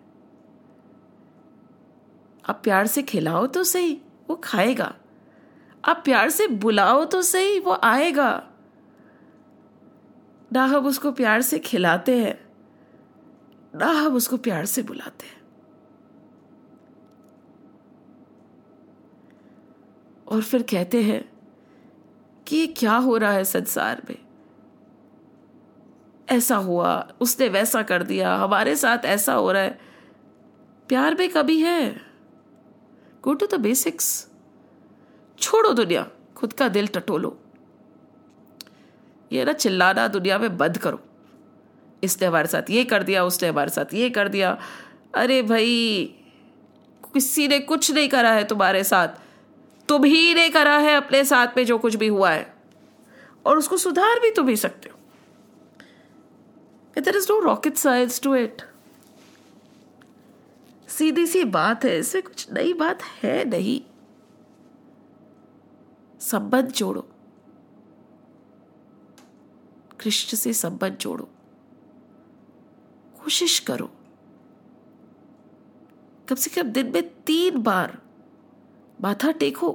आप 2.47 2.61
प्यार 2.64 2.86
से 2.86 3.03
खिलाओ 3.03 3.47
तो 3.47 3.64
सही, 3.64 4.01
वो 4.30 4.36
खाएगा। 4.36 4.95
आप 5.84 6.03
प्यार 6.05 6.30
से 6.30 6.47
बुलाओ 6.47 7.05
तो 7.05 7.22
सही, 7.22 7.59
वो 7.61 7.72
आएगा। 7.72 8.47
ना 10.53 10.64
हम 10.64 10.86
उसको 10.86 11.12
प्यार 11.12 11.43
से 11.43 11.59
खिलाते 11.59 12.18
हैं, 12.18 12.38
ना 13.74 13.86
हम 13.86 14.14
उसको 14.14 14.36
प्यार 14.36 14.64
से 14.66 14.82
बुलाते 14.82 15.26
हैं। 15.26 15.38
और 20.28 20.43
फिर 20.43 20.62
कहते 20.62 21.03
हैं 21.03 21.28
कि 22.47 22.57
ये 22.57 22.66
क्या 22.66 22.97
हो 22.97 23.16
रहा 23.16 23.32
है 23.32 23.45
संसार 23.45 24.03
में? 24.11 24.30
ऐसा 26.31 26.57
हुआ, 26.57 27.09
उसने 27.20 27.49
वैसा 27.49 27.83
कर 27.83 28.03
दिया, 28.03 28.35
हमारे 28.35 28.76
साथ 28.76 28.99
ऐसा 29.05 29.35
हो 29.35 29.53
रहा 29.53 29.62
है। 29.62 29.81
प्यार 30.89 31.14
में 31.14 31.31
कभी 31.31 31.61
है। 31.61 32.01
गो 33.22 33.35
टू 33.35 33.47
द 33.47 33.55
बेसिक्स 33.55 34.31
छोड़ो 35.39 35.72
दुनिया, 35.72 36.09
खुद 36.37 36.53
का 36.53 36.68
दिल 36.68 36.87
टटोलो। 36.87 37.41
ये 39.33 39.45
ना 39.45 39.53
चिल्लाना 39.53 40.09
दुनिया 40.09 40.39
में 40.39 40.57
बंद 40.57 40.78
करो। 40.78 41.01
इसने 42.05 42.28
हमारे 42.28 42.49
साथ 42.49 42.70
ये 42.70 42.85
कर 42.85 43.03
दिया, 43.03 43.24
उसने 43.24 43.49
हमारे 43.49 43.70
साथ 43.70 43.95
ये 43.95 44.11
कर 44.11 44.28
दिया। 44.28 44.59
अरे 45.14 45.43
भाई, 45.43 46.05
किसी 47.14 47.49
ने 47.49 47.59
कुछ 47.59 47.91
नहीं 47.91 48.09
करा 48.09 48.31
है 48.31 48.45
तुम्हारे 48.45 48.85
साथ। 48.85 49.09
तुम 49.89 50.05
ही 50.05 50.35
ने 50.35 50.49
करा 50.49 50.78
है 50.78 50.95
अपने 50.95 51.24
साथ 51.24 51.47
में 51.57 51.66
जो 51.66 51.78
कुछ 51.78 51.95
भी 51.95 52.07
हुआ 52.07 52.31
है। 52.31 52.55
और 53.47 53.59
उसको 53.59 53.76
सुधार 53.76 54.20
भी 54.20 54.31
तुम 54.31 54.49
ही 54.49 54.57
सकते 54.57 54.89
हो। 54.89 55.00
There 56.99 57.16
is 57.16 57.26
no 57.32 57.38
rocket 57.41 57.76
science 57.76 58.20
to 58.20 58.34
it 58.34 58.62
सीधी 60.88 61.26
सी 61.26 61.45
बात 61.45 61.84
है, 61.84 61.99
इससे 61.99 62.20
कुछ 62.20 62.53
नई 62.53 62.72
बात 62.72 63.03
है 63.03 63.45
नहीं। 63.45 63.80
संबंध 66.20 66.66
जोड़ो। 66.66 67.07
कृष्ण 70.01 70.36
से 70.36 70.53
संबंध 70.53 70.97
जोड़ो। 70.97 71.28
कोशिश 73.22 73.59
करो। 73.59 73.91
कम 76.28 76.34
से 76.34 76.51
कम 76.51 76.68
दिन 76.68 76.93
में 76.93 77.03
तीन 77.24 77.62
बार 77.62 77.99
माथा 79.01 79.30
टेको। 79.32 79.70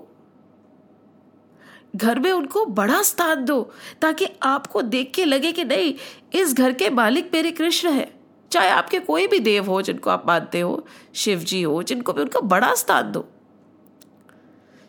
घर 1.96 2.20
में 2.20 2.32
उनको 2.32 2.66
बड़ा 2.66 3.02
स्थान 3.02 3.46
दो, 3.46 3.74
ताकि 4.02 4.28
आपको 4.44 4.82
देख 4.82 5.12
के 5.16 5.26
लगे 5.26 5.52
कि 5.52 5.64
नहीं, 5.64 5.94
इस 6.34 6.54
घर 6.54 6.74
के 6.74 6.90
मालिक 6.90 7.30
मेरे 7.34 7.52
कृष्ण 7.52 7.90
है। 7.90 8.14
चाहे 8.52 8.70
आपके 8.70 9.00
कोई 9.00 9.28
भी 9.28 9.40
देव 9.40 9.66
हो 9.66 9.82
जिनको 9.82 10.10
आप 10.10 10.28
मानते 10.28 10.60
हो 10.60 10.88
शिव 11.16 11.40
जी 11.40 11.62
हो, 11.62 11.84
जिनको 11.84 12.14
भी 12.14 12.22
उनका 12.22 12.40
बड़ा 12.40 12.74
स्थान 12.76 13.12
दो। 13.12 13.28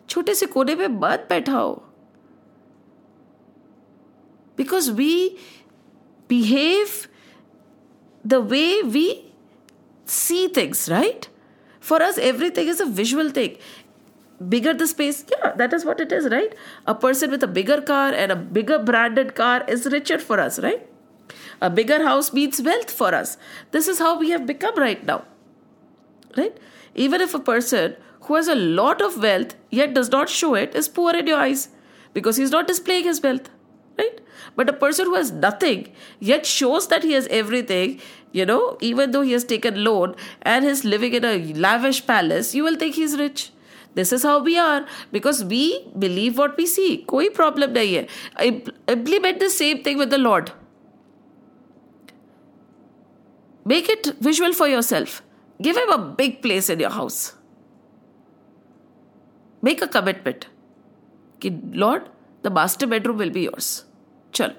छोटे 0.09 0.35
से 0.35 0.45
कोने 0.45 0.75
में 0.75 0.87
मत 0.87 1.25
बैठाओ। 1.29 1.75
Because 4.57 4.91
we 4.91 5.37
behave 6.29 6.87
the 8.27 8.33
way 8.33 8.81
we 8.81 9.23
see 10.07 10.47
things 10.47 10.89
right 10.89 11.25
for 11.81 12.01
us 12.01 12.19
everything 12.19 12.69
is 12.69 12.81
a 12.83 12.85
visual 12.85 13.31
thing 13.31 13.49
bigger 14.49 14.73
the 14.73 14.87
space 14.87 15.25
yeah 15.31 15.51
that 15.53 15.73
is 15.73 15.83
what 15.85 15.99
it 15.99 16.11
is 16.11 16.29
right? 16.29 16.53
A 16.85 16.95
person 16.95 17.31
with 17.31 17.43
a 17.43 17.47
bigger 17.47 17.81
car 17.81 18.11
and 18.13 18.31
a 18.31 18.35
bigger 18.35 18.79
branded 18.79 19.35
car 19.35 19.63
is 19.67 19.87
richer 19.87 20.19
for 20.19 20.39
us 20.39 20.59
right? 20.59 20.87
A 21.61 21.69
bigger 21.69 22.03
house 22.03 22.33
means 22.33 22.61
wealth 22.61 22.91
for 22.91 23.15
us. 23.15 23.37
This 23.71 23.87
is 23.87 23.97
how 23.97 24.19
we 24.19 24.29
have 24.29 24.45
become 24.45 24.75
right 24.77 25.03
now 25.05 25.23
right? 26.37 26.55
Even 26.93 27.21
if 27.21 27.33
a 27.33 27.39
person 27.39 27.95
who 28.21 28.35
has 28.35 28.47
a 28.47 28.55
lot 28.55 29.01
of 29.01 29.21
wealth 29.21 29.55
yet 29.71 29.93
does 29.93 30.09
not 30.09 30.29
show 30.29 30.53
it 30.53 30.75
is 30.75 30.87
poor 30.87 31.15
in 31.15 31.27
your 31.27 31.39
eyes 31.39 31.69
because 32.13 32.37
he's 32.37 32.51
not 32.51 32.67
displaying 32.67 33.05
his 33.05 33.21
wealth 33.21 33.49
right? 33.97 34.21
But 34.55 34.69
a 34.69 34.73
person 34.73 35.05
who 35.05 35.15
has 35.15 35.31
nothing 35.31 35.91
yet 36.19 36.45
shows 36.45 36.87
that 36.89 37.03
he 37.03 37.13
has 37.13 37.27
everything 37.27 37.99
you 38.31 38.45
know 38.45 38.77
even 38.81 39.11
though 39.11 39.21
he 39.21 39.31
has 39.31 39.43
taken 39.43 39.83
loan 39.83 40.15
and 40.41 40.65
is 40.65 40.83
living 40.85 41.13
in 41.13 41.25
a 41.25 41.53
lavish 41.53 42.05
palace 42.05 42.53
you 42.53 42.63
will 42.63 42.75
think 42.75 42.95
he's 42.95 43.17
rich 43.17 43.51
this 43.97 44.13
is 44.13 44.27
how 44.27 44.39
we 44.43 44.55
are 44.61 44.85
because 45.13 45.43
we 45.45 45.63
believe 45.97 46.33
what 46.37 46.57
we 46.57 46.65
see 46.67 46.95
कोई 47.07 47.29
problem 47.37 47.71
नहीं 47.71 47.93
है 47.93 48.07
implement 48.45 49.43
the 49.43 49.47
same 49.51 49.77
thing 49.85 49.99
with 49.99 50.09
the 50.09 50.19
lord 50.19 50.49
make 53.65 53.89
it 53.91 54.07
visual 54.23 54.53
for 54.53 54.69
yourself 54.83 55.21
give 55.59 55.79
him 55.79 55.91
a 55.93 55.97
big 56.17 56.41
place 56.41 56.69
in 56.69 56.81
your 56.81 56.91
house 56.91 57.33
make 59.63 59.83
a 59.83 59.87
commitment 59.93 60.45
कि 61.41 61.49
lord 61.75 62.03
the 62.43 62.51
master 62.53 62.85
bedroom 62.85 63.17
will 63.17 63.31
be 63.31 63.43
yours 63.45 63.73
चल 64.33 64.51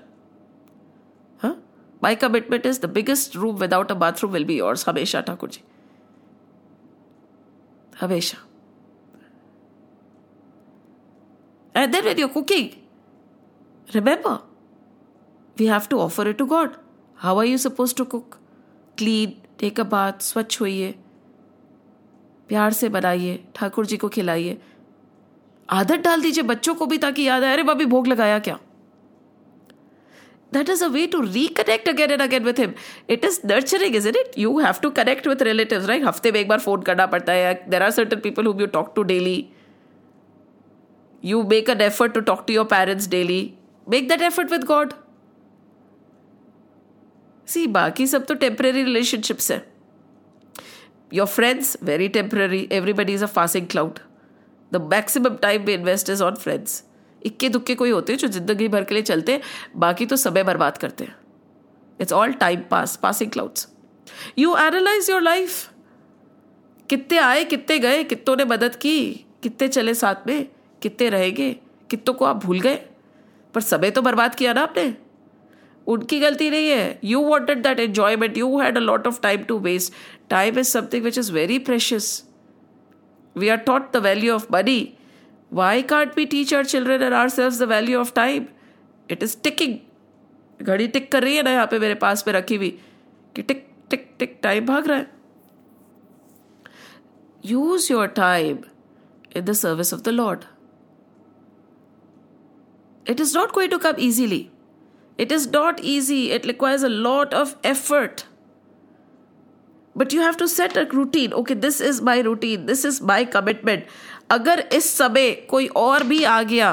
हाँ 1.41 1.55
my 2.03 2.14
commitment 2.16 2.66
is 2.66 2.80
the 2.80 2.91
biggest 2.93 3.36
room 3.36 3.57
without 3.57 3.91
a 3.91 3.95
bathroom 3.97 4.32
will 4.32 4.45
be 4.45 4.59
yours 4.59 4.89
हमेशा 4.89 5.20
ठाकुर 5.20 5.51
जी 5.51 5.62
हमेशा 8.01 8.47
And 11.74 11.94
then 11.94 12.04
when 12.04 12.18
you're 12.18 12.28
cooking, 12.28 12.76
remember, 13.94 14.42
we 15.58 15.66
have 15.66 15.88
to 15.88 16.00
offer 16.00 16.28
it 16.28 16.38
to 16.38 16.46
God. 16.46 16.76
How 17.16 17.38
are 17.38 17.44
you 17.44 17.58
supposed 17.58 17.96
to 17.96 18.04
cook? 18.04 18.38
Clean, 18.96 19.36
take 19.58 19.78
a 19.78 19.84
bath, 19.84 20.22
स्वच्छ 20.22 20.60
होइए 20.60 20.94
प्यार 22.48 22.72
से 22.72 22.88
बनाइए 22.88 23.38
ठाकुर 23.56 23.86
जी 23.86 23.96
को 23.96 24.08
खिलाइए 24.08 24.56
आदत 25.70 26.00
डाल 26.04 26.22
दीजिए 26.22 26.44
बच्चों 26.50 26.74
को 26.74 26.86
भी 26.86 26.98
ताकि 26.98 27.22
याद 27.22 27.44
आए 27.44 27.52
अरे 27.52 27.62
भाभी 27.62 27.84
भोग 27.86 28.06
लगाया 28.06 28.38
क्या 28.48 28.58
that 30.52 30.70
is 30.74 30.82
a 30.82 30.88
way 30.88 31.06
to 31.06 31.18
reconnect 31.22 31.88
again 31.88 32.10
and 32.10 32.22
again 32.22 32.44
with 32.44 32.56
him. 32.56 32.74
It 33.06 33.24
is 33.24 33.44
nurturing, 33.44 33.94
isn't 33.94 34.16
it? 34.16 34.36
You 34.36 34.58
have 34.58 34.80
to 34.80 34.90
connect 34.90 35.26
with 35.26 35.42
relatives, 35.42 35.88
right? 35.88 36.04
हफ़्ते 36.04 36.32
में 36.32 36.40
एक 36.40 36.48
बार 36.48 36.58
फ़ोन 36.60 36.82
करना 36.82 37.06
पड़ता 37.14 37.32
है 37.32 37.70
There 37.70 37.82
are 37.82 37.90
certain 37.96 38.22
people 38.26 38.50
whom 38.50 38.62
you 38.62 38.68
talk 38.76 38.94
to 38.94 39.04
daily. 39.10 39.36
You 41.22 41.42
make 41.42 41.68
an 41.68 41.80
effort 41.80 42.14
to 42.14 42.22
talk 42.22 42.46
to 42.46 42.52
your 42.52 42.64
parents 42.64 43.06
daily 43.06 43.56
make 43.86 44.08
that 44.08 44.22
effort 44.22 44.50
with 44.50 44.66
god 44.66 44.94
see 47.46 47.66
baki 47.66 48.06
sab 48.06 48.26
to 48.26 48.36
temporary 48.36 48.84
relationships 48.84 49.48
hai 49.48 49.60
your 51.10 51.26
friends 51.26 51.76
very 51.82 52.08
temporary 52.18 52.66
everybody 52.70 53.14
is 53.14 53.22
a 53.22 53.28
passing 53.38 53.66
cloud 53.66 54.02
the 54.72 54.78
maximum 54.78 55.38
time 55.38 55.64
we 55.64 55.74
invest 55.74 56.14
is 56.16 56.28
on 56.28 56.44
friends 56.44 56.82
इक्के 57.26 57.48
दुक्के 57.48 57.74
कोई 57.74 57.90
होते 57.90 58.12
हैं 58.12 58.18
जो 58.18 58.28
ज़िंदगी 58.28 58.66
भर 58.68 58.84
के 58.84 58.94
लिए 58.94 59.02
चलते 59.02 59.32
हैं 59.32 59.40
बाकी 59.76 60.06
तो 60.06 60.16
समय 60.16 60.42
बर्बाद 60.44 60.76
करते 60.78 61.04
हैं 61.04 61.16
it's 62.00 62.12
all 62.12 62.32
time 62.42 62.60
pass 62.70 62.94
passing 63.02 63.30
clouds 63.30 63.66
you 64.38 64.54
analyse 64.56 65.10
your 65.10 65.22
life 65.22 65.56
कितने 66.90 67.18
आए 67.18 67.44
कितने 67.44 67.78
गए 67.78 68.04
कितनों 68.04 68.36
ने 68.36 68.44
मदद 68.44 68.76
की 68.84 69.00
कितने 69.42 69.68
चले 69.68 69.94
साथ 69.94 70.26
में 70.26 70.46
कितने 70.83 71.09
रहेंगे 71.11 71.51
कितों 71.91 72.14
को 72.14 72.24
आप 72.24 72.45
भूल 72.45 72.61
गए? 72.61 72.74
पर 73.55 73.61
सबे 73.61 73.91
तो 73.91 74.03
बर्बाद 74.03 74.35
किया 74.35 74.53
ना 74.53 74.62
आपने? 74.62 74.95
उनकी 75.87 76.18
गलती 76.20 76.51
नहीं 76.51 76.68
है। 76.68 76.99
You 77.05 77.20
wanted 77.22 77.62
that 77.62 77.81
enjoyment 77.81 78.37
you 78.39 78.59
had 78.61 78.76
a 78.76 78.81
lot 78.81 79.07
of 79.07 79.20
time 79.22 79.43
to 79.43 79.59
waste 79.59 79.93
time 80.31 80.59
is 80.59 80.68
something 80.68 81.05
which 81.05 81.18
is 81.18 81.33
very 81.33 81.59
precious 81.59 82.24
we 83.37 83.49
are 83.49 83.57
taught 83.66 83.93
the 83.93 84.03
value 84.05 84.35
of 84.35 84.47
money 84.53 84.81
why 85.53 85.83
can't 85.83 86.14
be 86.16 86.24
teach 86.26 86.55
our 86.55 86.66
children 86.66 87.03
and 87.03 87.14
our 87.14 87.29
selves 87.29 87.59
the 87.59 87.68
value 87.68 88.01
of 88.01 88.12
time 88.14 88.47
it 89.11 89.22
is 89.22 89.37
ticking 89.45 89.76
घड़ी 90.61 90.89
tick 90.89 91.11
कर 91.12 91.22
रही 91.22 91.37
है 91.37 91.43
ना 91.43 91.51
यहाँ 91.51 91.66
पे 91.66 91.79
मेरे 91.79 91.95
पास 91.95 92.24
में 92.26 92.35
रखी 92.35 92.57
हुई 92.57 92.70
कि 93.37 93.43
टिक 93.43 93.66
टिक 93.91 94.09
टिक 94.18 94.39
टाइम 94.43 94.66
भाग 94.66 94.87
रहा 94.89 94.99
है। 94.99 95.11
Use 97.45 97.93
your 97.93 98.07
time 98.07 98.59
in 99.37 99.45
the 99.45 99.53
service 99.53 99.95
of 99.95 100.01
the 100.03 100.09
lord 100.09 100.45
It 103.09 103.20
is 103.20 103.34
not 103.34 103.52
going 103.52 103.70
to 103.70 103.78
come 103.78 103.96
easily. 103.98 104.50
It 105.18 105.32
is 105.32 105.46
not 105.52 105.80
easy. 105.82 106.30
It 106.30 106.46
requires 106.46 106.82
a 106.82 106.88
lot 106.88 107.32
of 107.34 107.56
effort. 107.64 108.26
But 109.96 110.12
you 110.12 110.20
have 110.20 110.36
to 110.36 110.46
set 110.46 110.76
a 110.76 110.84
routine. 110.86 111.32
Okay, 111.32 111.54
this 111.54 111.80
is 111.80 112.00
my 112.00 112.20
routine. 112.20 112.66
This 112.66 112.84
is 112.84 113.00
my 113.12 113.24
commitment. 113.24 113.84
अगर 114.30 114.61
इस 114.72 114.90
समय 114.96 115.30
कोई 115.50 115.66
और 115.76 116.02
भी 116.04 116.22
आ 116.24 116.42
गया 116.42 116.72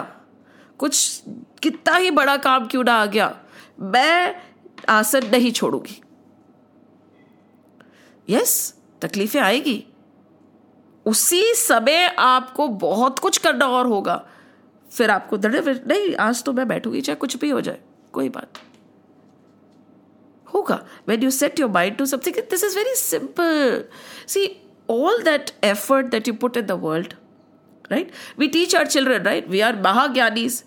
कुछ 0.79 1.21
कितना 1.63 1.95
ही 1.95 2.11
बड़ा 2.11 2.35
काम 2.45 2.65
क्यों 2.67 2.83
ना 2.83 2.93
आ 3.01 3.05
गया 3.13 3.27
मैं 3.93 4.35
आसन 4.89 5.29
नहीं 5.31 5.51
छोड़ूँगी 5.59 6.01
यस 8.29 8.53
तकलीफें 9.01 9.39
आएगी 9.41 9.83
उसी 11.05 11.43
समय 11.55 12.05
आपको 12.19 12.67
बहुत 12.83 13.19
कुछ 13.19 13.37
करना 13.37 13.67
और 13.77 13.87
होगा 13.87 14.23
फिर 14.95 15.09
आपको 15.11 15.37
दड़े 15.37 15.61
नहीं, 15.61 16.15
आज 16.15 16.43
तो 16.43 16.53
मैं 16.53 16.67
बैठूँगी, 16.67 17.01
चाहे 17.01 17.15
कुछ 17.15 17.37
भी 17.37 17.49
हो 17.49 17.61
जाए, 17.61 17.77
कोई 18.13 18.29
बात 18.29 18.59
होगा। 20.47 20.75
When 21.07 21.23
you 21.23 21.29
set 21.31 21.59
your 21.59 21.69
mind 21.71 21.97
to 21.97 22.05
something 22.05 22.35
this 22.51 22.63
is 22.63 22.77
very 22.77 22.95
simple 22.95 23.83
see 24.27 24.45
all 24.89 25.21
that 25.23 25.51
effort 25.63 26.07
that 26.07 26.27
you 26.27 26.33
put 26.41 26.57
in 26.57 26.65
the 26.65 26.79
world 26.83 27.13
right 27.91 28.11
we 28.39 28.47
teach 28.47 28.75
our 28.75 28.87
children 28.87 29.23
right 29.23 29.47
we 29.49 29.59
are 29.61 29.81
महाज्ञानीज 29.81 30.63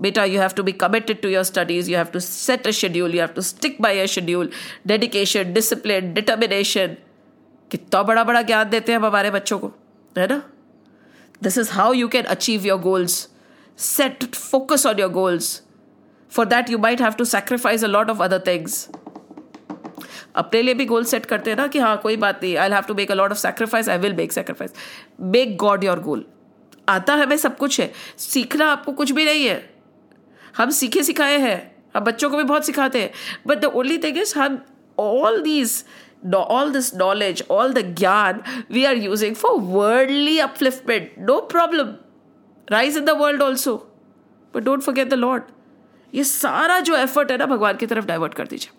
बेटा 0.00 0.24
you 0.24 0.40
have 0.40 0.50
to 0.56 0.62
be 0.62 0.72
committed 0.72 1.20
to 1.22 1.28
your 1.28 1.44
studies 1.44 1.90
you 1.90 1.96
have 1.96 2.06
to 2.12 2.20
set 2.20 2.66
a 2.66 2.70
schedule 2.70 3.14
you 3.14 3.20
have 3.20 3.34
to 3.34 3.42
stick 3.42 3.76
by 3.82 3.98
a 3.98 4.06
schedule 4.06 4.50
dedication 4.86 5.52
discipline 5.52 6.12
determination 6.14 6.96
कितना 7.70 8.02
बड़ा 8.02 8.24
बड़ा 8.24 8.42
ज्ञान 8.42 8.70
देते 8.70 8.92
हैं 8.92 8.98
हम 8.98 9.06
हमारे 9.06 9.30
बच्चों 9.30 9.58
को, 9.58 9.72
है 10.18 10.26
ना? 10.26 10.42
This 11.42 11.58
is 11.58 11.70
how 11.72 11.92
you 11.92 12.08
can 12.08 12.24
achieve 12.24 12.66
your 12.66 12.80
goals 12.80 13.28
set 13.76 14.24
focus 14.34 14.86
on 14.86 14.98
your 14.98 15.08
goals. 15.08 15.62
For 16.32 16.44
that, 16.46 16.68
you 16.70 16.78
might 16.78 17.00
have 17.00 17.16
to 17.16 17.24
sacrifice 17.24 17.82
a 17.82 17.88
lot 17.88 18.10
of 18.10 18.20
other 18.20 18.38
things. 18.48 18.86
अपने 20.36 20.62
लिए 20.62 20.74
भी 20.74 20.84
गोल 20.86 21.04
सेट 21.04 21.26
करते 21.26 21.50
हैं 21.50 21.56
ना 21.56 21.66
कि 21.66 21.78
हाँ 21.78 21.96
कोई 21.96 22.16
बात 22.16 22.40
नहीं 22.42 22.56
I 22.56 22.70
have 22.70 22.82
to 22.82 22.94
make 22.94 23.10
a 23.10 23.14
lot 23.14 23.30
of 23.30 23.38
sacrifice 23.38 23.88
I 23.88 23.98
will 23.98 24.12
make 24.12 24.32
sacrifice 24.32 24.72
make 25.20 25.56
god 25.56 25.84
your 25.84 26.00
goal 26.00 26.24
आता 26.88 27.14
है 27.14 27.22
हमें 27.22 27.36
सब 27.36 27.56
कुछ 27.56 27.80
है। 27.80 27.92
सीखना 28.18 28.66
आपको 28.66 28.92
कुछ 28.92 29.10
भी 29.10 29.24
नहीं 29.24 29.46
है। 29.46 29.74
हम 30.56 30.70
सीखे 30.70 31.02
सिखाए 31.02 31.38
हैं। 31.38 31.76
हम 31.96 32.04
बच्चों 32.04 32.30
को 32.30 32.36
भी 32.36 32.44
बहुत 32.44 32.66
सिखाते 32.66 33.02
हैं। 33.02 33.12
But 33.46 33.58
the 33.58 33.64
only 33.64 33.98
thing 33.98 34.18
is 34.18 34.38
हम 34.38 34.64
all 34.98 35.42
these 35.42 35.84
all 36.34 36.72
this 36.72 36.94
knowledge 36.94 37.44
all 37.50 37.72
the 37.72 37.78
gyan 37.78 38.42
we 38.70 38.84
are 38.84 38.96
using 38.96 39.34
for 39.34 39.60
worldly 39.60 40.38
upliftment 40.38 41.14
no 41.18 41.40
problem 41.40 41.94
rise 42.68 42.96
in 42.96 43.04
the 43.04 43.10
world 43.10 43.42
also 43.42 43.76
but 44.54 44.62
don't 44.62 44.82
forget 44.82 45.08
the 45.08 45.14
lord 45.14 45.42
ये 46.12 46.24
सारा 46.24 46.78
जो 46.80 46.96
effort 46.96 47.30
है 47.30 47.36
ना, 47.38 47.46
भगवान 47.46 47.76
की 47.76 47.86
तरफ़ 47.86 48.06
divert 48.06 48.34
कर 48.34 48.46
दीजिए। 48.46 48.70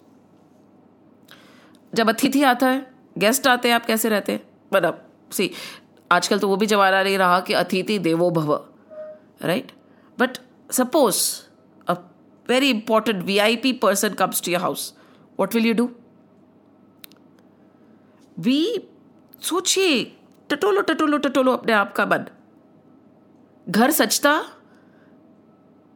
जब 1.93 2.09
अतिथि 2.09 2.43
आता 2.43 2.67
है 2.67 2.85
गेस्ट 3.17 3.47
आते 3.47 3.67
हैं, 3.67 3.75
आप 3.75 3.85
कैसे 3.85 4.09
रहते 4.09 4.31
हैं? 4.31 4.41
मतलब 4.73 5.01
सी 5.31 5.51
आजकल 6.11 6.39
तो 6.39 6.47
वो 6.47 6.55
भी 6.57 6.65
जमाना 6.65 7.01
नहीं 7.03 7.17
रहा 7.17 7.39
कि 7.39 7.53
अतिथि 7.53 7.97
देवो 7.99 8.29
भव 8.31 8.53
right 9.43 9.71
but 10.17 10.37
suppose 10.69 11.17
a 11.87 11.93
very 12.49 12.69
important 12.69 13.23
V 13.23 13.37
I 13.37 13.55
P 13.55 13.71
person 13.79 14.13
comes 14.13 14.41
to 14.41 14.51
your 14.51 14.61
house 14.61 14.93
what 15.39 15.55
will 15.55 15.65
you 15.65 15.73
do 15.73 15.89
we 18.37 18.89
सोचिए, 19.41 20.03
टटोलो 20.49 20.81
टटोलो 20.81 21.17
टटोलो 21.17 21.51
अपने 21.51 21.73
आप 21.73 21.93
का 21.95 22.05
मन। 22.05 22.25
घर 23.69 23.91
सचता, 23.91 24.39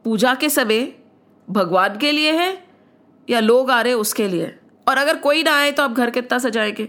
पूजा 0.04 0.34
के 0.34 0.48
समय 0.50 0.92
भगवान 1.48 1.98
के 1.98 2.12
लिए 2.12 2.32
है 2.32 2.64
या 3.30 3.40
लोग 3.40 3.70
आ 3.70 3.80
रहे 3.82 3.92
उसके 3.94 4.28
लिए? 4.28 4.58
और 4.88 4.98
अगर 4.98 5.16
कोई 5.16 5.42
ना 5.42 5.56
आए 5.56 5.72
तो 5.72 5.82
आप 5.82 5.92
घर 5.92 6.10
कितना 6.10 6.38
सजाएँगे? 6.38 6.84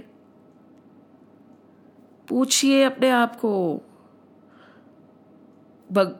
पूछिए 2.28 2.84
अपने 2.84 3.10
आप 3.10 3.36
को। 3.36 3.52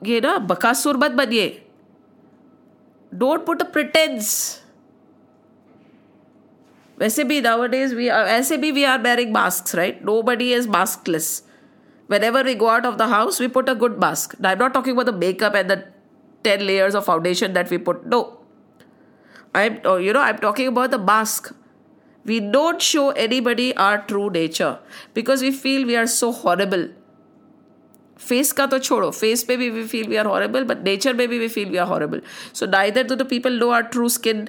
ये 0.06 0.20
ना, 0.20 0.36
बकासुर 0.38 0.96
मत 0.96 1.10
बनिए। 1.10 1.66
डोंट 3.12 3.46
पुट 3.46 3.62
अ 3.62 3.64
प्रिटेंस 3.64 4.58
वैसे 6.98 7.24
भी 7.24 7.40
नाउ 7.40 7.66
डेज़ 7.66 7.94
वी 7.94 8.08
ऐसे 8.08 8.56
भी 8.56 8.70
we 8.70 8.84
are 8.84 9.00
wearing 9.02 9.32
mask 9.32 9.74
right 9.74 10.04
nobody 10.22 10.52
is 10.54 10.68
maskless 10.68 11.49
whenever 12.09 12.43
we 12.43 12.55
go 12.55 12.69
out 12.69 12.85
of 12.85 12.97
the 12.97 13.07
house, 13.07 13.39
we 13.39 13.47
put 13.47 13.69
a 13.69 13.75
good 13.75 13.99
mask. 13.99 14.35
Now, 14.39 14.51
I'm 14.51 14.57
not 14.59 14.73
talking 14.73 14.93
about 14.93 15.05
the 15.05 15.13
makeup 15.13 15.55
and 15.55 15.69
the 15.69 15.83
10 16.43 16.65
layers 16.65 16.95
of 16.95 17.05
foundation 17.05 17.53
that 17.53 17.69
we 17.69 17.77
put. 17.77 18.05
No. 18.05 18.39
I'm, 19.53 19.79
you 20.01 20.13
know, 20.13 20.21
I'm 20.21 20.37
talking 20.37 20.67
about 20.67 20.91
the 20.91 20.99
mask. 20.99 21.53
We 22.25 22.39
don't 22.39 22.81
show 22.81 23.11
anybody 23.11 23.75
our 23.77 23.99
true 23.99 24.29
nature 24.29 24.79
because 25.13 25.41
we 25.41 25.51
feel 25.51 25.85
we 25.85 25.95
are 25.95 26.07
so 26.07 26.31
horrible. 26.31 26.87
Face 28.19 28.51
का 28.57 28.65
तो 28.65 28.77
छोड़ो 28.79 29.09
face 29.11 29.43
पे 29.43 29.55
भी 29.57 29.69
we 29.69 29.83
feel 29.87 30.07
we 30.07 30.15
are 30.15 30.25
horrible 30.25 30.63
but 30.65 30.83
nature 30.83 31.13
में 31.13 31.27
भी 31.29 31.39
we 31.39 31.47
feel 31.47 31.69
we 31.69 31.77
are 31.77 31.87
horrible 31.87 32.21
so 32.55 32.65
neither 32.65 33.03
do 33.07 33.15
the 33.15 33.25
people 33.29 33.57
know 33.59 33.69
or 33.69 33.81
true 33.95 34.07
skin 34.09 34.47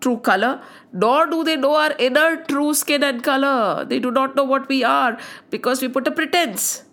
true 0.00 0.18
color, 0.18 0.60
nor 0.92 1.26
do 1.26 1.42
they 1.44 1.56
know 1.56 1.74
our 1.74 1.92
inner 1.98 2.44
true 2.44 2.74
skin 2.74 3.02
and 3.02 3.22
color. 3.22 3.84
They 3.84 3.98
do 3.98 4.10
not 4.10 4.34
know 4.36 4.44
what 4.44 4.68
we 4.68 4.82
are 4.84 5.18
because 5.50 5.82
we 5.82 5.88
put 5.88 6.08
a 6.08 6.10
pretense. 6.10 6.84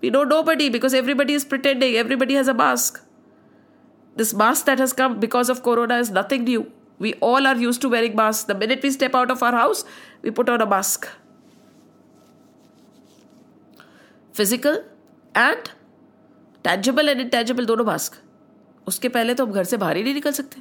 We 0.00 0.10
know 0.10 0.24
nobody 0.24 0.68
because 0.68 0.94
everybody 0.94 1.34
is 1.34 1.44
pretending, 1.44 1.94
everybody 1.96 2.34
has 2.34 2.48
a 2.48 2.54
mask. 2.54 3.02
This 4.16 4.32
mask 4.32 4.64
that 4.66 4.78
has 4.78 4.92
come 4.92 5.20
because 5.20 5.48
of 5.48 5.62
corona 5.62 5.98
is 5.98 6.10
nothing 6.10 6.44
new. 6.44 6.70
We 6.98 7.12
all 7.14 7.46
are 7.46 7.56
used 7.56 7.82
to 7.82 7.88
wearing 7.90 8.16
masks. 8.16 8.44
The 8.44 8.54
minute 8.54 8.82
we 8.82 8.90
step 8.90 9.14
out 9.14 9.30
of 9.30 9.42
our 9.42 9.52
house, 9.52 9.84
we 10.22 10.30
put 10.30 10.48
on 10.48 10.60
a 10.60 10.66
mask. 10.66 11.08
Physical 14.36 14.74
and 15.36 15.68
tangible 16.64 17.08
and 17.08 17.20
intangible 17.20 17.66
दोनों 17.66 17.84
mask 17.84 18.14
उसके 18.88 19.08
पहले 19.08 19.34
तो 19.34 19.46
हम 19.46 19.52
घर 19.52 19.64
से 19.64 19.76
बाहर 19.76 19.96
ही 19.96 20.02
नहीं 20.02 20.14
निकल 20.14 20.32
सकते 20.38 20.60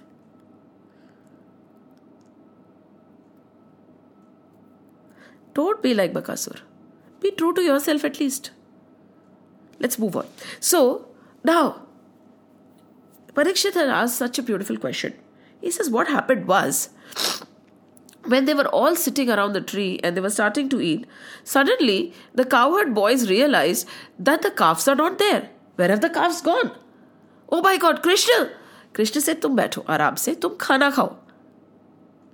Don't 5.55 5.81
be 5.83 5.93
like 5.93 6.13
Bakasur 6.13 6.61
be 7.21 7.31
true 7.31 7.51
to 7.51 7.61
yourself 7.79 8.05
at 8.05 8.21
least 8.21 8.51
let's 9.81 9.99
move 9.99 10.17
on 10.17 10.25
so 10.61 10.83
now 11.45 11.73
Parikshit 13.36 13.73
had 13.73 13.89
asked 13.89 14.15
such 14.15 14.39
a 14.39 14.43
beautiful 14.43 14.77
question. 14.77 15.13
He 15.61 15.69
says, 15.69 15.89
What 15.89 16.07
happened 16.07 16.47
was, 16.47 16.89
when 18.23 18.45
they 18.45 18.53
were 18.53 18.67
all 18.67 18.95
sitting 18.95 19.29
around 19.29 19.51
the 19.53 19.61
tree 19.61 19.99
and 20.01 20.15
they 20.15 20.21
were 20.21 20.29
starting 20.29 20.69
to 20.69 20.79
eat, 20.79 21.05
suddenly 21.43 22.13
the 22.33 22.45
cowherd 22.45 22.93
boys 22.93 23.29
realized 23.29 23.89
that 24.17 24.41
the 24.41 24.51
calves 24.51 24.88
are 24.88 24.95
not 24.95 25.17
there. 25.17 25.49
Where 25.75 25.89
have 25.89 25.99
the 25.99 26.09
calves 26.09 26.41
gone? 26.41 26.71
Oh 27.49 27.61
my 27.61 27.77
god, 27.77 28.01
Krishna! 28.01 28.51
Krishna 28.93 29.21
said, 29.21 29.41
तुम 29.41 29.55
बैठो 29.55 29.86
आराम 29.89 30.15
से 30.15 30.36
तुम 30.36 30.55
खाना 30.61 30.89
खाओ 30.91 31.15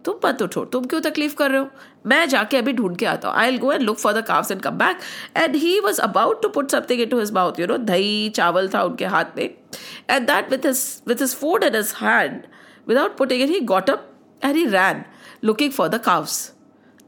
तुम 0.06 0.20
मत 0.26 0.42
उठो 0.42 0.64
तुम 0.74 0.86
क्यों 0.92 1.00
तकलीफ 1.02 1.34
कर 1.38 1.52
रहे 1.52 1.60
हो 1.60 1.68
मैं 2.12 2.28
जाके 2.30 2.58
अभी 2.58 2.74
ढूंढ 2.74 2.96
के 2.98 3.06
आता 3.06 3.30
हूँ 3.30 3.38
I 3.38 3.58
go 3.58 3.72
and 3.72 3.82
look 3.82 3.98
for 3.98 4.14
the 4.14 4.24
calves 4.28 4.52
and 4.52 4.62
come 4.62 4.78
back 4.78 5.00
and 5.38 5.56
he 5.56 5.80
was 5.86 6.00
about 6.00 6.42
to 6.42 6.50
put 6.56 6.72
something 6.72 7.02
into 7.10 7.20
his 7.20 7.32
mouth 7.34 7.60
you 7.60 7.68
know 7.68 7.78
दही 7.92 8.30
चावल 8.36 8.70
था 8.74 8.84
उनके 8.84 9.06
हाथ 9.16 9.38
में 9.38 9.44
and 9.44 10.28
that 10.28 10.52
with 10.52 10.66
his 10.66 10.84
with 11.08 11.22
his 11.22 11.36
food 11.42 11.64
in 11.64 11.76
his 11.76 11.94
hand 12.02 12.42
without 12.88 13.18
putting 13.18 13.42
it 13.42 13.50
he 13.50 13.60
got 13.74 13.90
up 13.90 14.10
and 14.44 14.56
he 14.56 14.66
ran 14.66 15.04
looking 15.42 15.72
for 15.72 15.90
the 15.90 16.00
calves. 16.00 16.54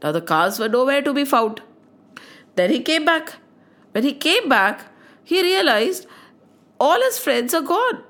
Now 0.02 0.12
the 0.12 0.20
calves 0.20 0.58
were 0.58 0.68
nowhere 0.68 1.02
to 1.02 1.14
be 1.14 1.24
found. 1.24 1.62
Then 2.56 2.70
he 2.70 2.80
came 2.80 3.04
back. 3.04 3.34
When 3.94 4.04
he 4.04 4.12
came 4.12 4.48
back, 4.48 4.86
he 5.24 5.42
realized 5.42 6.06
all 6.80 7.00
his 7.00 7.18
friends 7.18 7.54
are 7.54 7.62
gone. 7.62 8.02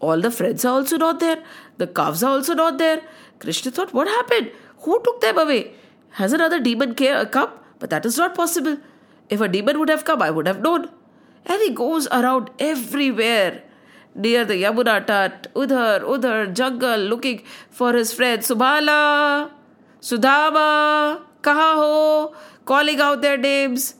All 0.00 0.20
the 0.20 0.30
friends 0.30 0.64
are 0.64 0.74
also 0.74 0.96
not 0.96 1.20
there. 1.20 1.42
The 1.76 1.86
calves 1.86 2.22
are 2.22 2.30
also 2.30 2.54
not 2.54 2.78
there. 2.78 3.02
Krishna 3.39 3.71
thought, 3.71 3.93
What 3.93 4.07
happened? 4.07 4.51
Who 4.79 5.01
took 5.03 5.21
them 5.21 5.37
away? 5.37 5.73
Has 6.11 6.33
another 6.33 6.59
demon 6.59 6.95
come? 6.95 7.49
But 7.79 7.89
that 7.89 8.05
is 8.05 8.17
not 8.17 8.35
possible. 8.35 8.77
If 9.29 9.41
a 9.41 9.47
demon 9.47 9.79
would 9.79 9.89
have 9.89 10.05
come, 10.05 10.21
I 10.21 10.31
would 10.31 10.47
have 10.47 10.61
known. 10.61 10.89
And 11.45 11.61
he 11.61 11.71
goes 11.71 12.07
around 12.07 12.49
everywhere 12.59 13.63
near 14.15 14.45
the 14.45 14.55
Yamuna 14.55 15.05
Tat, 15.05 15.47
udhar, 15.53 16.01
udhar, 16.01 16.53
jungle, 16.53 16.97
looking 16.97 17.43
for 17.69 17.93
his 17.93 18.13
friend 18.13 18.41
Subhala, 18.41 19.51
Sudama, 19.99 21.21
Kaha 21.41 22.33
calling 22.65 22.99
out 22.99 23.21
their 23.21 23.37
names. 23.37 23.95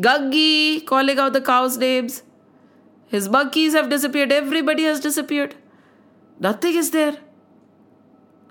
Gangi, 0.00 0.86
calling 0.86 1.18
out 1.18 1.32
the 1.32 1.40
cows' 1.40 1.76
names. 1.76 2.22
His 3.08 3.28
monkeys 3.28 3.72
have 3.72 3.88
disappeared. 3.88 4.32
Everybody 4.32 4.84
has 4.84 5.00
disappeared. 5.00 5.56
Nothing 6.38 6.74
is 6.76 6.90
there. 6.90 7.16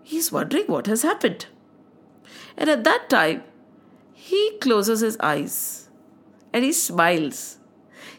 He's 0.07 0.31
wondering 0.33 0.67
what 0.67 0.87
has 0.87 1.03
happened. 1.03 1.47
And 2.57 2.69
at 2.69 2.85
that 2.85 3.09
time, 3.09 3.43
he 4.13 4.59
closes 4.61 5.01
his 5.01 5.17
eyes 5.21 5.89
and 6.53 6.65
he 6.65 6.73
smiles. 6.73 7.59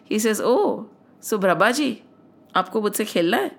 He 0.03 0.19
says, 0.19 0.41
Oh, 0.43 0.89
so 1.19 1.39
Brahmaji, 1.39 2.01
आपको 2.55 2.81
मुझसे 2.81 3.05
खेलना 3.05 3.37
है 3.37 3.51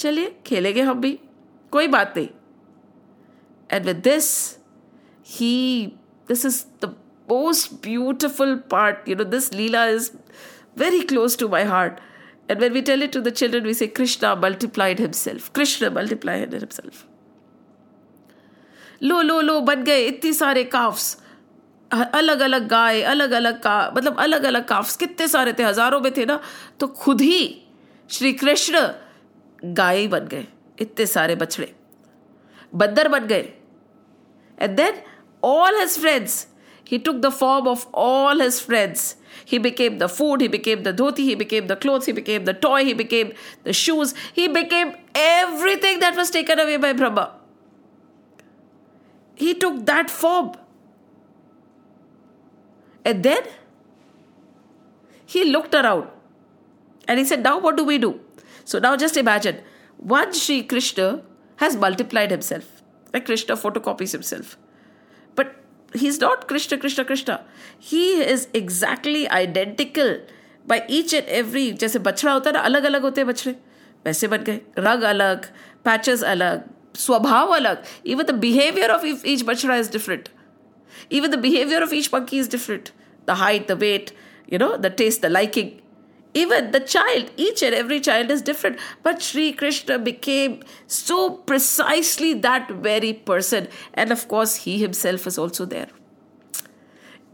चलिए 0.00 0.34
खेलेंगे 0.46 0.82
हम 0.82 1.00
भी 1.00 1.10
कोई 1.72 1.88
बात 1.88 2.14
नहीं 2.16 2.28
and 3.72 3.84
with 3.86 3.96
this 4.04 4.30
he 5.26 5.86
this 6.28 6.44
is 6.46 6.64
the 6.84 6.94
most 7.30 7.72
beautiful 7.84 8.54
part 8.70 9.08
you 9.08 9.16
know 9.16 9.24
this 9.24 9.52
leela 9.54 9.84
is 9.86 10.10
very 10.76 11.02
close 11.04 11.36
to 11.36 11.48
my 11.48 11.64
heart. 11.64 12.00
And 12.48 12.60
when 12.60 12.72
we 12.72 12.82
tell 12.82 13.02
it 13.02 13.12
to 13.12 13.20
the 13.20 13.32
children, 13.32 13.64
we 13.64 13.74
say, 13.74 13.88
Krishna 13.88 14.36
multiplied 14.36 14.98
himself. 14.98 15.52
Krishna 15.52 15.90
multiplied 15.90 16.52
himself. 16.52 17.06
लो 19.01 19.21
लो 19.21 19.39
लो 19.41 19.59
बच 19.61 19.77
गए 19.79 20.05
इतने 20.05 20.33
सारे 20.33 20.63
carbs 20.65 21.17
अलग 21.91 22.39
अलग 22.39 22.67
गाय, 22.67 23.01
अलग 23.03 23.31
अलग 23.31 23.59
का 23.61 23.91
मतलब 23.95 24.17
अलग 24.19 24.43
अलग 24.43 24.65
काफ्स 24.67 24.95
कितने 24.95 25.27
सारे 25.27 25.53
थे? 25.53 25.63
हज़ारों 25.63 25.99
में 26.01 26.11
थे 26.17 26.25
ना? 26.25 26.39
तो 26.79 26.87
खुद 26.87 27.21
ही 27.21 27.61
श्री 28.09 28.33
कृष्ण 28.33 28.87
गाय 29.63 30.07
बन 30.07 30.27
गए, 30.27 30.45
इतने 30.81 31.05
सारे 31.05 31.35
बछड़े। 31.35 31.73
बद्दर 32.75 33.07
बन 33.07 33.25
गए। 33.27 33.53
And 34.57 34.75
then 34.77 35.01
all 35.43 35.79
his 35.79 35.97
friends 35.99 36.45
he 36.87 36.97
took 36.97 37.15
the 37.15 37.29
form 37.29 37.67
of 37.67 37.85
all 37.95 38.41
his 38.41 38.61
friends 38.61 39.15
he 39.51 39.59
became 39.59 39.97
the 39.97 40.07
food 40.07 40.41
he 40.41 40.47
became 40.47 40.83
the 40.83 40.95
dhoti 40.97 41.23
he 41.23 41.35
became 41.35 41.67
the 41.67 41.77
cloth 41.81 42.07
he 42.07 42.13
became 42.13 42.45
the 42.45 42.55
toy 42.61 42.83
he 42.83 42.93
became 42.93 43.31
the 43.67 43.71
shoes 43.81 44.13
he 44.37 44.47
became 44.47 44.91
everything 45.17 45.99
that 46.01 46.17
was 46.17 46.33
taken 46.33 46.59
away 46.59 46.77
by 46.77 46.93
Brahma 46.93 47.27
He 49.38 49.54
took 49.54 49.84
that 49.86 50.10
form. 50.10 50.52
And 53.04 53.22
then 53.22 53.42
he 55.26 55.44
looked 55.44 55.74
around 55.74 56.08
and 57.06 57.18
he 57.18 57.24
said, 57.24 57.42
Now 57.42 57.58
what 57.58 57.76
do 57.76 57.84
we 57.84 57.98
do? 57.98 58.20
So 58.64 58.78
now 58.78 58.96
just 58.96 59.16
imagine 59.16 59.60
one 59.98 60.32
Sri 60.32 60.62
Krishna 60.62 61.22
has 61.56 61.76
multiplied 61.76 62.30
himself. 62.30 62.82
Like 63.12 63.26
Krishna 63.26 63.56
photocopies 63.56 64.12
himself. 64.12 64.56
But 65.34 65.54
he's 65.92 66.20
not 66.20 66.48
Krishna, 66.48 66.78
Krishna, 66.78 67.04
Krishna. 67.04 67.44
He 67.78 68.22
is 68.22 68.48
exactly 68.54 69.28
identical 69.28 70.18
by 70.66 70.84
each 70.88 71.12
and 71.12 71.26
every 71.26 71.72
जैसे 71.72 71.98
बछड़ा 71.98 72.32
होता 72.32 72.50
है 72.50 72.52
ना 72.54 72.60
अलग 72.60 72.84
अलग 72.84 73.02
होते 73.02 73.20
हैं 73.20 73.28
बछड़े 73.28 73.52
वैसे 74.06 74.28
बन 74.28 74.42
गए 74.44 74.60
रंग 74.78 75.02
अलग 75.12 75.46
पैचेस 75.84 76.22
अलग 76.24 76.62
स्वभाव 76.96 77.54
अलग 77.54 77.84
even 78.04 78.26
the 78.26 78.36
behavior 78.46 78.90
of 78.96 79.06
each 79.34 79.46
bachra 79.46 79.78
is 79.84 79.88
different 79.94 80.28
even 81.18 81.32
the 81.36 81.40
behavior 81.46 81.80
of 81.86 81.94
each 82.00 82.10
monkey 82.12 82.42
is 82.42 82.50
different 82.56 82.92
the 83.30 83.38
height 83.40 83.66
the 83.72 83.76
weight 83.86 84.12
you 84.52 84.60
know 84.64 84.76
the 84.76 84.92
taste 85.00 85.26
the 85.26 85.32
liking 85.36 85.72
even 86.34 86.72
the 86.72 86.80
child, 86.80 87.30
each 87.36 87.62
and 87.62 87.74
every 87.74 88.00
child 88.00 88.30
is 88.30 88.42
different. 88.42 88.78
But 89.02 89.22
Sri 89.22 89.52
Krishna 89.52 89.98
became 89.98 90.60
so 90.88 91.30
precisely 91.30 92.34
that 92.34 92.68
very 92.68 93.12
person. 93.12 93.68
And 93.94 94.10
of 94.10 94.26
course, 94.26 94.56
he 94.56 94.78
himself 94.78 95.28
is 95.28 95.38
also 95.38 95.64
there. 95.64 95.90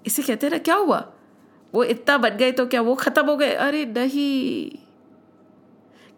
इसे 0.06 0.22
कहते 0.22 0.46
हैं 0.46 0.50
ना 0.50 0.58
क्या 0.58 0.74
हुआ 0.74 0.98
वो 1.74 1.82
इतना 1.84 2.16
बन 2.18 2.36
गए 2.36 2.52
तो 2.58 2.64
क्या 2.66 2.80
वो 2.82 2.94
खत्म 3.02 3.24
हो 3.26 3.36
गए 3.36 3.52
अरे 3.64 3.84
नहीं 3.86 4.70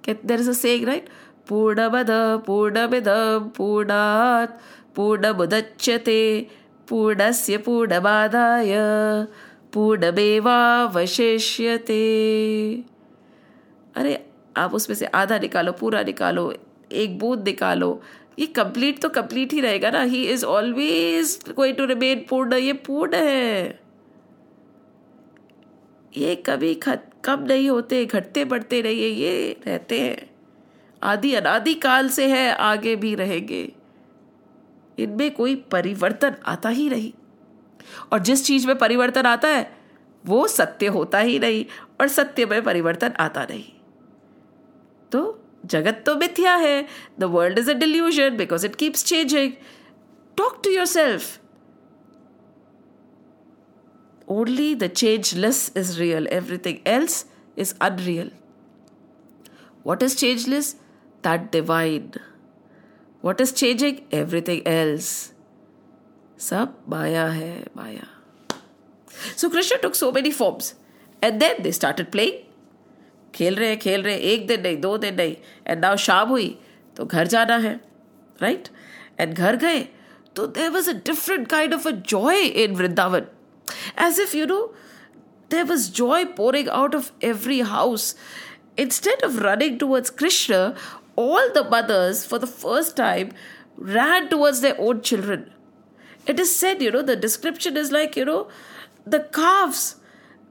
देर 0.09 0.41
इज 0.41 0.49
अ 0.49 0.85
राइट 0.87 1.09
पूर्णमद 1.50 2.08
पूर्णमिदम 2.48 3.52
पूर्णात् 3.58 4.52
पूर्णमुदच्यते 4.96 6.48
पूर्णस्य 6.90 7.58
पूर्णमादाय 7.58 8.76
पूर्णमेवावशिष्यते 9.74 10.44
अरे, 13.96 14.26
आप 14.58 14.74
उसमें 14.74 14.96
से 14.96 15.06
आधा 15.06 15.40
निकालो, 15.40 15.72
पूरा 15.72 16.02
निकालो, 16.04 16.54
एक 16.92 17.20
बूंद 17.20 17.44
निकालो। 17.44 18.02
ये 18.40 18.46
कंप्लीट 18.46 19.00
तो 19.02 19.10
कंप्लीट 19.10 19.54
ही 19.54 19.62
रहेगा 19.62 19.92
ना? 19.92 20.02
He 20.02 20.24
is 20.24 20.46
always 20.46 21.40
going 21.56 21.78
to 21.78 21.86
remain 21.86 22.26
पूर्ण। 22.30 22.54
ये 22.54 22.74
पूर्ण 22.74 23.14
है। 23.14 23.80
ये 26.18 26.36
कभी 26.36 26.74
खत, 26.76 27.10
कम 27.24 27.44
नहीं 27.44 27.70
होते, 27.70 28.06
घटते 28.06 28.46
बढ़ते 28.46 28.82
नहीं 28.82 29.02
है 29.02 29.10
ये 29.10 29.60
रहते 29.68 30.00
हैं। 30.00 30.37
आदि 31.02 31.34
अनादि 31.34 31.74
काल 31.74 32.10
से 32.10 32.28
है, 32.28 32.52
आगे 32.52 32.96
भी 32.96 33.16
रहेंगे। 33.16 33.72
इनमें 35.00 35.34
कोई 35.34 35.56
परिवर्तन 35.72 36.36
आता 36.46 36.70
ही 36.70 36.90
नहीं। 36.90 37.12
और 38.12 38.20
जिस 38.20 38.46
चीज़ 38.46 38.68
में 38.68 38.78
परिवर्तन 38.78 39.26
आता 39.26 39.48
है, 39.48 39.72
वो 40.26 40.48
सत्य 40.48 40.88
होता 40.88 41.20
ही 41.20 41.40
नहीं 41.40 41.66
और 42.02 42.08
सत्य 42.08 42.46
में 42.46 42.62
परिवर्तन 42.64 43.14
आता 43.20 43.44
नहीं। 43.44 43.66
तो 45.12 45.44
जगत 45.66 46.04
तो 46.06 46.16
मिथ्या 46.16 46.56
है 46.56 46.86
the 47.20 47.24
world 47.24 47.60
is 47.60 47.70
a 47.72 47.74
delusion 47.74 48.38
because 48.38 48.66
it 48.66 48.76
keeps 48.76 49.06
changing 49.06 49.52
talk 50.38 50.62
to 50.64 50.70
yourself 50.86 51.40
only 54.30 54.74
the 54.76 54.88
changeless 54.88 55.72
is 55.78 56.00
real 56.00 56.28
everything 56.28 56.78
else 56.88 57.26
is 57.58 57.74
unreal 57.82 58.32
what 59.86 60.04
is 60.04 60.16
changeless 60.18 60.76
that 61.28 61.52
divide 61.52 62.20
what 63.26 63.42
is 63.42 63.54
changing 63.54 63.98
everything 64.14 64.62
else 64.68 65.34
सब 66.40 66.84
माया 66.90 67.26
है 67.26 67.66
माया 67.78 68.08
so 69.38 69.50
Krishna 69.50 69.78
took 69.82 69.96
so 69.96 70.12
many 70.12 70.32
forms 70.32 70.74
and 71.24 71.40
then 71.40 71.64
they 71.64 71.72
started 71.72 72.12
playing 72.12 72.44
खेल 73.36 73.56
रहे 73.56 73.70
हैं 73.70 73.80
खेल 73.80 74.02
रहे। 74.02 74.14
हैं 74.14 74.22
एक 74.22 74.48
दिन 74.48 74.62
नहीं 74.62 74.78
दो 74.82 74.98
दिन 74.98 75.16
नहीं। 75.16 75.36
एंड 75.68 75.82
नाउ 75.82 75.98
शाम 75.98 76.30
हुई 76.30 76.60
तो 76.96 77.06
घर 77.06 77.28
जाना 77.28 77.58
है 77.58 77.80
राइट 78.42 78.68
एंड 79.20 79.34
घर 79.34 79.56
गए 79.56 79.80
तो 80.36 80.48
there 80.48 80.70
was 80.70 80.90
a 80.90 80.94
different 80.94 81.48
kind 81.48 81.74
of 81.74 81.88
a 81.88 81.92
joy 81.92 82.42
in 82.42 82.76
Vrindavan 82.76 83.26
as 84.00 84.20
if 84.20 84.38
you 84.38 84.46
know 84.46 84.76
there 85.52 85.64
was 85.64 85.92
joy 85.92 86.26
pouring 86.26 86.70
out 86.70 86.96
of 86.96 87.12
every 87.24 87.60
house 87.60 88.16
instead 88.82 89.24
of 89.24 89.38
running 89.42 89.78
towards 89.80 90.12
Krishna, 90.12 90.58
all 91.18 91.52
the 91.54 91.64
mothers, 91.66 92.26
for 92.26 92.40
the 92.40 92.48
first 92.48 92.96
time, 92.96 93.32
ran 93.76 94.30
towards 94.30 94.62
their 94.62 94.80
own 94.80 95.02
children. 95.02 95.52
It 96.26 96.40
is 96.40 96.56
said, 96.56 96.82
you 96.82 96.92
know, 96.92 97.02
the 97.02 97.16
description 97.16 97.76
is 97.76 97.92
like, 97.92 98.16
you 98.16 98.26
know, 98.26 98.48
the 99.06 99.22
calves 99.34 99.96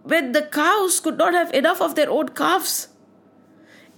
when 0.02 0.32
the 0.32 0.42
cows 0.42 1.00
could 1.00 1.18
not 1.18 1.34
have 1.34 1.52
enough 1.52 1.80
of 1.80 1.94
their 1.94 2.10
own 2.10 2.28
calves. 2.28 2.88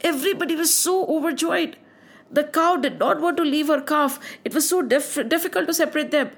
Everybody 0.00 0.56
was 0.56 0.74
so 0.74 1.06
overjoyed. 1.06 1.76
The 2.30 2.44
cow 2.44 2.76
did 2.76 2.98
not 2.98 3.20
want 3.20 3.36
to 3.38 3.42
leave 3.42 3.68
her 3.68 3.80
calf. 3.80 4.18
It 4.44 4.54
was 4.54 4.68
so 4.68 4.80
diff- 4.82 5.28
difficult 5.28 5.66
to 5.66 5.74
separate 5.74 6.10
them. 6.10 6.30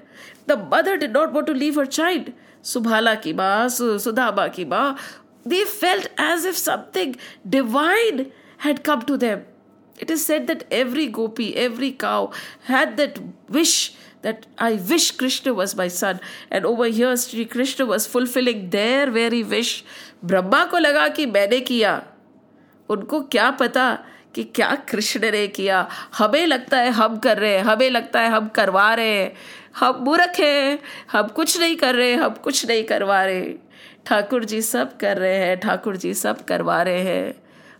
The 0.47 0.57
mother 0.57 0.97
did 0.97 1.11
not 1.11 1.31
want 1.33 1.47
to 1.47 1.53
leave 1.53 1.75
her 1.75 1.85
child. 1.85 2.33
Subhala 2.63 3.21
ki 3.21 3.33
ma, 3.33 3.65
Sudhama 3.67 4.51
ki 4.53 4.65
ma. 4.65 4.97
They 5.45 5.63
felt 5.65 6.07
as 6.17 6.45
if 6.45 6.57
something 6.57 7.15
divine 7.47 8.31
had 8.57 8.83
come 8.83 9.03
to 9.03 9.17
them. 9.17 9.45
It 10.01 10.09
is 10.09 10.25
said 10.25 10.47
that 10.47 10.63
every 10.71 11.07
gopi, 11.07 11.55
every 11.55 11.91
cow 11.91 12.31
had 12.67 12.97
that 12.97 13.19
wish 13.49 13.93
that 14.23 14.45
I 14.57 14.73
wish 14.89 15.11
Krishna 15.11 15.53
was 15.53 15.75
my 15.75 15.87
son. 15.87 16.19
And 16.51 16.65
over 16.65 16.85
here, 16.85 17.15
Sri 17.17 17.45
Krishna 17.45 17.85
was 17.85 18.07
fulfilling 18.07 18.69
their 18.69 19.11
very 19.11 19.43
wish. 19.43 19.83
Brahma 20.25 20.63
को 20.65 20.77
लगा 20.77 21.07
कि 21.07 21.25
मैंने 21.25 21.59
किया 21.59 22.03
उनको 22.89 23.21
क्या 23.21 23.51
पता 23.51 24.05
कि 24.35 24.43
क्या 24.43 24.75
कृष्ण 24.75 25.31
ने 25.31 25.47
किया। 25.47 25.89
हमें 26.17 26.47
लगता 26.47 26.77
है 26.77 26.91
हम 26.91 27.17
कर 27.19 27.37
रहे 27.37 27.55
हैं 27.55 27.63
हमें 27.63 27.89
लगता 27.89 28.21
है 28.21 28.29
हम 28.29 28.47
करवा 28.47 28.93
रहे 28.93 29.15
हैं। 29.15 29.33
हम 29.75 30.03
मूर्ख 30.03 30.39
हैं 30.39 30.79
हम 31.11 31.27
कुछ 31.27 31.59
नहीं 31.59 31.75
कर 31.75 31.95
रहे 31.95 32.13
हम 32.15 32.33
कुछ 32.33 32.65
नहीं 32.65 32.83
करवा 32.83 33.25
रहे। 33.25 33.53
ठाकुर 34.05 34.45
जी 34.45 34.61
सब 34.61 34.97
कर 34.97 35.17
रहे 35.17 35.35
हैं 35.35 35.59
ठाकुर 35.59 35.97
जी 35.97 36.13
सब 36.13 36.45
करवा 36.45 36.81
रहे 36.81 37.01
हैं। 37.01 37.33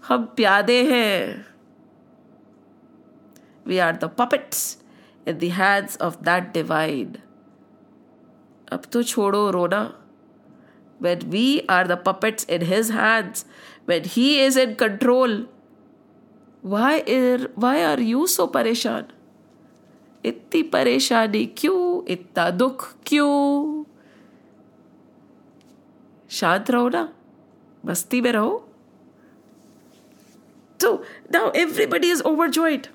हम 0.07 0.25
प्यादे 0.25 0.83
हैं। 0.83 1.50
We 3.66 3.78
are 3.78 3.96
the 3.96 4.10
puppets 4.18 4.76
in 5.26 5.38
the 5.38 5.48
hands 5.48 5.96
of 5.96 6.22
that 6.22 6.52
divine. 6.54 7.16
अब 8.72 8.84
तो 8.92 9.02
छोड़ो 9.02 9.50
रोना 9.50 9.82
when 11.00 11.28
we 11.30 11.62
are 11.68 11.84
the 11.84 11.96
puppets 11.96 12.44
in 12.44 12.62
his 12.68 12.88
hands 12.90 13.44
when 13.84 14.04
he 14.04 14.40
is 14.40 14.56
in 14.56 14.74
control 14.74 15.34
why 16.62 16.92
are 17.16 17.48
why 17.64 17.74
are 17.84 18.00
you 18.00 18.26
so 18.26 18.46
परेशान 18.54 19.12
इतनी 20.24 20.62
परेशानी 20.74 21.44
क्यों 21.58 21.82
इतना 22.12 22.48
दुख 22.50 22.88
क्यों 23.06 23.84
शांत 26.38 26.70
रहो 26.70 26.88
ना 26.88 27.08
मस्ती 27.86 28.20
में 28.20 28.32
रहो 28.32 28.58
तो 30.80 30.92
now 31.36 31.46
everybody 31.64 32.10
is 32.16 32.22
overjoyed 32.32 32.88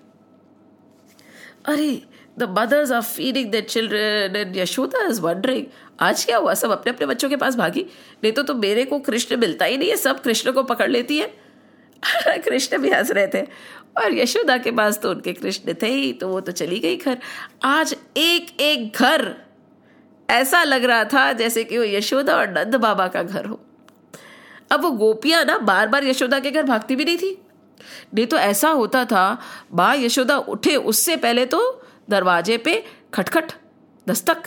अरे 1.66 2.02
the 2.38 2.42
mothers 2.58 2.92
are 2.92 3.02
feeding 3.02 3.52
the 3.52 3.60
children 3.60 4.36
and 4.36 4.56
Yashoda 4.56 5.06
is 5.06 5.20
wondering 5.20 5.66
आज 6.00 6.24
क्या 6.24 6.36
हुआ? 6.36 6.54
सब 6.54 6.70
अपने 6.70 6.92
अपने 6.92 7.06
बच्चों 7.06 7.28
के 7.28 7.36
पास 7.36 7.56
भागी? 7.56 7.86
नहीं 8.24 8.32
तो, 8.32 8.42
तो 8.42 8.54
मेरे 8.54 8.84
को 8.84 8.98
कृष्ण 8.98 9.36
मिलता 9.36 9.64
ही 9.64 9.76
नहीं 9.76 9.90
है 9.90 9.96
सब 9.96 10.22
कृष्ण 10.22 10.52
को 10.52 10.62
पकड़ 10.62 10.90
लेती 10.90 11.18
है। 11.18 11.34
कृष्ण 12.38 12.78
भी 12.78 12.90
हंस 12.90 13.10
रहे 13.10 13.26
थे। 13.26 13.42
और 13.96 14.14
यशोदा 14.14 14.58
के 14.58 14.70
पास 14.70 14.98
तो 14.98 15.10
उनके 15.10 15.32
कृष्ण 15.32 15.74
थे 15.82 15.86
ही 15.86 16.12
तो 16.12 16.28
वो 16.28 16.40
तो 16.40 16.52
चली 16.52 16.78
गई 16.78 16.96
घर। 16.96 17.18
आज 17.64 17.96
एक 18.16 18.60
एक 18.60 18.96
घर। 18.96 19.34
ऐसा 20.30 20.64
लग 20.64 20.84
रहा 20.84 21.04
था 21.04 21.32
जैसे 21.32 21.64
कि 21.64 21.78
वो 21.78 21.84
यशोदा 21.84 22.36
और 22.36 22.48
नंद 22.48 22.74
बाबा 22.74 23.08
का 23.08 23.22
घर 23.22 23.44
हो। 23.44 23.60
अब 24.70 24.82
वो 24.82 24.90
गोपियाँ 24.90 25.44
ना 25.44 25.58
बार 25.58 25.88
बार 25.88 26.04
यशोदा 26.04 26.40
के 26.40 26.50
घर 26.50 26.62
भागती 26.62 26.96
भी 26.96 27.04
नहीं 27.04 27.18
थी। 27.18 27.45
नहीं 28.14 28.26
तो 28.26 28.36
ऐसा 28.36 28.68
होता 28.68 29.04
था, 29.04 29.38
बा 29.72 29.94
यशोदा 29.94 30.38
उठे, 30.38 30.76
उससे 30.76 31.16
पहले 31.16 31.46
तो 31.46 31.82
दरवाजे 32.10 32.58
पे 32.58 32.84
खटखट, 33.14 33.52
दस्तक। 34.08 34.42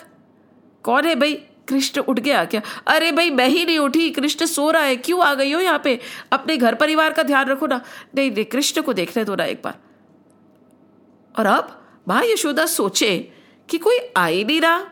कौन 0.83 1.05
है 1.05 1.15
भाई? 1.15 1.33
कृष्ण 1.67 2.01
उठ 2.01 2.19
गया 2.19 2.45
क्या? 2.45 2.61
अरे 2.87 3.11
भाई, 3.11 3.29
मैं 3.29 3.47
ही 3.47 3.65
नहीं 3.65 3.79
उठी। 3.79 4.09
कृष्ण 4.09 4.45
सो 4.45 4.71
रहा 4.71 4.83
है। 4.83 4.95
क्यों 4.95 5.21
आ 5.21 5.33
गई 5.33 5.51
हो 5.51 5.59
यहाँ 5.59 5.81
पे? 5.83 5.99
अपने 6.31 6.57
घर 6.57 6.75
परिवार 6.75 7.13
का 7.13 7.23
ध्यान 7.23 7.47
रखो 7.47 7.67
ना। 7.67 7.81
नहीं 8.15 8.31
नहीं, 8.31 8.45
कृष्ण 8.45 8.81
को 8.81 8.93
देखने 8.93 9.23
दो 9.23 9.35
ना 9.35 9.43
एक 9.43 9.61
बार। 9.63 9.77
और 11.39 11.45
अब 11.45 11.85
माँ 12.07 12.23
यशोदा 12.25 12.65
सोचे 12.65 13.31
कि 13.69 13.77
कोई 13.77 13.99
आ 14.17 14.25
ही 14.25 14.43
नहीं 14.43 14.61
रहा। 14.61 14.85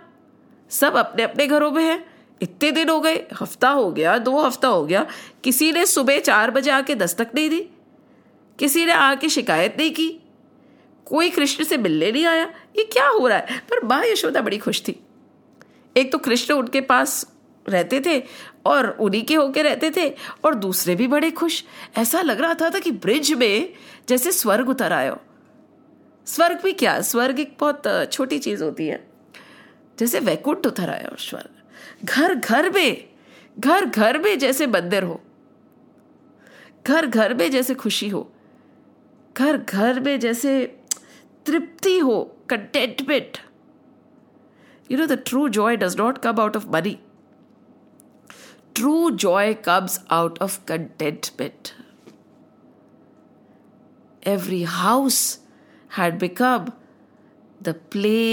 सब 0.70 0.96
अपने 0.96 1.24
अपने 1.24 1.48
घरों 1.48 1.72
में 1.72 1.84
है। 1.84 2.06
इतने 2.42 2.72
दिन 2.72 2.90
हो 2.90 3.00
गए, 3.00 3.28
हफ़्ता 3.42 3.70
हो 3.70 3.92
गया, 3.92 4.18
दो 4.18 4.42
हफ़्ता 4.42 4.68
हो 4.68 4.86
गया। 4.86 5.06
किसी 5.44 5.72
ने 5.72 5.86
सुबह 5.86 6.20
चार 6.20 6.52
बजे 6.52 6.72
आके 6.72 6.96
दस्तक 6.96 7.28
नहीं 7.36 7.50
दी। 7.50 7.70
किसी 8.60 8.86
ने 8.86 8.92
आके 8.92 9.30
शिकायत 9.30 9.76
नहीं 9.80 9.92
की। 9.92 10.20
कोई 11.06 11.30
कृष्ण 11.30 11.64
से 11.64 11.78
मिलने 11.78 12.12
नहीं 12.12 12.26
आया। 12.26 12.44
ये 12.78 12.84
क्या 12.84 13.08
हो 13.08 13.28
रहा 13.28 13.38
है? 13.38 13.58
पर 13.70 13.86
माँ 13.86 14.06
यशोदा 14.06 14.42
बड़ी 14.42 14.58
खुश 14.58 14.82
थी। 14.82 15.04
एक 15.98 16.12
तो 16.12 16.18
कृष्ण 16.18 16.54
उनके 16.54 16.82
पास 16.82 17.34
रहते 17.70 18.02
थे 18.06 18.24
और 18.66 18.90
उन्हीं 18.90 19.26
के 19.26 19.36
होके 19.36 19.62
रहते 19.62 19.92
थे 19.98 20.16
और 20.44 20.56
दूसरे 20.56 20.96
भी 20.96 21.08
बड़े 21.08 21.32
खुश। 21.32 21.64
ऐसा 21.98 22.22
लग 22.22 22.42
रहा 22.42 22.54
था, 22.54 22.70
था 22.70 22.80
कि 22.80 22.92
ब्रिज 22.92 23.34
में 23.34 23.74
जैसे 24.10 24.32
स्वर्ग 24.32 24.70
उतर 24.70 24.94
आयो। 24.94 25.18
स्वर्ग 26.26 26.62
भी 26.64 26.74
क्या? 26.74 27.02
स्वर्ग 27.02 27.40
एक 27.40 27.58
बहुत 27.60 28.10
छोटी 28.12 28.40
चीज़ 28.40 28.64
होती 28.64 28.88
है। 28.88 29.08
जैसे 30.00 30.20
वैकुंठ 30.20 30.68
उतर 30.68 30.90
आया 30.90 31.16
स्वर्ग। 31.20 31.50
घर 32.06 32.36
घर 32.36 32.70
में 32.70 33.10
घर 33.60 33.86
घर 33.86 34.18
में 34.20 34.40
जैसे 34.40 34.68
मंदिर 34.68 35.04
हो। 35.04 35.22
घर 36.88 37.06
घर 37.06 37.34
में 37.34 37.52
जैसे 37.52 37.76
खुशी 37.76 38.10
हो। 38.10 38.34
घर 39.38 39.58
घर 39.58 40.00
में 40.00 40.20
जैसे 40.20 40.66
तृप्ति 41.46 41.98
हो 42.00 42.22
contentment 42.50 43.38
you 44.92 44.98
know 44.98 45.06
the 45.06 45.18
true 45.26 45.48
joy 45.50 45.78
does 45.78 45.98
not 45.98 46.18
come 46.18 46.40
out 46.42 46.56
of 46.58 46.68
money 46.68 46.98
true 48.76 49.10
joy 49.10 49.54
comes 49.54 50.00
out 50.12 50.42
of 50.42 50.60
contentment 50.68 51.70
every 54.28 54.64
house 54.64 55.20
had 55.98 56.20
become 56.20 56.66
the 57.64 57.76
play 57.92 58.24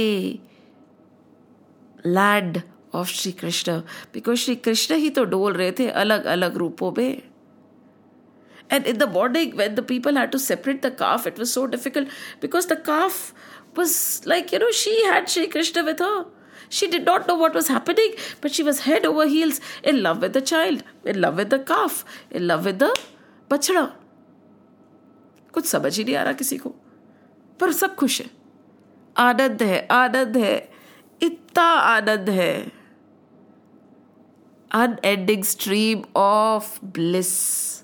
land 2.06 2.60
of 2.94 3.08
Shri 3.08 3.32
Krishna 3.32 3.78
because 4.14 4.38
Shri 4.38 4.54
Krishna 4.56 4.94
ही 4.94 5.10
तो 5.10 5.24
डोल 5.24 5.52
रहे 5.52 5.72
थे 5.78 5.88
अलग 6.02 6.24
अलग 6.24 6.56
रूपों 6.56 6.92
में। 6.98 7.22
and 8.73 8.85
in 8.85 8.97
the 8.99 9.07
morning, 9.07 9.55
when 9.55 9.75
the 9.75 9.81
people 9.81 10.15
had 10.15 10.31
to 10.31 10.39
separate 10.39 10.81
the 10.81 10.91
calf, 10.91 11.25
it 11.25 11.37
was 11.37 11.51
so 11.51 11.65
difficult 11.67 12.07
because 12.39 12.67
the 12.67 12.75
calf 12.75 13.33
was 13.75 14.25
like, 14.25 14.51
you 14.51 14.59
know, 14.59 14.71
she 14.71 15.03
had 15.05 15.29
Sri 15.29 15.47
Krishna 15.47 15.83
with 15.83 15.99
her. 15.99 16.25
She 16.69 16.87
did 16.87 17.03
not 17.03 17.27
know 17.27 17.35
what 17.35 17.55
was 17.55 17.67
happening, 17.67 18.13
but 18.41 18.51
she 18.51 18.61
was 18.61 18.81
head 18.81 19.05
over 19.05 19.25
heels 19.25 19.59
in 19.83 20.03
love 20.03 20.21
with 20.21 20.33
the 20.33 20.41
child, 20.41 20.83
in 21.03 21.19
love 21.19 21.37
with 21.37 21.49
the 21.49 21.59
calf, 21.59 22.05
in 22.29 22.47
love 22.47 22.65
with 22.65 22.79
the 22.79 22.91
बछड़ा 23.49 23.85
कुछ 25.53 25.65
समझ 25.65 25.97
ही 25.97 26.03
नहीं 26.03 26.15
आ 26.15 26.23
रहा 26.23 26.33
किसी 26.39 26.57
को 26.57 26.69
पर 27.59 27.71
सब 27.73 27.95
खुश 27.95 28.19
है 28.21 28.29
आनंद 29.17 29.63
है 29.63 29.87
आनंद 29.91 30.37
है 30.37 30.57
इतना 31.21 31.63
आनंद 31.63 32.29
है 32.29 32.51
unending 34.71 35.43
stream 35.43 36.05
of 36.15 36.79
bliss. 36.81 37.82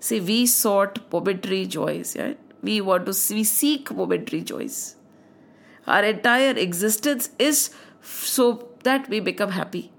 See, 0.00 0.20
we 0.20 0.46
sought 0.46 1.00
momentary 1.12 1.66
joys, 1.66 2.16
right? 2.16 2.38
We 2.62 2.80
want 2.80 3.06
to 3.06 3.34
we 3.34 3.44
seek 3.44 3.90
momentary 3.90 4.42
joys. 4.42 4.96
Our 5.86 6.04
entire 6.04 6.56
existence 6.56 7.30
is 7.38 7.70
so 8.02 8.68
that 8.84 9.08
we 9.08 9.20
become 9.20 9.52
happy. 9.52 9.90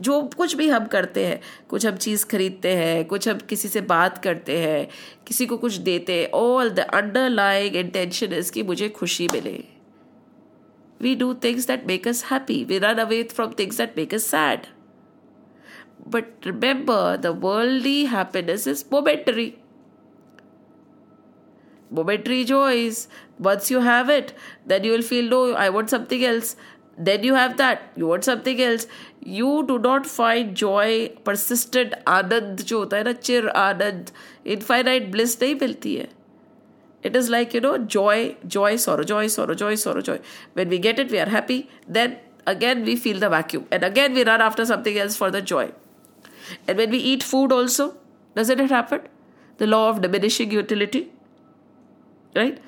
जो 0.00 0.20
कुछ 0.36 0.54
भी 0.56 0.68
हम 0.68 0.86
करते 0.92 1.24
हैं 1.26 1.40
कुछ 1.68 1.86
हम 1.86 1.96
चीज़ 1.96 2.24
खरीदते 2.26 2.68
हैं 2.76 3.04
कुछ 3.08 3.28
हम 3.28 3.38
किसी 3.48 3.68
से 3.68 3.80
बात 3.90 4.18
करते 4.22 4.58
हैं 4.58 4.86
किसी 5.26 5.46
को 5.46 5.56
कुछ 5.64 5.74
देते 5.88 6.20
हैं 6.20 6.30
all 6.34 6.70
the 6.70 6.86
underlying 7.00 7.76
intention 7.76 8.32
is 8.32 8.50
कि 8.52 8.62
मुझे 8.70 8.88
खुशी 8.98 9.28
मिले 9.32 9.52
we 11.02 11.14
do 11.16 11.32
things 11.44 11.66
that 11.66 11.86
make 11.86 12.08
us 12.08 12.24
happy 12.30 12.62
we 12.64 12.78
run 12.78 12.98
away 13.04 13.22
from 13.34 13.52
things 13.58 13.76
that 13.78 13.94
make 13.98 14.14
us 14.14 14.26
sad 14.30 14.66
But 16.05 16.45
remember, 16.45 17.17
the 17.17 17.33
worldly 17.33 18.05
happiness 18.05 18.67
is 18.67 18.89
momentary. 18.89 19.59
Momentary 21.89 22.43
joys. 22.45 23.07
Once 23.39 23.69
you 23.69 23.81
have 23.81 24.09
it, 24.09 24.33
then 24.65 24.83
you 24.83 24.91
will 24.91 25.01
feel, 25.01 25.29
no, 25.29 25.53
I 25.53 25.69
want 25.69 25.89
something 25.89 26.23
else. 26.23 26.55
Then 26.97 27.23
you 27.23 27.35
have 27.35 27.57
that, 27.57 27.91
you 27.95 28.07
want 28.07 28.23
something 28.23 28.59
else. 28.59 28.87
You 29.21 29.65
do 29.67 29.77
not 29.77 30.05
find 30.07 30.55
joy, 30.55 31.09
persistent 31.23 31.93
आनंद 32.07 32.61
जो 32.61 32.79
होता 32.79 32.97
है 32.97 33.03
ना 33.03 33.11
चिर 33.27 33.47
आनंद 33.49 34.11
infinite 34.55 35.11
bliss 35.11 35.41
नहीं 35.41 35.55
मिलती 35.61 35.95
है 35.95 36.07
it 37.07 37.15
is 37.15 37.29
like 37.29 37.53
you 37.53 37.61
know 37.61 37.77
joy 37.95 38.35
joy 38.55 38.75
sorrow 38.75 39.03
joy 39.03 39.27
sorrow 39.27 39.55
joy 39.63 39.75
sorrow 39.75 40.01
joy 40.01 40.19
when 40.53 40.69
we 40.69 40.79
get 40.85 40.99
it 41.03 41.11
we 41.11 41.19
are 41.19 41.29
happy 41.33 41.57
then 41.97 42.17
again 42.53 42.83
we 42.83 42.95
feel 42.95 43.19
the 43.19 43.29
vacuum 43.29 43.67
and 43.71 43.83
again 43.83 44.13
we 44.13 44.23
run 44.29 44.41
after 44.41 44.65
something 44.65 44.97
else 44.97 45.15
for 45.15 45.29
the 45.35 45.41
joy 45.41 45.65
and 46.67 46.77
when 46.77 46.89
we 46.89 46.97
eat 46.97 47.23
food 47.23 47.51
also, 47.51 47.97
doesn't 48.35 48.59
it 48.59 48.69
happen? 48.69 49.01
The 49.57 49.67
law 49.67 49.89
of 49.89 50.01
diminishing 50.01 50.51
utility. 50.51 51.11
Right? 52.35 52.59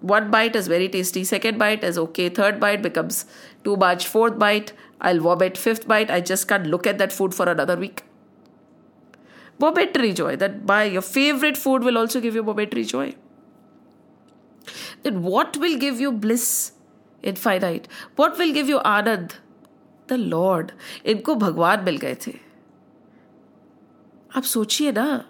One 0.00 0.30
bite 0.30 0.54
is 0.54 0.68
very 0.68 0.88
tasty, 0.88 1.24
second 1.24 1.58
bite 1.58 1.82
is 1.82 1.96
okay, 1.96 2.28
third 2.28 2.60
bite 2.60 2.82
becomes 2.82 3.24
too 3.64 3.76
much, 3.76 4.06
fourth 4.06 4.38
bite, 4.38 4.74
I'll 5.00 5.20
vomit, 5.20 5.56
fifth 5.56 5.88
bite, 5.88 6.10
I 6.10 6.20
just 6.20 6.46
can't 6.46 6.66
look 6.66 6.86
at 6.86 6.98
that 6.98 7.10
food 7.10 7.34
for 7.34 7.48
another 7.48 7.76
week. 7.76 8.02
Momentary 9.58 10.12
joy, 10.12 10.36
that 10.36 10.66
by 10.66 10.84
your 10.84 11.00
favorite 11.00 11.56
food 11.56 11.84
will 11.84 11.96
also 11.96 12.20
give 12.20 12.34
you 12.34 12.42
momentary 12.42 12.84
joy. 12.84 13.14
Then 15.04 15.22
what 15.22 15.56
will 15.56 15.78
give 15.78 16.00
you 16.00 16.12
bliss 16.12 16.72
infinite? 17.22 17.88
What 18.16 18.36
will 18.36 18.52
give 18.52 18.68
you 18.68 18.80
anand? 18.80 19.36
The 20.08 20.18
Lord. 20.18 20.72
इनको 21.06 21.34
भगवान 21.34 21.84
मिल 21.84 21.96
गए 21.98 22.14
थे 22.26 22.32
आप 24.31 24.43
सोचिए 24.43 24.91
ना। 24.91 25.25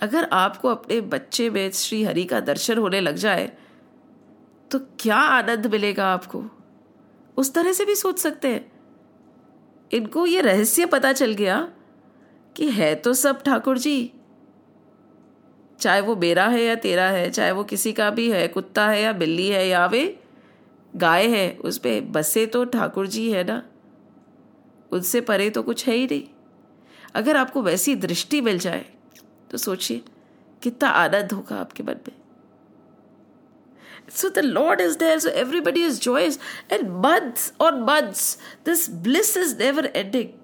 अगर 0.00 0.28
आपको 0.32 0.68
अपने 0.68 1.00
बच्चे 1.00 1.50
में 1.50 1.70
श्री 1.70 2.02
हरि 2.04 2.24
का 2.24 2.40
दर्शन 2.40 2.78
होने 2.78 3.00
लग 3.00 3.14
जाए 3.14 3.52
तो 4.70 4.78
क्या 5.00 5.16
आनंद 5.16 5.66
मिलेगा 5.66 6.06
आपको? 6.06 6.44
उस 7.36 7.52
तरह 7.54 7.72
से 7.72 7.84
भी 7.84 7.94
सोच 7.94 8.18
सकते 8.18 8.48
हैं। 8.48 8.72
इनको 9.92 10.26
ये 10.26 10.40
रहस्य 10.40 10.86
पता 10.86 11.12
चल 11.12 11.32
गया 11.32 11.60
कि 12.56 12.70
है 12.70 12.94
तो 12.94 13.14
सब 13.14 13.42
ठाकुर 13.42 13.78
जी। 13.78 14.12
चाहे 15.80 16.00
वो 16.00 16.16
मेरा 16.16 16.46
है 16.46 16.62
या 16.62 16.74
तेरा 16.74 17.04
है, 17.04 17.30
चाहे 17.30 17.52
वो 17.52 17.64
किसी 17.64 17.92
का 17.92 18.10
भी 18.10 18.30
है, 18.30 18.48
कुत्ता 18.48 18.88
है 18.88 19.02
या 19.02 19.12
बिल्ली 19.12 19.48
है 19.48 19.68
या 19.68 19.86
वे 19.86 20.18
गाय 20.96 21.26
है 21.26 21.50
उस 21.56 21.78
पर 21.78 22.00
बसे 22.00 22.46
तो 22.46 22.64
ठाकुर 22.64 23.06
जी 23.06 23.30
है 23.32 23.44
ना। 23.44 23.62
उनसे 24.92 25.20
परे 25.20 25.50
तो 25.50 25.62
कुछ 25.62 25.86
है 25.88 25.94
ही 25.94 26.06
नहीं। 26.06 26.24
अगर 27.16 27.36
आपको 27.36 27.62
वैसी 27.62 27.94
दृष्टि 28.06 28.40
मिल 28.40 28.58
जाए 28.58 28.84
तो 29.50 29.58
सोचिए 29.58 30.02
कितना 30.62 30.88
आनंद 30.88 31.32
होगा 31.32 31.56
आपके 31.60 31.82
मन 31.82 31.96
में 32.08 32.20
So 34.08 34.28
the 34.28 34.42
Lord 34.42 34.80
is 34.80 34.96
there, 35.00 35.18
so 35.20 35.30
everybody 35.30 35.82
is 35.82 35.98
joyous. 35.98 36.38
And 36.68 36.90
months 37.04 37.52
on 37.58 37.82
months, 37.82 38.36
this 38.64 38.86
bliss 38.88 39.36
is 39.36 39.54
never 39.54 39.84
ending. 39.94 40.34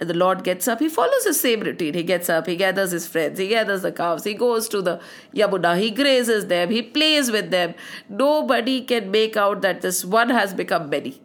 And 0.00 0.10
the 0.10 0.14
Lord 0.14 0.42
gets 0.42 0.66
up, 0.66 0.80
he 0.80 0.88
follows 0.88 1.24
the 1.24 1.34
same 1.34 1.60
routine. 1.60 1.94
He 1.94 2.02
gets 2.02 2.28
up, 2.28 2.48
he 2.48 2.56
gathers 2.56 2.90
his 2.90 3.06
friends, 3.06 3.38
he 3.38 3.46
gathers 3.48 3.82
the 3.82 3.92
calves, 3.92 4.24
he 4.24 4.34
goes 4.34 4.68
to 4.70 4.82
the 4.82 4.98
Yamuna, 5.34 5.78
he 5.78 5.90
grazes 5.90 6.46
them, 6.46 6.70
he 6.70 6.82
plays 6.82 7.30
with 7.30 7.50
them. 7.50 7.74
Nobody 8.08 8.80
can 8.80 9.10
make 9.12 9.36
out 9.36 9.62
that 9.62 9.82
this 9.82 10.04
one 10.04 10.30
has 10.30 10.52
become 10.52 10.90
many. 10.90 11.20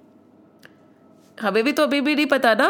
हमें 1.41 1.63
भी 1.63 1.71
तो 1.71 1.83
अभी 1.83 2.01
भी 2.01 2.15
नहीं 2.15 2.25
पता 2.27 2.53
ना 2.53 2.69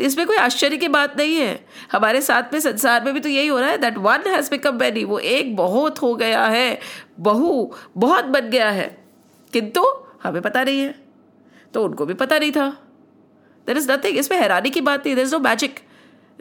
इसमें 0.00 0.26
कोई 0.26 0.36
आश्चर्य 0.36 0.76
की 0.76 0.88
बात 0.88 1.16
नहीं 1.16 1.36
है। 1.36 1.66
हमारे 1.92 2.22
साथ 2.22 2.52
में, 2.52 2.60
संसार 2.60 3.04
में 3.04 3.14
भी 3.14 3.20
तो 3.20 3.28
यही 3.28 3.46
हो 3.46 3.60
रहा 3.60 3.70
है 3.70 3.78
that 3.78 3.98
one 3.98 4.18
has 4.26 4.50
become 4.50 4.76
many 4.76 5.04
वो 5.04 5.18
एक 5.18 5.56
बहुत 5.56 6.02
हो 6.02 6.14
गया 6.14 6.44
है। 6.44 6.78
बहु, 7.20 7.70
बहुत 7.96 8.24
बन 8.24 8.40
गया 8.40 8.70
है। 8.70 9.04
किंतु 9.52 9.84
हमें 10.22 10.42
पता 10.42 10.64
नहीं 10.64 10.80
है। 10.80 10.94
तो 11.74 11.84
उनको 11.84 12.06
भी 12.06 12.14
पता 12.14 12.38
नहीं 12.38 12.52
था। 12.52 12.82
देर 13.66 13.76
इज़ 13.76 13.92
नथिंग 13.92 14.18
इसमें 14.18 14.38
हैरानी 14.38 14.70
की 14.70 14.80
बात 14.80 15.06
नहीं। 15.06 15.16
देर 15.16 15.24
इज़ 15.24 15.32
नो 15.32 15.38
मैजिक 15.38 15.80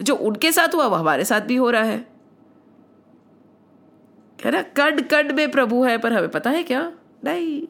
जो 0.01 0.15
उनके 0.15 0.51
साथ 0.51 0.75
हुआ, 0.75 0.85
वो 0.85 0.95
हमारे 0.95 1.25
साथ 1.25 1.41
भी 1.41 1.55
हो 1.55 1.69
रहा 1.69 1.83
है। 1.83 2.07
है 4.45 4.51
ना? 4.51 4.61
कड 4.61 5.07
कड 5.07 5.31
में 5.31 5.51
प्रभु 5.51 5.83
है, 5.83 5.97
पर 5.97 6.13
हमें 6.13 6.29
पता 6.29 6.49
है 6.49 6.63
क्या? 6.63 6.91
नहीं। 7.23 7.67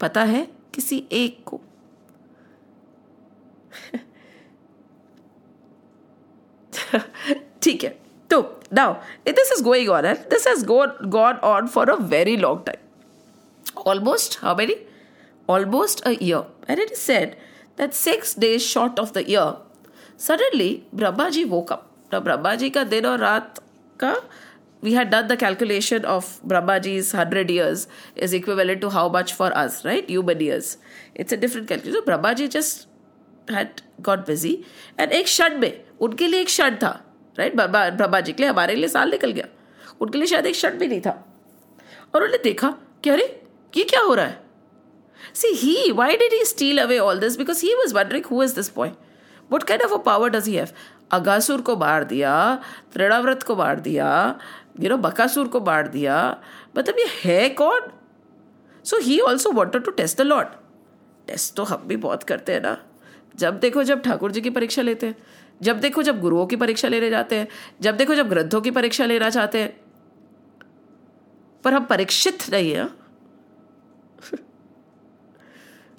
पता 0.00 0.24
है 0.24 0.48
किसी 0.74 1.04
एक 1.12 1.42
को। 1.46 1.60
ठीक 7.61 7.83
है 7.83 7.89
तो 8.31 8.41
now 8.77 8.87
this 9.25 9.51
is 9.55 9.61
going 9.65 9.89
on 9.97 10.05
and 10.05 10.23
this 10.31 10.45
has 10.49 10.63
gone 10.69 11.09
gone 11.09 11.37
on 11.49 11.67
for 11.75 11.83
a 11.89 11.95
very 12.13 12.35
long 12.37 12.63
time 12.63 13.83
almost 13.91 14.35
how 14.41 14.53
many 14.61 14.75
almost 15.55 16.01
a 16.11 16.13
year 16.29 16.41
and 16.67 16.83
it 16.85 16.91
is 16.97 17.03
said 17.09 17.37
that 17.81 17.95
six 17.99 18.33
days 18.45 18.65
short 18.71 18.99
of 19.03 19.13
the 19.19 19.23
year 19.29 19.45
suddenly 20.25 20.69
brahmaji 21.01 21.45
woke 21.53 21.71
up 21.77 21.85
now 22.15 22.21
brahmaji 22.27 22.71
ka 22.79 22.83
din 22.95 23.09
aur 23.11 23.15
raat 23.23 23.61
ka 24.03 24.11
we 24.81 24.93
had 24.93 25.09
done 25.09 25.27
the 25.27 25.37
calculation 25.37 26.05
of 26.05 26.39
Brahmaji's 26.43 27.13
100 27.13 27.49
years 27.49 27.87
is 28.15 28.33
equivalent 28.33 28.81
to 28.81 28.89
how 28.91 29.09
much 29.09 29.33
for 29.33 29.47
us, 29.57 29.83
right? 29.83 30.07
Human 30.07 30.39
years. 30.39 30.77
It's 31.15 31.31
a 31.31 31.37
different 31.37 31.67
calculation. 31.67 32.03
So 32.05 32.11
Brahmaji 32.11 32.49
just 32.49 32.87
had 33.52 33.80
got 34.08 34.24
busy. 34.28 34.52
And 35.00 35.12
एक 35.12 35.24
क्षण 35.24 35.58
में, 35.58 35.84
उनके 36.00 36.28
लिए 36.28 36.40
एक 36.40 36.46
क्षण 36.46 36.76
था 36.76 36.92
right 37.38 37.56
Brahma 37.56 38.20
ji 38.20 38.32
के 38.32 38.42
लिए 38.42 38.50
हमारे 38.50 38.74
लिए 38.74 38.88
साल 38.88 39.10
निकल 39.10 39.30
गया। 39.30 39.46
उनके 40.00 40.18
लिए 40.18 40.26
शायद 40.26 40.46
एक 40.46 40.54
क्षण 40.54 40.78
भी 40.78 40.86
नहीं 40.86 41.00
था। 41.00 41.10
और 42.14 42.22
उन्होंने 42.22 42.38
देखा 42.44 42.74
कि 43.04 43.10
अरे, 43.10 43.42
ये 43.76 43.84
क्या 43.84 44.00
हो 44.00 44.14
रहा 44.14 44.26
है? 44.26 44.40
See 45.34 45.48
he 45.48 45.92
why 45.92 46.16
did 46.16 46.32
he 46.32 46.44
steal 46.44 46.78
away 46.78 46.98
all 46.98 47.18
this 47.18 47.36
because 47.38 47.62
he 47.62 47.74
was 47.74 47.94
wondering 47.94 48.24
who 48.24 48.42
is 48.42 48.54
this 48.54 48.74
boy 48.74 48.90
what 49.52 49.62
kind 49.62 49.82
of 49.82 49.92
a 49.92 49.96
power 49.96 50.30
does 50.30 50.48
he 50.48 50.54
have 50.54 50.68
Aghasur 51.12 51.60
को 51.60 51.76
मार 51.76 52.04
दिया 52.04 52.34
त्रिणाव्रत 52.92 53.42
को 53.42 53.56
मार 53.56 53.80
दिया 53.80 54.38
यू 54.80 54.90
नो 54.90 54.96
बकासुर 54.96 55.48
को 55.48 55.60
मार 55.60 55.88
दिया। 55.88 56.16
मतलब 56.78 56.98
ये 56.98 57.06
है 57.24 57.48
कौन? 57.48 57.80
So 58.84 58.98
he 58.98 59.18
also 59.20 59.50
wanted 59.52 59.84
to 59.84 59.90
test 59.90 60.18
the 60.18 60.20
lord 60.20 60.48
test 61.26 61.54
तो 61.54 61.64
हम 61.64 61.82
भी 61.86 61.96
बहुत 61.96 62.22
करते 62.22 62.52
हैं 62.52 62.60
ना। 62.60 62.76
जब 63.36 63.58
देखो 63.58 63.84
जब 63.84 64.02
ठाकुर 64.02 64.32
जी 64.32 64.40
की 64.40 64.50
परीक्षा 64.50 64.82
लेते 64.82 65.06
हैं, 65.06 65.16
जब 65.62 65.80
देखो 65.80 66.02
जब 66.02 66.20
गुरुओं 66.20 66.46
की 66.46 66.56
परीक्षा 66.56 66.88
लेने 66.88 67.10
जाते 67.10 67.36
हैं, 67.36 67.48
जब 67.80 67.96
देखो 67.96 68.14
जब 68.14 68.28
ग्रंथों 68.28 68.60
की 68.60 68.70
परीक्षा 68.70 69.04
लेना 69.04 69.30
चाहते 69.30 69.60
हैं, 69.60 69.80
पर 71.64 71.74
हम 71.74 71.84
परीक्षित 71.84 72.38
नहीं 72.50 72.72
है। 72.72 72.84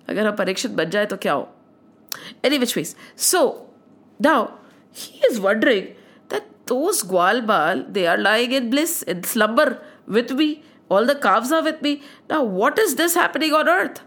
अगर 0.09 0.27
हम 0.27 0.35
परीक्षित 0.35 0.71
बन 0.71 0.89
जाए 0.89 1.05
तो 1.05 1.17
क्या 1.17 1.33
हो? 1.33 1.55
Any 2.45 2.57
which 2.57 2.77
ways 2.77 2.95
so 3.17 3.69
now 4.21 4.45
he 4.95 5.27
is 5.27 5.41
wondering 5.41 5.85
that 6.29 6.43
those 6.67 7.05
gwal 7.05 7.41
bal 7.41 7.85
they 7.89 8.05
are 8.05 8.17
lying 8.17 8.53
in 8.53 8.69
bliss 8.69 9.03
in 9.03 9.21
slumber 9.21 9.75
with 10.09 10.31
me 10.31 10.63
all 10.91 11.07
the 11.07 11.19
calves 11.19 11.53
are 11.53 11.61
with 11.61 11.83
me 11.83 12.01
now 12.31 12.45
what 12.45 12.79
is 12.79 12.97
this 12.97 13.17
happening 13.17 13.53
on 13.53 13.67
earth 13.67 14.03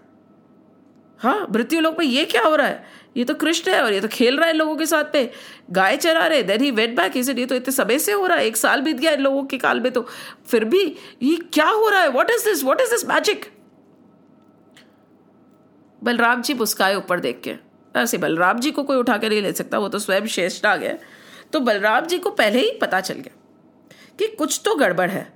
हाँ 1.18 1.46
मृत्यु 1.50 1.80
लोग 1.80 1.98
में 1.98 2.06
ये 2.06 2.24
क्या 2.24 2.42
हो 2.42 2.56
रहा 2.56 2.66
है? 2.66 2.84
ये 3.16 3.24
तो 3.24 3.34
कृष्ण 3.34 3.70
है 3.70 3.82
और 3.82 3.92
ये 3.92 4.00
तो 4.00 4.08
खेल 4.08 4.38
रहा 4.38 4.46
है 4.46 4.52
लोगों 4.52 4.76
के 4.76 4.86
साथ 4.86 5.04
पे। 5.12 5.30
गाय 5.72 5.96
चरा 5.96 6.26
रहे 6.26 6.42
देन 6.42 6.62
ही 6.62 6.70
वेट 6.72 6.96
बैक 6.96 7.16
इसे 7.16 7.32
ये 7.32 7.46
तो 7.46 7.54
इतने 7.54 7.72
समय 7.72 7.98
से 7.98 8.12
हो 8.12 8.26
रहा 8.26 8.38
है, 8.38 8.46
एक 8.46 8.56
साल 8.56 8.80
बीत 8.80 8.96
गया 8.96 9.12
इन 9.12 9.20
लोगों 9.20 9.44
के 9.44 9.58
काल 9.58 9.80
में 9.80 9.90
तो। 9.92 10.06
फिर 10.48 10.64
भी 10.64 10.84
ये 11.22 11.36
क्या 11.52 11.68
हो 11.68 11.88
रहा 11.88 12.00
है? 12.00 12.08
What 12.10 12.30
is 12.30 12.44
this 12.44 12.64
what 12.64 12.80
is 12.80 12.90
this 12.90 13.06
magic 13.08 13.46
Balram 16.02 16.42
ji 16.42 16.54
मुस्काए 16.54 16.94
ऊपर 16.94 17.20
देख 17.20 17.40
के। 17.44 17.54
ऐसे 17.94 18.18
बलराम 18.18 18.58
जी 18.60 18.70
को 18.70 18.82
कोई 18.82 18.96
उठा 18.96 19.16
के 19.18 19.28
नहीं 19.28 19.42
ले 19.42 19.52
सकता, 19.52 19.78
वो 19.78 19.88
तो 19.88 19.98
स्वयं 19.98 20.26
श्रेष्ठ 20.28 20.66
आ 20.66 20.76
गए 20.76 20.98
तो 21.52 21.60
बलराम 21.60 22.06
जी 22.06 22.18
को 22.18 22.30
पहले 22.32 22.60
ही 22.60 22.70
पता 22.78 23.00
चल 23.00 23.14
गया 23.14 23.34
कि 24.18 24.26
कुछ 24.28 24.60
तो 24.64 24.74
गड़बड़ 24.74 25.08
है। 25.10 25.26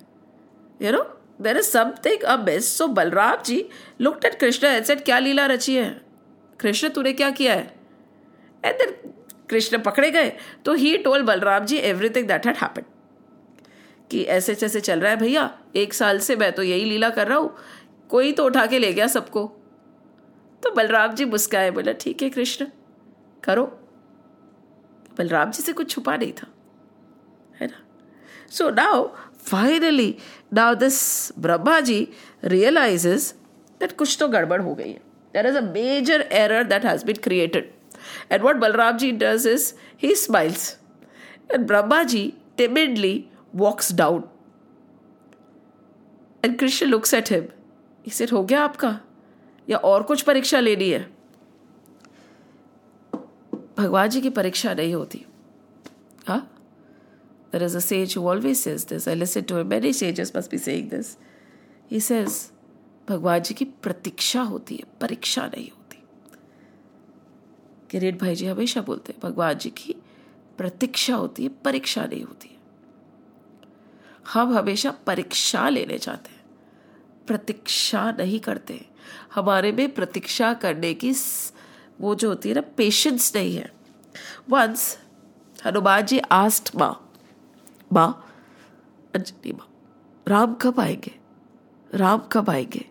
You 0.80 0.92
know 0.92 1.02
there 1.42 1.56
is 1.56 1.66
something 1.66 2.22
amiss 2.38 2.76
so 2.78 2.86
Balram 2.90 3.42
ji 3.42 3.64
looked 4.00 4.24
at 4.24 4.38
Krishna 4.40 4.66
and 4.66 4.84
said 4.84 5.04
क्या 5.04 5.18
लीला 5.18 5.46
रची 5.46 5.74
है? 5.74 6.09
कृष्ण, 6.60 6.88
तूने 6.88 7.12
क्या 7.12 7.30
किया 7.32 7.54
है? 7.54 7.62
देन 8.64 8.94
कृष्ण 9.50 9.78
पकड़े 9.82 10.10
गए 10.10 10.32
तो 10.64 10.72
he 10.74 10.96
told 10.98 11.22
Balram 11.22 11.64
ji 11.64 11.76
everything 11.78 12.26
that 12.28 12.46
had 12.46 12.56
happened 12.56 12.86
कि 14.10 14.22
ऐसे 14.24 14.54
जैसे 14.54 14.80
चल 14.80 15.00
रहा 15.00 15.10
है 15.10 15.16
भैया, 15.16 15.50
एक 15.76 15.94
साल 15.94 16.18
से 16.18 16.36
मैं 16.36 16.52
तो 16.52 16.62
यही 16.62 16.84
लीला 16.84 17.10
कर 17.10 17.28
रहा 17.28 17.38
हूँ, 17.38 17.54
कोई 18.10 18.32
तो 18.32 18.44
उठा 18.46 18.64
के 18.66 18.78
ले 18.78 18.92
गया 18.92 19.06
सबको। 19.06 19.46
तो 20.62 20.70
बलराम 20.70 21.14
जी 21.14 21.24
मुस्काए, 21.24 21.70
बोला, 21.70 21.92
ठीक 21.92 22.22
है 22.22 22.30
कृष्ण, 22.30 22.66
करो। 23.42 23.64
बलराम 25.18 25.50
जी 25.50 25.62
से 25.62 25.72
कुछ 25.72 25.90
छुपा 25.90 26.16
नहीं 26.16 26.32
था, 26.32 26.46
है 27.60 27.66
ना? 27.66 27.84
So 28.50 28.70
now 28.70 29.06
finally 29.40 30.14
now 30.54 30.74
this 30.74 30.98
Brahma 31.38 31.78
ji 31.80 32.06
realises 32.44 33.34
that 33.80 33.92
कुछ 33.92 34.16
तो 34.20 34.28
गड़बड़ 34.28 34.60
हो 34.62 34.74
गई 34.74 34.90
है। 34.90 35.00
There 35.33 35.47
is 35.47 35.55
a 35.55 35.61
major 35.61 36.21
error 36.43 36.63
that 36.73 36.85
has 36.85 37.03
been 37.03 37.21
created 37.23 37.71
and 38.31 38.41
what 38.43 38.55
Balram 38.55 38.97
ji 38.97 39.11
does 39.25 39.47
is 39.47 39.73
he 40.03 40.15
smiles 40.15 40.71
and 41.53 41.67
Brahma 41.67 42.01
ji 42.03 42.31
timidly 42.57 43.29
walks 43.53 43.89
down. 43.91 44.27
And 46.43 46.57
Krishna 46.57 46.87
looks 46.87 47.13
at 47.13 47.29
him. 47.29 47.51
He 48.03 48.11
said, 48.11 48.31
हो 48.31 48.43
गया 48.43 48.63
आपका 48.63 48.99
या 49.69 49.77
और 49.77 50.03
कुछ 50.09 50.21
परीक्षा 50.21 50.59
लेनी 50.59 50.89
है 50.89 50.99
भगवान 53.77 54.09
जी 54.09 54.21
की 54.21 54.29
परीक्षा 54.29 54.73
नहीं 54.73 54.93
होती 54.93 55.25
हाँ 56.27 56.41
There 57.51 57.63
is 57.63 57.75
a 57.75 57.81
sage 57.81 58.13
who 58.15 58.21
always 58.29 58.61
says 58.61 58.83
this. 58.85 59.07
I 59.07 59.13
listen 59.13 59.45
to 59.49 59.57
him. 59.57 59.69
Many 59.69 59.93
sages 59.93 60.33
must 60.33 60.51
be 60.51 60.57
saying 60.57 60.89
this. 60.89 61.11
He 61.91 62.01
says, 62.01 62.51
भगवान 63.08 63.40
जी 63.40 63.54
की 63.54 63.64
प्रतीक्षा 63.64 64.42
होती 64.42 64.76
है, 64.76 64.84
परीक्षा 65.00 65.46
नहीं 65.46 65.70
होती। 65.70 66.02
किरेट 67.90 68.20
भाई 68.20 68.34
जी 68.34 68.46
हमेशा 68.46 68.80
बोलते 68.80 69.12
हैं, 69.12 69.20
भगवान 69.22 69.54
जी 69.54 69.70
की 69.70 69.94
प्रतीक्षा 70.58 71.14
होती 71.14 71.42
है, 71.42 71.48
परीक्षा 71.48 72.04
नहीं 72.06 72.22
होती 72.24 72.48
है। 72.48 72.58
हम 74.32 74.52
हमेशा 74.54 74.90
परीक्षा 75.06 75.68
लेने 75.68 75.98
जाते 75.98 76.30
हैं, 76.30 76.44
प्रतीक्षा 77.26 78.10
नहीं 78.12 78.40
करते 78.40 78.86
हमारे 79.34 79.72
में 79.72 79.94
प्रतीक्षा 79.94 80.52
करने 80.54 80.94
की 80.94 81.12
वो 82.00 82.14
जो 82.14 82.28
होती 82.28 82.48
है 82.48 82.54
ना 82.54 82.60
पेशेंस 82.76 83.32
नहीं 83.36 83.56
है। 83.56 83.72
वंस 84.48 84.98
हनुमान 85.66 86.02
जी 86.02 86.18
आस्ट 86.18 86.76
माँ 86.76 87.12
माँ 87.92 88.26
अंजलि 89.14 89.52
माँ, 89.52 89.68
राम 90.28 90.54
कब 90.54 90.80
आएँगे? 90.80 91.14
राम 91.94 92.18
कब 92.32 92.50
आएँगे? 92.50 92.89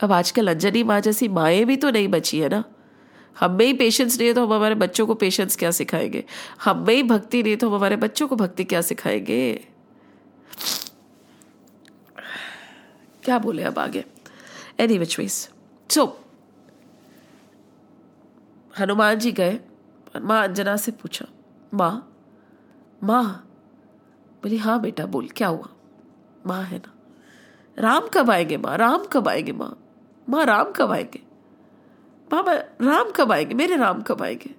अब 0.00 0.12
आजकल 0.12 0.48
अंजनी 0.48 0.82
माँ 0.82 1.00
जैसी 1.00 1.28
माएँ 1.28 1.64
भी 1.64 1.76
तो 1.76 1.90
नहीं 1.90 2.08
बची 2.08 2.40
है 2.40 2.48
ना। 2.48 2.64
हम 3.40 3.52
में 3.52 3.64
ही 3.66 3.72
पेशेंस 3.72 4.18
नहीं 4.18 4.28
है 4.28 4.34
तो 4.34 4.46
हम 4.46 4.52
हमारे 4.52 4.74
बच्चों 4.74 5.06
को 5.06 5.14
पेशेंस 5.14 5.56
क्या 5.56 5.70
सिखाएँगे? 5.70 6.24
हम 6.64 6.84
में 6.86 6.94
ही 6.94 7.02
भक्ति 7.02 7.42
नहीं 7.42 7.56
तो 7.56 7.68
हम 7.68 7.74
हमारे 7.74 7.96
बच्चों 7.96 8.28
को 8.28 8.36
भक्ति 8.36 8.64
क्या 8.64 8.80
सिखाएँगे? 8.80 9.68
क्या 13.24 13.38
बोले 13.38 13.62
अब 13.62 13.78
आगे? 13.78 14.04
Any 14.80 14.98
which 14.98 15.18
ways 15.18 15.32
so 15.90 16.04
Hanuman 18.78 19.18
ji 19.18 19.32
गए, 19.32 19.58
माँ 20.22 20.42
अंजना 20.44 20.76
से 20.76 20.92
पूछा, 20.92 21.26
माँ 21.74 22.10
माँ, 23.04 23.48
बोली 24.42 24.56
हाँ 24.56 24.80
बेटा 24.80 25.06
बोल, 25.06 25.28
क्या 25.28 25.48
हुआ? 25.48 25.68
माँ 26.46 26.62
है 26.62 26.78
ना। 26.78 26.92
राम 27.78 28.08
कब 28.14 28.30
आएँगे 28.30 28.56
माँ? 28.56 28.76
राम 28.78 29.04
कब 29.04 29.28
आएँगे 29.28 29.52
माँ? 29.52 29.76
माँ 30.28 30.44
राम 30.44 30.72
कब 30.72 30.90
आएँगे? 30.90 31.22
माँ 32.32 32.44
राम 32.80 33.10
कब 33.10 33.32
आएँगे? 33.32 33.54
मेरे 33.54 33.76
राम 33.76 34.02
कब 34.02 34.22
आएँगे? 34.22 34.54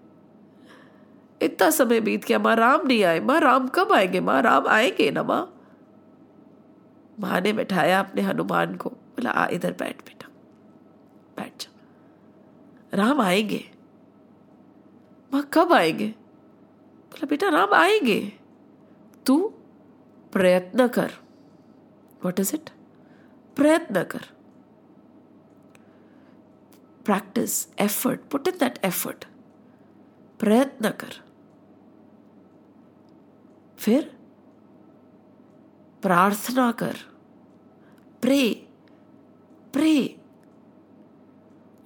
इतना 1.45 1.69
समय 1.69 1.99
बीत 1.99 2.25
गया, 2.25 2.39
माँ 2.39 2.55
राम 2.55 2.87
नहीं 2.87 3.03
आए। 3.03 3.19
माँ 3.19 3.39
राम 3.39 3.67
कब 3.67 3.91
आएँगे? 3.91 4.19
माँ 4.19 4.41
राम 4.41 4.67
आएँगे 4.67 5.11
ना, 5.11 5.23
माँ? 5.23 5.51
माँ 7.19 7.41
ने 7.41 7.53
बैठाया 7.53 7.99
अपने 7.99 8.21
हनुमान 8.21 8.75
को। 8.75 8.89
बोला, 8.89 9.29
आ, 9.29 9.47
इधर 9.47 9.71
बैठ 9.71 9.97
बेटा। 9.97 10.27
बैठ 11.37 11.61
जा। 11.61 11.73
राम 12.93 13.21
आएँगे। 13.21 13.71
माँ 15.33 15.49
कब 15.53 15.73
आएँगे? 15.73 16.07
बोला, 17.11 17.27
बेटा, 17.27 17.49
राम 17.49 17.73
आएँगे। 17.73 18.33
तू 19.25 19.53
प्रयत्न 20.33 20.87
कर। 20.87 21.11
वॉट 22.25 22.39
इज़ 22.39 22.55
इट 22.55 22.69
प्रयत्न 23.55 24.03
कर। 24.03 24.34
Practice 27.05 27.67
effort 27.79 28.19
put 28.19 28.47
in 28.47 28.53
that 28.59 28.79
effort 28.85 29.25
प्रयत्न 30.39 30.89
कर 30.89 31.21
फिर 33.77 34.17
प्रार्थना 36.01 36.71
कर 36.71 36.95
प्रे 38.21 38.67
प्रे 39.73 40.19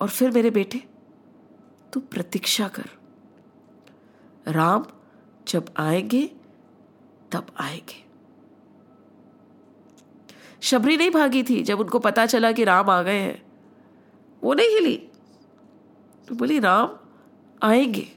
और 0.01 0.09
फिर 0.09 0.31
मेरे 0.31 0.49
बेटे 0.49 0.83
तू 1.93 1.99
प्रतीक्षा 1.99 2.67
कर 2.67 2.89
राम 4.47 4.85
जब 5.47 5.65
आएँगे 5.77 6.31
तब 7.31 7.45
आएँगे 7.57 8.03
शबरी 10.61 10.97
नहीं 10.97 11.11
भागी 11.11 11.43
थी 11.43 11.61
जब 11.63 11.79
उनको 11.79 11.99
पता 11.99 12.25
चला 12.25 12.51
कि 12.51 12.63
राम 12.63 12.89
आ 12.89 13.01
गए 13.03 13.19
हैं 13.19 13.41
वो 14.43 14.53
नहीं 14.53 14.69
हिली 14.69 15.08
तो 16.29 16.35
बोली 16.35 16.59
राम 16.59 16.89
आएँगे। 17.61 18.07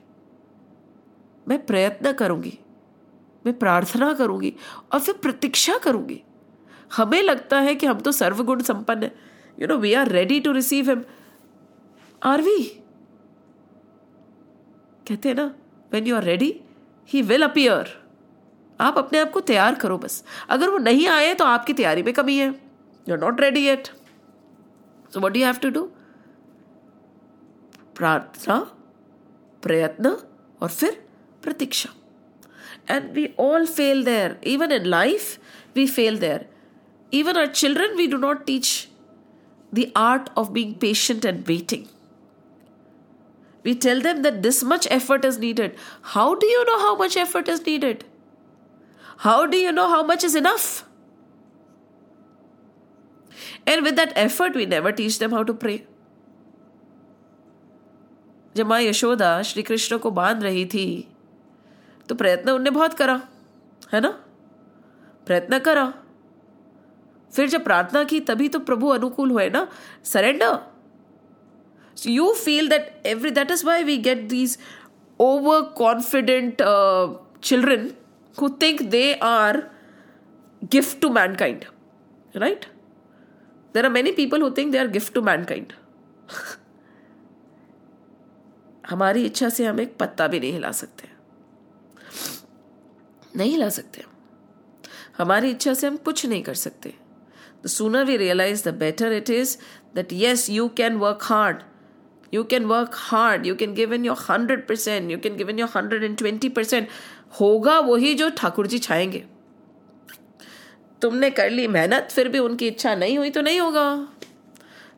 मैं 1.47 1.65
प्रयत्न 1.67 2.13
करूँगी। 2.13 2.59
मैं 3.45 3.59
प्रार्थना 3.59 4.13
करूँगी 4.13 4.53
और 4.93 5.01
फिर 5.01 5.15
प्रतीक्षा 5.15 5.77
करूँगी। 5.79 6.21
हमें 6.97 7.23
लगता 7.23 7.61
है 7.61 7.75
कि 7.75 7.87
हम 7.87 8.01
तो 8.01 8.13
सर्वगुण 8.13 8.63
संपन्न 8.63 9.03
है। 9.03 9.15
You 9.59 9.67
know 9.69 9.77
we 9.77 9.93
are 9.95 10.09
ready 10.09 10.41
to 10.41 10.53
receive 10.53 10.91
him 10.91 11.03
are 12.23 12.43
we 12.43 12.63
कहते 15.07 15.29
हैं 15.29 15.37
ना 15.37 15.55
when 15.93 16.07
you 16.07 16.17
are 16.17 16.25
ready 16.25 16.55
he 17.11 17.23
will 17.23 17.43
appear 17.43 17.97
आप 18.81 18.99
अपने 18.99 19.19
आप 19.19 19.31
को 19.31 19.41
तैयार 19.41 19.75
करो 19.75 19.99
बस। 19.99 20.23
अगर 20.49 20.71
वो 20.71 20.79
नहीं 20.79 21.09
आए 21.09 21.35
तो 21.35 21.45
आपकी 21.45 21.73
तैयारी 21.73 22.03
में 22.03 22.13
कमी 22.15 22.37
है। 22.37 22.47
You 22.47 23.15
are 23.15 23.21
not 23.21 23.41
ready 23.41 23.67
at 23.67 23.89
so 25.15 25.21
what 25.21 25.37
you 25.37 25.45
have 25.45 25.55
to 25.55 25.71
do 25.71 25.91
प्रार्थना 27.96 28.60
प्रयत्न 29.64 30.16
और 30.62 30.70
फिर 30.70 31.02
प्रतीक्षा 31.44 31.90
And 32.90 33.14
we 33.14 33.24
all 33.46 33.66
fail 33.66 34.04
there. 34.04 34.38
Even 34.44 34.72
in 34.72 34.86
life, 34.90 35.40
we 35.74 35.88
fail 35.88 36.18
there. 36.18 36.46
Even 37.12 37.36
our 37.36 37.48
children, 37.48 37.98
we 37.98 38.08
do 38.08 38.18
not 38.18 38.46
teach 38.48 38.90
the 39.74 39.92
art 39.96 40.30
of 40.38 40.54
being 40.54 40.74
patient 40.76 41.26
and 41.26 41.46
waiting. 41.46 41.90
We 43.64 43.76
tell 43.76 44.00
them 44.00 44.22
that 44.22 44.42
this 44.42 44.64
much 44.64 44.88
effort 44.90 45.26
is 45.26 45.38
needed. 45.38 45.76
How 46.14 46.36
do 46.36 46.48
you 46.48 46.64
know 46.66 46.80
how 46.80 46.96
much 46.96 47.18
effort 47.18 47.50
is 47.50 47.66
needed? 47.66 48.06
How 49.18 49.46
do 49.46 49.58
you 49.58 49.72
know 49.72 49.90
how 49.90 50.04
much 50.04 50.24
is 50.24 50.36
enough? 50.36 50.86
And 53.66 53.84
with 53.84 53.98
that 53.98 54.14
effort, 54.16 54.56
we 54.56 54.66
never 54.66 54.92
teach 54.92 55.20
them 55.20 55.32
how 55.32 55.44
to 55.44 55.54
pray. 55.54 55.86
जब 58.57 58.67
माँ 58.67 58.81
यशोदा 58.81 59.43
श्री 59.43 59.63
कृष्ण 59.63 59.99
को 59.99 60.11
बाँध 60.11 60.43
रही 60.43 60.65
थी 60.67 61.09
तो 62.09 62.15
प्रयत्न 62.15 62.51
उनने 62.51 62.71
बहुत 62.71 62.95
करा, 62.95 63.21
है 63.93 64.01
ना? 64.01 64.09
प्रयत्न 65.27 65.59
करा। 65.59 65.95
फिर 67.35 67.49
जब 67.49 67.65
प्रार्थना 67.65 68.05
की, 68.05 68.21
तभी 68.21 68.49
तो 68.49 68.59
प्रभु 68.59 68.89
अनुकूल 68.89 69.31
हुए 69.31 69.51
ना? 69.51 69.69
Surrender 70.05 70.59
you 72.07 72.33
feel 72.45 72.69
that 72.69 73.03
every 73.07 73.31
that 73.31 73.51
is 73.51 73.67
why 73.67 73.85
we 73.85 73.97
get 73.97 74.29
these 74.29 74.59
over 75.21 75.61
confident 75.63 76.63
children 77.43 77.91
who 78.39 78.49
think 78.49 78.79
they 78.91 79.19
are 79.21 79.65
gift 80.71 81.01
to 81.01 81.11
mankind, 81.11 81.67
right? 82.35 82.67
There 83.75 83.85
are 83.85 83.91
many 83.91 84.13
people 84.13 84.39
who 84.39 84.51
think 84.51 84.73
they 84.73 84.79
are 84.79 84.89
gift 84.89 85.15
to 85.15 85.23
mankind. 85.23 85.75
हमारी 88.93 89.25
इच्छा 89.27 89.49
से 89.49 89.67
हम 89.67 89.81
एक 89.81 89.97
पत्ता 90.01 90.27
भी 90.29 90.41
नहीं 90.41 90.53
हिला 90.53 90.73
सकते 90.81 91.11
नहीं 93.37 93.51
हिला 93.51 93.69
सकते 93.79 94.05
हमारी 95.19 95.51
इच्छा 95.51 95.75
से 95.75 95.87
हम 95.87 95.97
कुछ 96.09 96.27
नहीं 96.27 96.43
कर 96.43 96.55
सकते 96.55 96.95
the 97.65 97.69
sooner 97.69 98.05
we 98.05 98.17
realise 98.17 98.69
the 98.69 98.75
better 98.75 99.13
it 99.13 99.31
is 99.31 99.57
that 99.95 100.13
yes, 100.13 100.49
you 100.49 100.69
can 100.71 100.99
work 100.99 101.23
hard. 101.23 101.65
You 102.33 102.45
can 102.45 102.69
work 102.69 102.95
hard. 102.95 103.45
You 103.47 103.55
can 103.55 103.75
give 103.75 103.93
in 103.93 104.05
your 104.05 104.17
100%. 104.17 105.11
You 105.11 105.19
can 105.19 105.37
give 105.37 105.49
in 105.49 105.59
your 105.59 105.69
120%. 105.69 106.87
होगा 107.41 107.79
वही 107.81 108.15
जो 108.15 108.29
ठाकुर 108.31 108.67
जी 108.67 108.79
छाएँगे 108.79 109.25
तुमने 111.03 111.31
कर 111.31 111.51
ली 111.51 111.67
मेहनत 111.69 112.09
फिर 112.13 112.29
भी 112.29 112.39
उनकी 112.39 112.67
इच्छा 112.69 112.95
नहीं 112.95 113.17
हुई 113.19 113.31
तो 113.31 113.41
नहीं 113.43 113.61
होगा 113.61 113.85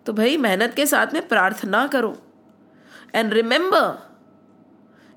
तो 0.06 0.12
भाई 0.12 0.36
मेहनत 0.36 0.74
के 0.74 0.86
साथ 0.86 1.14
में 1.14 1.28
प्रार्थना 1.28 1.86
करो 1.86 2.16
And 3.15 3.33
remember 3.33 3.97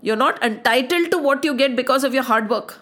you 0.04 0.12
are 0.12 0.18
not 0.18 0.42
entitled 0.44 1.10
to 1.10 1.18
what 1.28 1.44
you 1.44 1.54
get 1.54 1.76
because 1.76 2.04
of 2.06 2.14
your 2.14 2.24
hard 2.24 2.50
work 2.52 2.74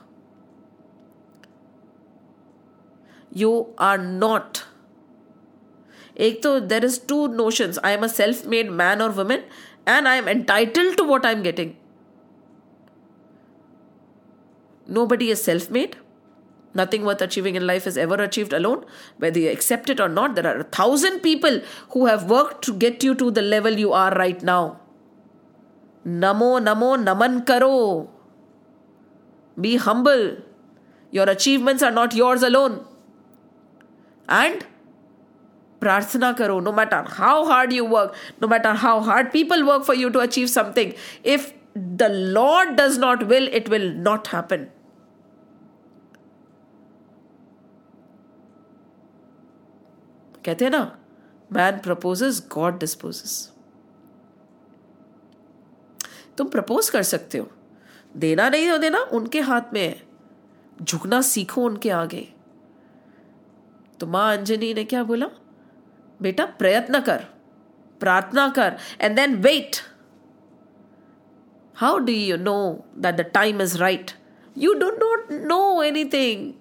you 3.36 3.52
are 3.88 3.98
not 4.00 4.58
एक 6.28 6.42
तो 6.42 6.58
there 6.60 6.84
is 6.84 7.00
two 7.08 7.26
notions 7.34 7.78
I 7.84 7.92
am 7.94 8.04
a 8.04 8.08
self 8.16 8.46
made 8.54 8.70
man 8.82 9.02
और 9.02 9.10
women 9.20 9.44
and 9.88 10.06
I 10.06 10.18
am 10.18 10.28
entitled 10.28 10.96
to 10.96 11.04
what 11.04 11.26
I 11.26 11.32
am 11.32 11.42
getting 11.42 11.72
Nobody 14.86 15.30
is 15.30 15.42
self 15.42 15.70
made. 15.70 15.96
Nothing 16.74 17.04
worth 17.04 17.22
achieving 17.22 17.54
in 17.54 17.66
life 17.66 17.86
is 17.86 17.96
ever 17.96 18.16
achieved 18.22 18.52
alone. 18.52 18.84
Whether 19.18 19.40
you 19.40 19.50
accept 19.50 19.88
it 19.88 20.00
or 20.00 20.08
not, 20.08 20.34
there 20.34 20.46
are 20.46 20.58
a 20.58 20.64
thousand 20.64 21.20
people 21.20 21.60
who 21.90 22.06
have 22.06 22.28
worked 22.28 22.64
to 22.64 22.74
get 22.74 23.04
you 23.04 23.14
to 23.14 23.30
the 23.30 23.42
level 23.42 23.72
you 23.72 23.92
are 23.92 24.12
right 24.14 24.42
now. 24.42 24.80
Namo, 26.06 26.58
namo, 26.60 26.96
naman 27.04 27.44
karo. 27.46 28.08
Be 29.60 29.76
humble. 29.76 30.38
Your 31.10 31.28
achievements 31.28 31.82
are 31.82 31.90
not 31.90 32.14
yours 32.14 32.42
alone. 32.42 32.84
And 34.28 34.64
prarthana 35.80 36.36
karo. 36.36 36.60
No 36.60 36.72
matter 36.72 37.02
how 37.02 37.44
hard 37.46 37.72
you 37.72 37.84
work, 37.84 38.14
no 38.40 38.48
matter 38.48 38.74
how 38.74 39.00
hard 39.00 39.32
people 39.32 39.66
work 39.66 39.84
for 39.84 39.94
you 39.94 40.10
to 40.10 40.20
achieve 40.20 40.48
something, 40.48 40.94
if 41.24 41.52
the 41.74 42.08
Lord 42.08 42.76
does 42.76 42.98
not 42.98 43.26
will, 43.26 43.48
it 43.52 43.68
will 43.68 43.90
not 43.92 44.28
happen. 44.28 44.70
कहते 50.44 50.64
हैं 50.64 50.70
ना 50.72 50.98
man 51.52 51.78
proposes 51.84 52.46
God 52.52 52.78
disposes 52.78 53.32
तुम 56.37 56.47
propose 56.47 56.89
कर 56.89 57.03
सकते 57.03 57.37
हो। 57.37 57.51
देना 58.17 58.49
नहीं 58.49 58.69
हो 58.69 58.77
देना 58.77 58.99
उनके 58.99 59.39
हाथ 59.39 59.73
में 59.73 59.81
है। 59.81 60.01
झुकना 60.81 61.21
सीखो 61.21 61.63
उनके 61.63 61.89
आगे। 61.89 62.27
तो 63.99 64.07
माँ 64.07 64.37
अंजनी 64.37 64.73
ने 64.73 64.83
क्या 64.83 65.03
बोला? 65.03 65.27
बेटा, 66.21 66.45
प्रयत्न 66.45 66.99
कर, 67.01 67.25
प्रार्थना 67.99 68.49
कर 68.49 68.77
and 69.01 69.15
then 69.15 69.35
wait 69.35 69.75
how 71.75 71.97
do 71.97 72.13
you 72.13 72.37
know 72.37 72.85
that 72.97 73.15
the 73.15 73.21
time 73.21 73.61
is 73.61 73.77
right 73.77 74.11
you 74.57 74.73
don't 74.73 74.99
not 74.99 75.31
know 75.31 75.83
anything 75.83 76.53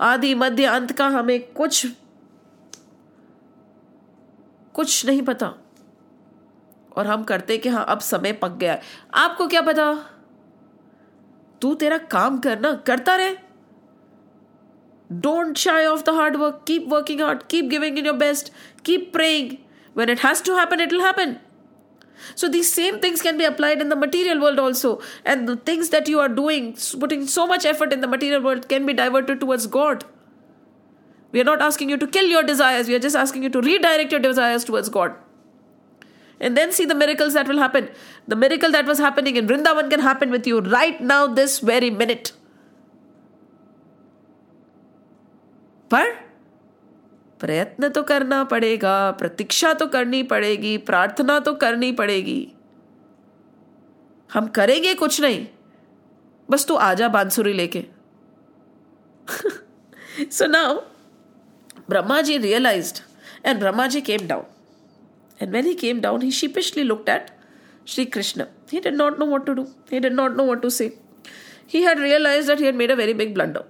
आदि 0.00 0.34
मध्य 0.34 0.64
अंत 0.64 0.92
का 0.92 1.06
हमें 1.08 1.52
कुछ 1.52 1.86
कुछ 4.74 5.06
नहीं 5.06 5.22
पता। 5.22 5.54
और 6.96 7.06
हम 7.06 7.22
करते 7.24 7.56
कि 7.58 7.68
हाँ 7.68 7.84
अब 7.88 8.00
समय 8.00 8.32
पक 8.42 8.56
गया 8.60 8.72
है 8.72 8.82
आपको 9.24 9.46
क्या 9.48 9.60
पता 9.62 9.92
तू 11.62 11.74
तेरा 11.82 11.98
काम 12.14 12.38
करना 12.46 12.72
करता 12.86 13.16
रहे 13.16 13.36
don't 15.12 15.56
shy 15.58 15.86
off 15.86 16.02
the 16.06 16.14
hard 16.14 16.36
work 16.36 16.62
keep 16.66 16.88
working 16.88 17.20
hard 17.22 17.42
keep 17.50 17.64
giving 17.70 17.98
in 17.98 18.06
your 18.06 18.16
best 18.26 18.52
keep 18.84 19.10
praying 19.12 19.56
when 19.98 20.10
it 20.12 20.20
has 20.24 20.38
to 20.44 20.52
happen 20.56 20.80
it 20.82 20.92
will 20.94 21.02
happen 21.04 21.32
so 22.42 22.48
these 22.52 22.68
same 22.76 22.94
things 23.00 23.24
can 23.24 23.40
be 23.40 23.46
applied 23.48 23.82
in 23.84 23.90
the 23.92 23.98
material 24.02 24.38
world 24.44 24.62
also 24.62 24.92
and 25.32 25.50
the 25.50 25.56
things 25.70 25.90
that 25.94 26.08
you 26.12 26.22
are 26.22 26.28
doing 26.38 26.70
putting 27.02 27.26
so 27.32 27.44
much 27.50 27.66
effort 27.72 27.92
in 27.96 28.04
the 28.04 28.10
material 28.12 28.46
world 28.46 28.68
can 28.70 28.88
be 28.90 28.94
diverted 29.00 29.42
towards 29.42 29.66
god 29.74 30.06
we 31.32 31.40
are 31.40 31.44
not 31.44 31.62
asking 31.62 31.88
you 31.88 31.96
to 31.96 32.06
kill 32.06 32.26
your 32.26 32.42
desires, 32.42 32.88
we 32.88 32.94
are 32.94 32.98
just 32.98 33.16
asking 33.16 33.42
you 33.42 33.48
to 33.50 33.60
redirect 33.62 34.12
your 34.12 34.20
desires 34.20 34.64
towards 34.64 34.90
God. 34.90 35.14
And 36.42 36.56
then 36.56 36.72
see 36.72 36.84
the 36.84 36.94
miracles 36.94 37.34
that 37.34 37.46
will 37.46 37.58
happen. 37.58 37.88
The 38.26 38.36
miracle 38.36 38.72
that 38.72 38.84
was 38.84 38.98
happening 38.98 39.36
in 39.36 39.46
Vrindavan 39.46 39.90
can 39.90 40.00
happen 40.00 40.30
with 40.30 40.46
you 40.46 40.60
right 40.60 41.00
now, 41.00 41.26
this 41.26 41.58
very 41.60 41.90
minute. 41.90 42.32
पर 45.90 46.12
प्रयत्न 47.40 47.88
तो 47.94 48.02
करना 48.08 48.42
पड़ेगा 48.50 48.94
प्रतीक्षा 49.18 49.72
तो 49.80 49.86
करनी 49.94 50.22
पड़ेगी 50.30 50.76
प्रार्थना 50.88 51.38
तो 51.48 51.52
करनी 51.64 51.90
पड़ेगी 51.98 52.40
हम 54.34 54.46
करेंगे 54.58 54.94
कुछ 55.02 55.20
नहीं 55.20 55.46
बस 56.50 56.66
तू 56.68 56.74
आजा 56.86 57.08
बांसुरी 57.16 57.52
लेके 57.52 57.84
so 60.38 60.46
now 60.46 60.80
Brahmaji 61.88 62.42
realized 62.42 63.02
and 63.44 63.60
Brahmaji 63.60 64.04
came 64.04 64.26
down. 64.26 64.46
And 65.41 65.51
when 65.51 65.65
he 65.65 65.75
came 65.75 66.01
down, 66.01 66.21
he 66.21 66.31
sheepishly 66.31 66.83
looked 66.83 67.09
at 67.09 67.31
Sri 67.85 68.05
Krishna. 68.05 68.49
He 68.69 68.79
did 68.79 68.95
not 68.95 69.19
know 69.19 69.25
what 69.25 69.45
to 69.45 69.55
do, 69.55 69.67
he 69.89 69.99
did 69.99 70.13
not 70.13 70.35
know 70.35 70.43
what 70.43 70.61
to 70.63 70.71
say. 70.71 70.93
He 71.65 71.83
had 71.83 71.99
realized 71.99 72.47
that 72.47 72.59
he 72.59 72.65
had 72.65 72.75
made 72.75 72.91
a 72.91 72.95
very 72.95 73.13
big 73.13 73.33
blunder. 73.33 73.63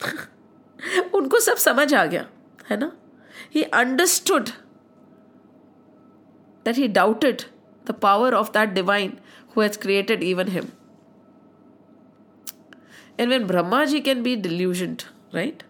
उनको 1.15 1.39
सब 1.45 1.57
समझ 1.57 1.93
आ 1.93 2.05
गया 2.11 2.25
है 2.69 2.77
ना 2.79 2.91
he 3.55 3.63
understood 3.79 4.51
that 6.67 6.77
he 6.81 6.87
doubted 6.97 7.45
the 7.89 7.95
power 8.05 8.29
of 8.41 8.51
that 8.57 8.73
divine 8.73 9.15
who 9.53 9.61
has 9.61 9.77
created 9.85 10.23
even 10.23 10.51
him. 10.55 10.71
And 13.17 13.29
when 13.35 13.47
Brahmaji 13.47 14.03
can 14.03 14.23
be 14.23 14.35
delusioned, 14.47 15.05
right? 15.33 15.63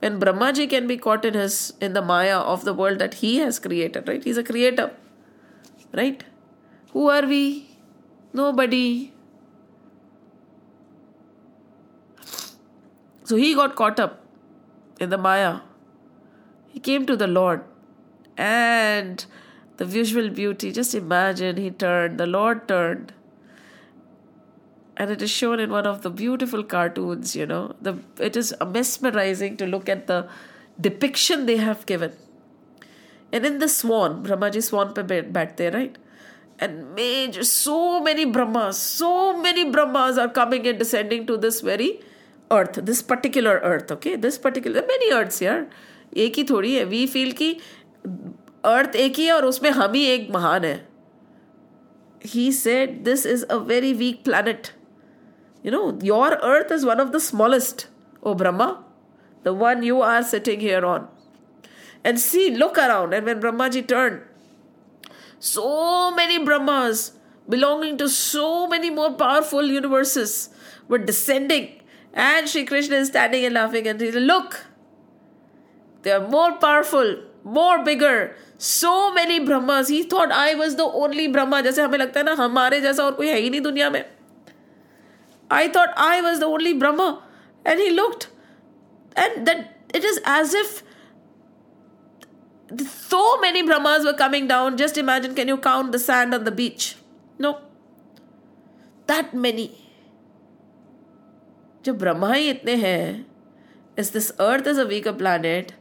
when 0.00 0.20
Brahmaji 0.20 0.68
can 0.68 0.86
be 0.86 0.96
caught 0.96 1.24
in 1.24 1.34
his 1.34 1.72
in 1.80 1.92
the 1.92 2.02
Maya 2.02 2.38
of 2.38 2.64
the 2.64 2.74
world 2.74 2.98
that 2.98 3.14
he 3.14 3.36
has 3.38 3.58
created, 3.58 4.08
right? 4.08 4.22
He's 4.22 4.36
a 4.36 4.44
creator. 4.44 4.90
Right? 5.93 6.23
Who 6.91 7.09
are 7.09 7.25
we? 7.25 7.67
Nobody. 8.33 9.13
So 13.23 13.35
he 13.35 13.55
got 13.55 13.75
caught 13.75 13.99
up 13.99 14.21
in 14.99 15.09
the 15.09 15.17
Maya. 15.17 15.59
He 16.67 16.79
came 16.79 17.05
to 17.05 17.15
the 17.15 17.27
Lord 17.27 17.63
and 18.37 19.25
the 19.77 19.85
visual 19.85 20.29
beauty, 20.29 20.71
just 20.71 20.93
imagine 20.95 21.57
he 21.57 21.71
turned, 21.71 22.19
the 22.19 22.27
Lord 22.27 22.67
turned 22.67 23.13
and 25.01 25.09
it 25.09 25.21
is 25.21 25.31
shown 25.31 25.59
in 25.59 25.71
one 25.71 25.87
of 25.91 26.01
the 26.01 26.09
beautiful 26.09 26.63
cartoons 26.63 27.35
you 27.35 27.45
know 27.51 27.61
the 27.81 27.93
it 28.29 28.35
is 28.41 28.53
mesmerizing 28.73 29.55
to 29.61 29.69
look 29.73 29.89
at 29.93 30.05
the 30.11 30.19
depiction 30.87 31.45
they 31.47 31.57
have 31.57 31.85
given 31.91 32.11
and 33.32 33.46
in 33.46 33.58
the 33.58 33.68
swan 33.68 34.22
brahmaji 34.26 34.62
swan 34.68 34.92
pe 34.98 35.02
बैठते 35.38 35.72
right 35.74 35.98
and 36.58 36.94
major 36.98 37.44
so 37.44 38.00
many 38.00 38.24
brahmas 38.36 38.78
so 38.78 39.10
many 39.46 39.64
brahmas 39.70 40.18
are 40.18 40.28
coming 40.28 40.66
and 40.66 40.78
descending 40.78 41.26
to 41.26 41.36
this 41.36 41.60
very 41.60 41.90
earth 42.58 42.78
this 42.90 43.02
particular 43.02 43.54
earth 43.72 43.92
okay 43.96 44.16
this 44.16 44.38
particular 44.38 44.86
many 44.94 45.12
earths 45.20 45.44
here 45.46 45.60
एक 46.24 46.36
ही 46.36 46.42
थोड़ी 46.48 46.72
है 46.74 46.84
we 46.90 47.06
feel 47.12 47.32
की 47.38 47.50
earth 48.72 48.94
एक 48.96 49.16
ही 49.18 49.24
है 49.26 49.32
और 49.32 49.44
उसमें 49.44 49.70
हम 49.78 49.92
ही 49.92 50.04
एक 50.10 50.30
महान 50.34 50.64
है 50.64 50.76
he 52.34 52.44
said 52.58 52.94
this 53.08 53.24
is 53.32 53.44
a 53.56 53.58
very 53.70 53.92
weak 54.02 54.22
planet 54.28 54.70
you 55.66 55.72
know, 55.72 55.98
your 56.00 56.38
earth 56.44 56.70
is 56.70 56.84
one 56.84 57.00
of 57.00 57.10
the 57.10 57.18
smallest, 57.18 57.88
O 58.22 58.34
Brahma, 58.34 58.84
the 59.42 59.52
one 59.52 59.82
you 59.82 60.00
are 60.00 60.22
sitting 60.22 60.60
here 60.60 60.86
on. 60.86 61.08
And 62.04 62.20
see, 62.20 62.50
look 62.50 62.78
around. 62.78 63.14
And 63.14 63.26
when 63.26 63.40
Brahmaji 63.40 63.86
turned, 63.88 64.22
so 65.38 66.14
many 66.14 66.38
Brahmas 66.44 67.12
belonging 67.48 67.98
to 67.98 68.08
so 68.08 68.66
many 68.66 68.90
more 68.90 69.12
powerful 69.12 69.64
universes 69.64 70.50
were 70.88 70.98
descending. 70.98 71.80
And 72.12 72.48
Sri 72.48 72.64
Krishna 72.64 72.96
is 72.96 73.08
standing 73.08 73.44
and 73.44 73.54
laughing 73.54 73.86
and 73.86 74.00
he 74.00 74.10
said, 74.10 74.22
Look, 74.22 74.64
they 76.02 76.12
are 76.12 76.26
more 76.26 76.52
powerful, 76.52 77.22
more 77.44 77.84
bigger. 77.84 78.34
So 78.58 79.12
many 79.12 79.38
Brahmas. 79.40 79.88
He 79.88 80.02
thought 80.02 80.32
I 80.32 80.54
was 80.54 80.76
the 80.76 80.84
only 80.84 81.28
Brahma. 81.28 81.62
जैसे 81.62 81.82
हमें 81.82 81.98
लगता 81.98 82.20
है 82.20 82.24
ना 82.24 82.34
हमारे 82.42 82.80
जैसा 82.80 83.04
और 83.04 83.12
कोई 83.16 83.28
है 83.28 83.38
ही 83.38 83.50
नहीं 83.50 83.60
दुनिया 83.60 83.90
में 83.90 84.04
I 85.50 85.68
thought 85.68 85.92
I 85.96 86.22
was 86.22 86.38
the 86.40 86.46
only 86.46 86.72
Brahma. 86.72 87.22
And 87.64 87.80
he 87.80 87.90
looked, 87.90 88.28
and 89.16 89.46
that 89.46 89.76
it 89.92 90.04
is 90.04 90.20
as 90.24 90.54
if 90.54 90.82
so 92.79 93.39
many 93.39 93.63
Brahmas 93.63 94.05
were 94.05 94.13
coming 94.13 94.47
down. 94.47 94.77
Just 94.77 94.97
imagine, 94.97 95.35
can 95.35 95.47
you 95.47 95.57
count 95.57 95.91
the 95.91 95.99
sand 95.99 96.33
on 96.33 96.43
the 96.43 96.51
beach? 96.51 96.95
No. 97.39 97.59
That 99.07 99.33
many. 99.33 99.69
जब 101.85 101.97
ब्रह्मा 101.99 102.33
ही 102.33 102.49
इतने 102.49 102.75
हैं 102.75 103.25
is 103.99 104.11
this 104.11 104.31
earth 104.39 104.67
is 104.67 104.77
a 104.77 104.85
weaker 104.85 105.13
planet 105.13 105.73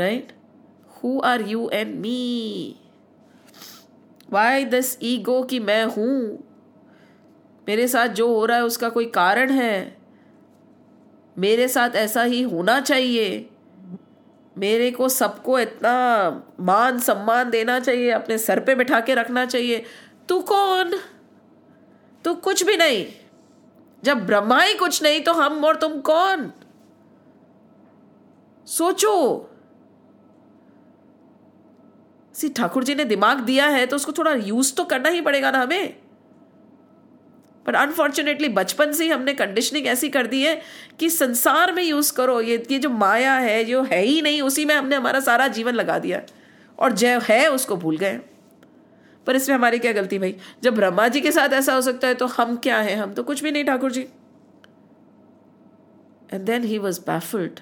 right 0.00 0.32
who 0.96 1.18
are 1.24 1.42
you 1.48 1.68
and 1.72 1.94
me 2.00 2.76
why 4.32 4.64
this 4.64 4.96
ego 5.02 5.42
कि 5.42 5.58
मैं 5.60 5.84
हूँ 5.84 6.18
मेरे 7.68 7.86
साथ 7.88 8.08
जो 8.20 8.26
हो 8.28 8.44
रहा 8.46 8.56
है 8.56 8.64
उसका 8.64 8.88
कोई 8.88 9.06
कारण 9.06 9.50
है 9.50 9.96
मेरे 11.36 11.68
साथ 11.68 11.96
ऐसा 11.96 12.22
ही 12.22 12.42
होना 12.42 12.78
चाहिए 12.80 13.28
मेरे 14.58 14.90
को 14.90 15.08
सबको 15.08 15.58
इतना 15.58 16.28
मान 16.60 16.98
सम्मान 16.98 17.50
देना 17.50 17.80
चाहिए, 17.80 18.10
अपने 18.10 18.38
सर 18.38 18.60
पे 18.60 18.74
बिठा 18.74 19.00
के 19.00 19.14
रखना 19.14 19.46
चाहिए। 19.46 19.84
तू 20.28 20.40
कौन? 20.40 20.98
तू 22.24 22.34
कुछ 22.34 22.64
भी 22.64 22.76
नहीं। 22.76 23.06
जब 24.04 24.26
ब्रह्मा 24.26 24.60
ही 24.60 24.74
कुछ 24.74 25.02
नहीं 25.02 25.20
तो 25.20 25.32
हम 25.32 25.64
और 25.64 25.76
तुम 25.76 26.00
कौन? 26.00 26.52
सोचो। 28.66 29.48
सी, 32.34 32.48
ठाकुर 32.48 32.84
जी 32.84 32.94
ने 32.94 33.04
दिमाग 33.04 33.40
दिया 33.40 33.66
है 33.66 33.86
तो 33.86 33.96
उसको 33.96 34.12
थोड़ा 34.12 34.32
यूज़ 34.32 34.74
तो 34.74 34.84
करना 34.84 35.08
ही 35.08 35.20
पड़ेगा 35.20 35.50
ना 35.50 35.58
हमें। 35.58 36.01
पर 37.66 37.74
अनफॉर्चुनेटली 37.74 38.48
बचपन 38.48 38.92
से 38.92 39.04
ही 39.04 39.10
हमने 39.10 39.34
कंडीशनिंग 39.34 39.86
ऐसी 39.86 40.08
कर 40.08 40.26
दी 40.26 40.42
है 40.42 40.62
कि 41.00 41.10
संसार 41.10 41.72
में 41.72 41.82
यूज़ 41.82 42.12
करो, 42.12 42.40
ये 42.40 42.66
ये 42.70 42.78
जो 42.78 42.90
माया 42.90 43.34
है, 43.34 43.64
जो 43.64 43.82
है 43.82 44.02
ही 44.02 44.22
नहीं, 44.22 44.42
उसी 44.42 44.64
में 44.64 44.74
हमने 44.74 44.96
हमारा 44.96 45.20
सारा 45.20 45.48
जीवन 45.48 45.74
लगा 45.74 45.98
दिया। 45.98 46.22
और 46.78 46.92
जय 46.92 47.20
है, 47.22 47.50
उसको 47.50 47.76
भूल 47.76 47.98
गए। 47.98 48.20
पर 49.26 49.36
इसमें 49.36 49.56
हमारी 49.56 49.78
क्या 49.78 49.92
गलती 49.92 50.18
भाई? 50.18 50.36
जब 50.62 50.74
ब्रह्मा 50.74 51.08
जी 51.08 51.20
के 51.20 51.32
साथ 51.32 51.48
ऐसा 51.48 51.74
हो 51.74 51.82
सकता 51.82 52.08
है 52.08 52.14
तो 52.14 52.26
हम 52.26 52.56
क्या 52.56 52.78
हैं? 52.78 52.96
हम 52.96 53.14
तो 53.14 53.22
कुछ 53.22 53.42
भी 53.42 53.50
नहीं, 53.50 53.64
Thakur 53.64 53.92
ji. 53.92 54.02
And 56.32 56.42
then 56.42 56.64
he 56.64 56.78
was 56.78 57.00
baffled 57.00 57.60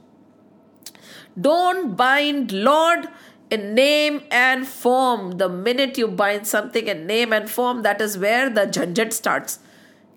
Don't 1.39 1.95
bind 1.95 2.51
Lord 2.51 3.07
in 3.49 3.73
name 3.73 4.21
and 4.31 4.67
form. 4.67 5.37
The 5.37 5.49
minute 5.49 5.97
you 5.97 6.07
bind 6.07 6.47
something 6.47 6.87
in 6.87 7.07
name 7.07 7.33
and 7.33 7.49
form, 7.49 7.83
that 7.83 8.01
is 8.01 8.17
where 8.17 8.49
the 8.49 8.61
janjat 8.61 9.13
starts. 9.13 9.59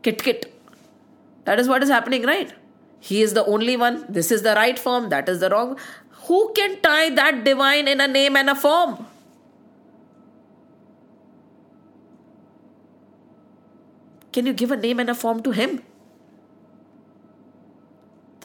Kit 0.03 0.23
kit. 0.23 0.53
That 1.45 1.59
is 1.59 1.69
what 1.69 1.83
is 1.83 1.89
happening, 1.89 2.23
right? 2.23 2.53
He 3.01 3.23
is 3.23 3.35
the 3.35 3.45
only 3.47 3.77
one. 3.77 4.05
This 4.09 4.31
is 4.31 4.43
the 4.43 4.55
right 4.55 4.79
form. 4.79 5.09
That 5.09 5.29
is 5.29 5.41
the 5.41 5.51
wrong. 5.51 5.77
Who 6.27 6.53
can 6.55 6.81
tie 6.81 7.11
that 7.11 7.45
divine 7.45 7.89
in 7.89 8.01
a 8.01 8.07
name 8.07 8.37
and 8.37 8.49
a 8.49 8.55
form? 8.55 9.07
Can 14.33 14.47
you 14.47 14.53
give 14.53 14.71
a 14.71 14.77
name 14.77 15.01
and 15.01 15.11
a 15.11 15.15
form 15.15 15.43
to 15.43 15.51
him? 15.51 15.83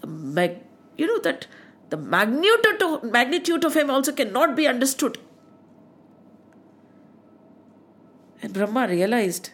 The 0.01 0.07
mag- 0.07 0.63
you 0.97 1.07
know 1.07 1.19
that 1.19 1.47
the 1.89 1.97
magnitude 1.97 2.81
of, 2.81 3.03
magnitude 3.11 3.63
of 3.63 3.73
him 3.73 3.89
also 3.89 4.11
cannot 4.11 4.55
be 4.55 4.67
understood. 4.67 5.17
And 8.41 8.53
Brahma 8.53 8.87
realized 8.87 9.49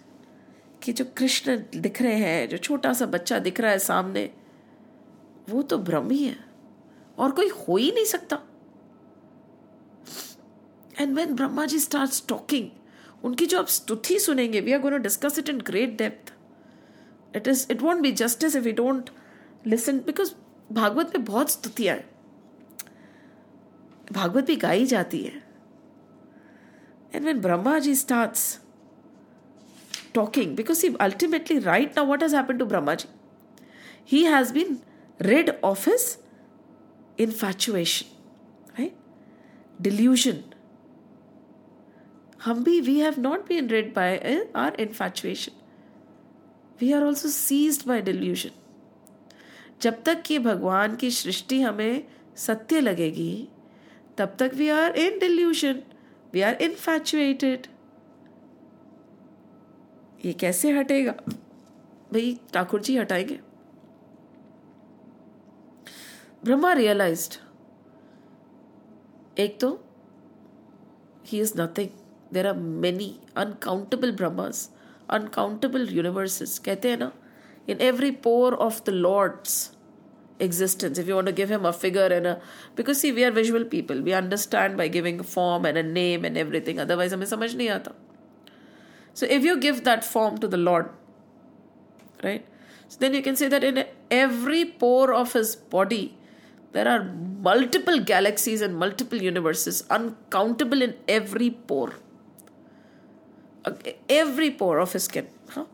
कि 0.84 0.94
जो 0.94 1.06
कृष्ण 1.18 1.56
दिख 1.82 2.02
रहे 2.02 2.16
हैं 2.16 2.48
जो 2.50 2.58
छोटा 2.58 2.94
सा 2.94 3.06
बच्चा 3.06 3.40
दिख 3.40 3.60
रहा 3.60 3.72
है 3.72 3.80
सामने 3.80 4.30
वो 5.50 5.62
तो 5.62 5.78
ब्रह्म 5.78 6.10
ही। 6.12 6.26
है 6.26 6.36
और 7.18 7.32
कोई 7.32 7.50
हो 7.50 7.76
ही 7.78 7.92
नहीं 7.92 8.06
सकता। 8.06 8.40
And 11.00 11.16
when 11.16 11.34
Brahma 11.36 11.66
ji 11.66 11.80
start 11.80 12.28
talking 12.30 12.70
उनकी 13.24 13.46
जो 13.46 13.60
आप 13.60 13.68
स्तुति 13.68 14.20
सुनेंगे 14.20 14.62
we 14.62 14.74
are 14.74 14.90
to 14.90 14.98
discuss 14.98 15.40
it 15.40 15.50
in 15.50 15.62
great 15.68 15.98
depth 15.98 16.34
it 17.36 17.48
is 17.48 17.66
it 17.72 17.82
won't 17.82 18.02
be 18.02 18.12
justice 18.12 18.56
if 18.56 18.68
you 18.68 18.74
don't 18.74 19.10
listen 19.68 20.00
because 20.00 20.34
Bhagwat 20.72 21.16
में 21.16 21.26
बहुत 21.26 21.52
स्तुतियाँ 21.52 21.96
हैं। 21.96 22.13
भागवत 24.12 24.48
भी 24.48 24.56
गाई 24.56 24.86
जाती 24.86 25.22
है। 25.24 25.42
And 27.16 27.26
when 27.26 27.40
Brahma 27.42 27.78
ji 27.80 27.96
start 27.96 28.38
talking 30.14 30.56
because 30.56 30.86
he 30.86 30.94
ultimately 31.02 31.60
right 31.60 31.98
now 31.98 32.06
what 32.06 32.24
has 32.24 32.36
happen 32.36 32.58
to 32.58 32.66
Brahma 32.66 32.94
ji 32.94 33.10
he 34.08 34.24
has 34.24 34.54
been 34.54 34.78
rid 35.22 35.50
of 35.64 35.90
his 35.90 36.18
infatuation 37.20 38.80
right 38.80 38.96
delusion 39.82 40.44
हम 42.46 42.64
भी 42.64 42.80
we 42.82 43.00
have 43.00 43.20
not 43.20 43.48
been 43.48 43.70
rid 43.70 43.94
by 43.96 44.18
our 44.56 44.76
infatuation 44.80 45.62
we 46.82 46.92
are 46.92 47.04
also 47.04 47.30
seized 47.30 47.84
by 47.88 48.02
delusion 48.02 48.50
जब 49.82 50.04
तक 50.04 50.22
कि 50.22 50.40
भगवान 50.40 50.96
की 50.96 51.12
सृष्टि 51.12 51.62
हमें 51.62 52.04
सत्य 52.38 52.80
लगेगी 52.82 53.48
तब 54.18 54.36
तक 54.40 54.52
we 54.54 54.70
are 54.70 54.96
in 54.96 55.20
delusion 55.20 55.82
we 56.34 56.42
are 56.42 56.54
infatuated 56.62 57.68
ये 60.26 60.34
कैसे 60.34 60.72
हटेगा? 60.72 61.12
भाई, 62.14 62.40
ठाकुर 62.54 62.82
जी 62.82 62.98
हटाएँगे? 62.98 63.40
ब्रह्मा 66.46 66.74
रियलाइज़ 66.74 67.30
एक 69.40 69.60
तो 69.60 69.70
he 71.26 71.40
is 71.42 71.62
nothing 71.62 71.90
there 72.34 72.48
are 72.48 72.54
many 72.58 73.16
uncountable 73.38 74.12
Brahmas 74.12 74.70
uncountable 75.10 75.88
universes 75.90 76.58
कहते 76.60 76.90
हैं 76.90 76.98
ना 76.98 77.12
in 77.70 77.82
every 77.82 78.12
pore 78.12 78.54
of 78.54 78.84
the 78.86 78.90
lord's 78.90 79.73
existence 80.40 80.98
if 80.98 81.08
you 81.08 81.16
want 81.16 81.28
to 81.28 81.34
give 81.34 81.50
him 81.50 81.66
a 81.66 81.74
figure 81.74 82.08
and 82.08 82.28
a 82.28 82.42
because 82.76 83.00
see 83.00 83.12
we 83.12 83.24
are 83.24 83.32
visual 83.32 83.66
people. 83.66 84.02
We 84.02 84.14
understand 84.14 84.78
by 84.78 84.88
giving 84.88 85.22
form 85.24 85.66
and 85.66 85.78
a 85.78 85.84
name 85.84 86.26
and 86.26 86.38
everything. 86.38 86.80
Otherwise 86.80 87.14
I 87.14 87.18
samajh 87.18 87.56
nahi 87.56 87.70
aata 87.76 87.94
so 89.14 89.28
if 89.28 89.44
you 89.44 89.60
give 89.60 89.84
that 89.84 90.04
form 90.04 90.38
to 90.40 90.48
the 90.48 90.58
lord 90.58 90.90
right? 92.24 92.46
So 92.88 92.98
then 93.00 93.14
you 93.14 93.22
can 93.22 93.36
say 93.36 93.48
that 93.48 93.64
in 93.64 93.86
every 94.10 94.66
pore 94.66 95.14
of 95.14 95.34
his 95.34 95.56
body 95.56 96.18
there 96.72 96.88
are 96.88 97.04
multiple 97.04 98.00
galaxies 98.00 98.62
and 98.62 98.76
multiple 98.76 99.22
universes 99.22 99.84
uncountable 99.92 100.82
in 100.82 100.96
every 101.08 101.52
pore. 101.52 101.94
Every 104.10 104.50
pore 104.52 104.80
of 104.80 104.94
his 104.94 105.04
skin 105.04 105.28
huh? 105.50 105.66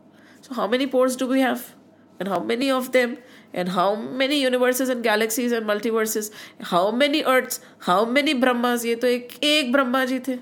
so 0.42 0.54
how 0.54 0.66
many 0.66 0.86
pores 0.86 1.16
do 1.16 1.26
we 1.26 1.40
have? 1.40 1.74
And 2.18 2.28
how 2.28 2.40
many 2.40 2.70
of 2.70 2.92
them 2.92 3.16
and 3.54 3.68
how 3.68 3.94
many 3.94 4.40
universes 4.44 4.88
and 4.88 5.02
galaxies 5.02 5.52
and 5.52 5.66
multiverses 5.66 6.30
how 6.60 6.90
many 6.90 7.24
earths 7.24 7.60
how 7.78 8.04
many 8.04 8.34
brahmas 8.34 8.84
ये 8.84 8.94
तो 8.94 9.06
एक 9.06 9.44
एक 9.44 9.72
ब्रह्मा 9.72 10.04
जी 10.04 10.18
थे 10.28 10.38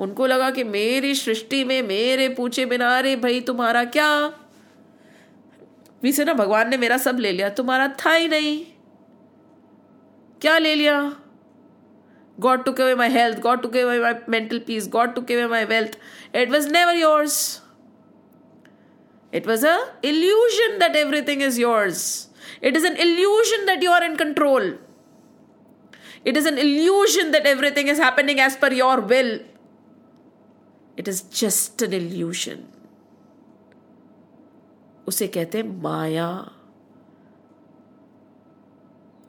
उनको 0.00 0.26
लगा 0.26 0.50
कि 0.50 0.64
मेरी 0.64 1.14
सृष्टि 1.14 1.64
में 1.64 1.82
मेरे 1.82 2.28
पूछे 2.28 2.64
बिना 2.66 2.98
अरे 2.98 3.16
भाई 3.16 3.40
तुम्हारा 3.40 3.84
क्या 3.84 4.10
से 6.04 6.24
ना 6.24 6.32
भगवान 6.32 6.68
ने 6.70 6.76
मेरा 6.76 6.96
सब 6.96 7.18
ले 7.18 7.32
लिया 7.32 7.48
तुम्हारा 7.48 7.88
था 8.04 8.12
ही 8.12 8.28
नहीं 8.28 8.66
क्या 10.42 10.58
ले 10.58 10.74
लिया 10.74 11.16
took 12.64 12.78
away 12.78 12.94
my 12.94 13.08
health, 13.08 13.42
God 13.42 13.62
took 13.62 13.74
away 13.74 13.98
my 13.98 14.18
mental 14.26 14.60
peace, 14.60 14.86
God 14.86 15.14
took 15.14 15.30
away 15.30 15.46
my 15.46 15.64
wealth. 15.66 15.96
It 16.32 16.48
was 16.48 16.66
never 16.66 16.94
yours. 16.94 17.60
It 19.32 19.46
was 19.46 19.62
a 19.62 19.76
illusion 20.02 20.78
that 20.78 20.96
everything 20.96 21.42
is 21.42 21.58
yours. 21.58 22.29
It 22.64 22.76
is 22.76 22.86
an 22.86 22.96
illusion 22.96 23.66
that 23.66 23.82
you 23.82 23.90
are 23.90 24.04
in 24.04 24.16
control 24.16 24.78
it 26.26 26.36
is 26.36 26.48
an 26.48 26.58
illusion 26.58 27.30
that 27.30 27.46
everything 27.46 27.88
is 27.88 28.02
happening 28.02 28.40
as 28.40 28.56
per 28.56 28.72
your 28.72 29.00
will 29.00 29.40
it 30.98 31.08
is 31.08 31.22
just 31.34 31.82
an 31.82 31.92
illusion 31.92 32.64
उसे 35.08 35.26
कहते 35.26 35.58
हैं 35.58 35.82
माया। 35.82 36.50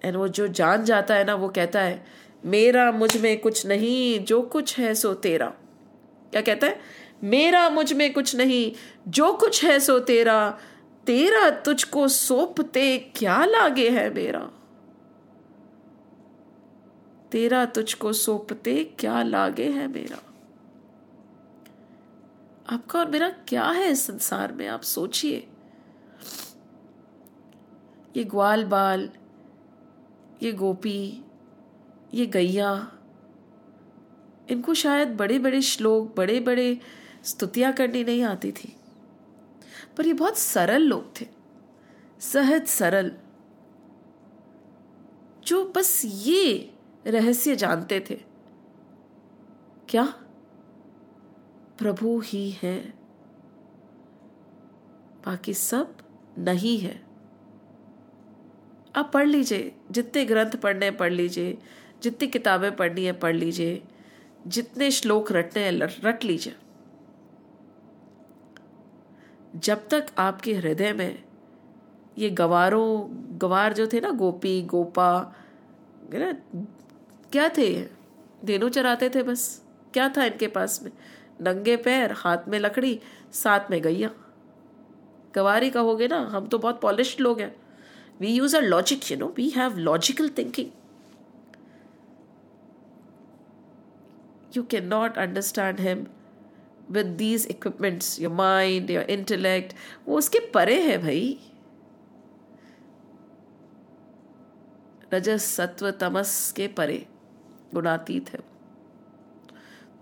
and 0.05 0.15
वो 0.15 0.27
जो 0.27 0.47
जान 0.47 0.83
जाता 0.83 1.15
है 1.15 1.23
ना, 1.23 1.35
वो 1.35 1.49
कहता 1.49 1.81
है, 1.81 2.05
मेरा 2.45 2.91
मुझमें 2.91 3.39
कुछ 3.39 3.65
नहीं, 3.65 4.19
जो 4.19 4.41
कुछ 4.41 4.79
है 4.79 4.93
सो 4.95 5.13
तेरा। 5.13 5.45
क्या 6.31 6.41
कहता 6.41 6.67
है? 6.67 6.79
मेरा 7.23 7.69
मुझमें 7.69 8.13
कुछ 8.13 8.35
नहीं, 8.35 8.71
जो 9.07 9.33
कुछ 9.33 9.65
है 9.65 9.79
सो 9.79 9.99
तेरा 9.99 10.59
तेरा 11.05 11.49
तुझको 11.49 12.07
सौंपते 12.07 12.97
क्या 13.15 13.45
लागे 13.45 13.89
है 13.89 14.13
मेरा? 14.13 14.51
तेरा 17.31 17.65
तुझको 17.65 18.13
सौंपते 18.13 18.83
क्या 18.99 19.23
लागे 19.23 19.69
है 19.69 19.87
मेरा? 19.87 20.17
आपका 22.69 22.99
और 22.99 23.09
मेरा 23.09 23.29
क्या 23.29 23.65
है 23.65 23.91
इस 23.91 24.05
संसार 24.05 24.51
में? 24.51 24.67
आप 24.67 24.81
सोचिए। 24.81 25.47
ये 28.17 28.23
ग्वाल 28.23 28.65
बाल, 28.65 29.09
ये 30.43 30.51
गोपी, 30.51 31.23
ये 32.13 32.25
गैया, 32.25 32.91
इनको 34.49 34.73
शायद 34.73 35.07
बड़े 35.07 35.39
बड़े 35.39 35.61
श्लोक 35.61 36.13
बड़े 36.17 36.39
बड़े 36.39 36.79
स्तुतियाँ 37.23 37.73
करनी 37.73 38.03
नहीं 38.03 38.23
आती 38.23 38.51
थी। 38.51 38.75
पर 39.97 40.07
ये 40.07 40.13
बहुत 40.13 40.37
सरल 40.37 40.81
लोग 40.81 41.21
थे। 41.21 41.27
सहज, 42.19 42.67
सरल। 42.67 43.11
जो 45.43 45.73
बस 45.75 46.01
ये 46.05 46.73
रहस्य 47.07 47.55
जानते 47.55 48.05
थे। 48.09 48.15
क्या? 49.89 50.05
प्रभु 51.77 52.19
ही 52.19 52.51
है। 52.51 52.93
बाकी 55.25 55.53
सब 55.53 55.97
नहीं 56.37 56.79
है। 56.79 57.03
आप 58.95 59.11
पढ़ 59.13 59.27
लीजिए। 59.27 59.75
जितने 59.91 60.25
ग्रंथ 60.25 60.51
पढ़ने 60.51 60.85
हैं, 60.85 60.97
पढ़ 60.97 61.13
लीजिए। 61.13 61.57
जितनी 62.03 62.27
किताबें 62.27 62.75
पढ़नी 62.75 63.03
है, 63.03 63.13
पढ़ 63.13 63.35
लीजिए। 63.35 63.83
जितने 64.47 64.91
श्लोक 64.91 65.31
रटने 65.31 65.63
हैं, 65.63 65.71
रट 65.81 66.23
लीजिए। 66.23 66.55
जब 69.63 69.87
तक 69.87 70.05
आपके 70.17 70.53
हृदय 70.53 70.93
में 70.93 71.23
ये 72.17 72.29
गवारों, 72.29 73.07
गवार 73.41 73.73
जो 73.73 73.87
थे 73.87 73.99
ना, 73.99 74.09
गोपी, 74.09 74.61
गोपा 74.61 75.35
ना, 76.13 76.31
क्या 77.31 77.49
थे? 77.49 77.87
देनों 78.45 78.69
चराते 78.69 79.09
थे 79.09 79.23
बस। 79.23 79.63
क्या 79.93 80.09
था 80.09 80.25
इनके 80.25 80.47
पास 80.47 80.83
में? 80.83 80.91
नंगे 81.41 81.77
पैर, 81.77 82.11
हाथ 82.11 82.37
में 82.47 82.59
लकड़ी, 82.59 82.99
साथ 83.33 83.59
में 83.71 83.81
गैया। 83.81 84.09
गवारी 85.35 85.69
कहोगे 85.69 86.07
ना, 86.07 86.17
हम 86.17 86.47
तो 86.47 86.57
बहुत 86.57 86.81
पॉलिश 86.81 87.19
लोग 87.19 87.39
हैं। 87.39 87.55
We 88.19 88.27
use 88.27 88.57
a 88.57 88.59
logic 88.59 89.11
you 89.11 89.17
know 89.17 89.33
we 89.37 89.49
have 89.49 89.77
logical 89.77 90.29
thinking 90.29 90.67
you 94.57 94.63
can 94.63 94.87
not 94.87 95.17
understand 95.17 95.79
him. 95.79 96.20
With 96.91 97.17
these 97.17 97.45
equipments, 97.45 98.19
your 98.19 98.33
mind, 98.35 98.89
your 98.89 99.05
intellect, 99.09 99.75
वो 100.07 100.17
उसके 100.17 100.39
परे 100.39 100.81
है 100.81 100.97
भाई। 100.97 101.39
रजस 105.13 105.43
सत्व 105.43 105.91
तमस 105.91 106.53
के 106.55 106.67
परे, 106.67 107.05
गुणातीत 107.73 108.29
है 108.29 108.51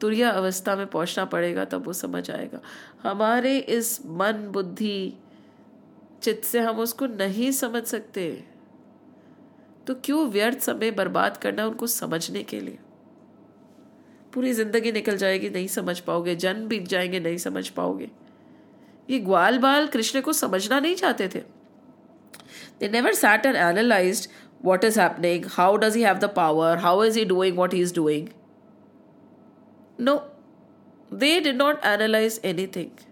तुरिया 0.02 0.30
अवस्था 0.30 0.76
में 0.76 0.88
पहुँचना 0.88 1.26
पड़ेगा, 1.26 1.66
तब 1.66 1.86
वो 1.86 1.94
समझ 1.94 2.32
आएगा। 2.32 2.60
हमारे 3.04 3.58
इस 3.58 4.06
मन 4.06 4.34
बुद्धि, 4.34 5.14
चित्त 6.22 6.44
से 6.44 6.60
हम 6.60 6.80
उसको 6.80 7.08
नहीं 7.08 7.52
समझ 7.52 7.84
सकते। 7.84 8.46
तो 9.88 9.96
क्यों 9.96 10.30
व्यर्थ 10.30 10.60
समय 10.60 10.92
बर्बाद 10.92 11.38
करना 11.38 11.66
उनको 11.66 11.88
समझने 11.88 12.44
के 12.44 12.60
लिए? 12.60 12.80
पूरी 14.34 14.54
ज़िंदगी 14.54 14.92
निकल 14.92 15.18
जाएगी, 15.18 15.50
नहीं 15.50 15.68
समझ 15.68 16.00
पाओगे, 16.00 16.36
जन्म 16.36 16.68
बीत 16.68 16.88
जाएँगे, 16.88 17.20
नहीं 17.20 17.38
समझ 17.38 17.68
पाओगे। 17.70 18.10
ये 19.10 19.20
ग्वाल 19.20 19.58
बाल 19.60 19.88
कृष्ण 19.88 20.22
को 20.22 20.34
समझना 20.34 20.80
नहीं 20.80 20.96
चाहते 20.96 21.28
थे। 21.36 21.40
They 22.80 22.90
never 22.90 23.14
sat 23.14 23.46
and 23.46 23.56
analyse 23.56 24.28
what 24.66 24.84
is 24.84 25.00
happening 25.00 25.46
how 25.50 25.78
does 25.78 25.96
he 25.96 26.02
have 26.04 26.18
the 26.20 26.26
power 26.36 26.78
how 26.78 27.04
is 27.04 27.18
he 27.20 27.26
doing 27.26 27.58
what 27.58 27.74
he 27.74 27.82
is 27.82 27.94
doing 27.96 28.28
no 30.00 30.16
they 31.14 31.40
did 31.40 31.52
not 31.54 31.86
analyse 31.86 32.40
anything 32.76 33.06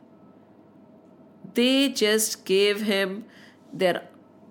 they 1.55 1.87
just 1.97 2.39
gave 2.47 2.83
him 2.83 3.21
their 3.75 4.01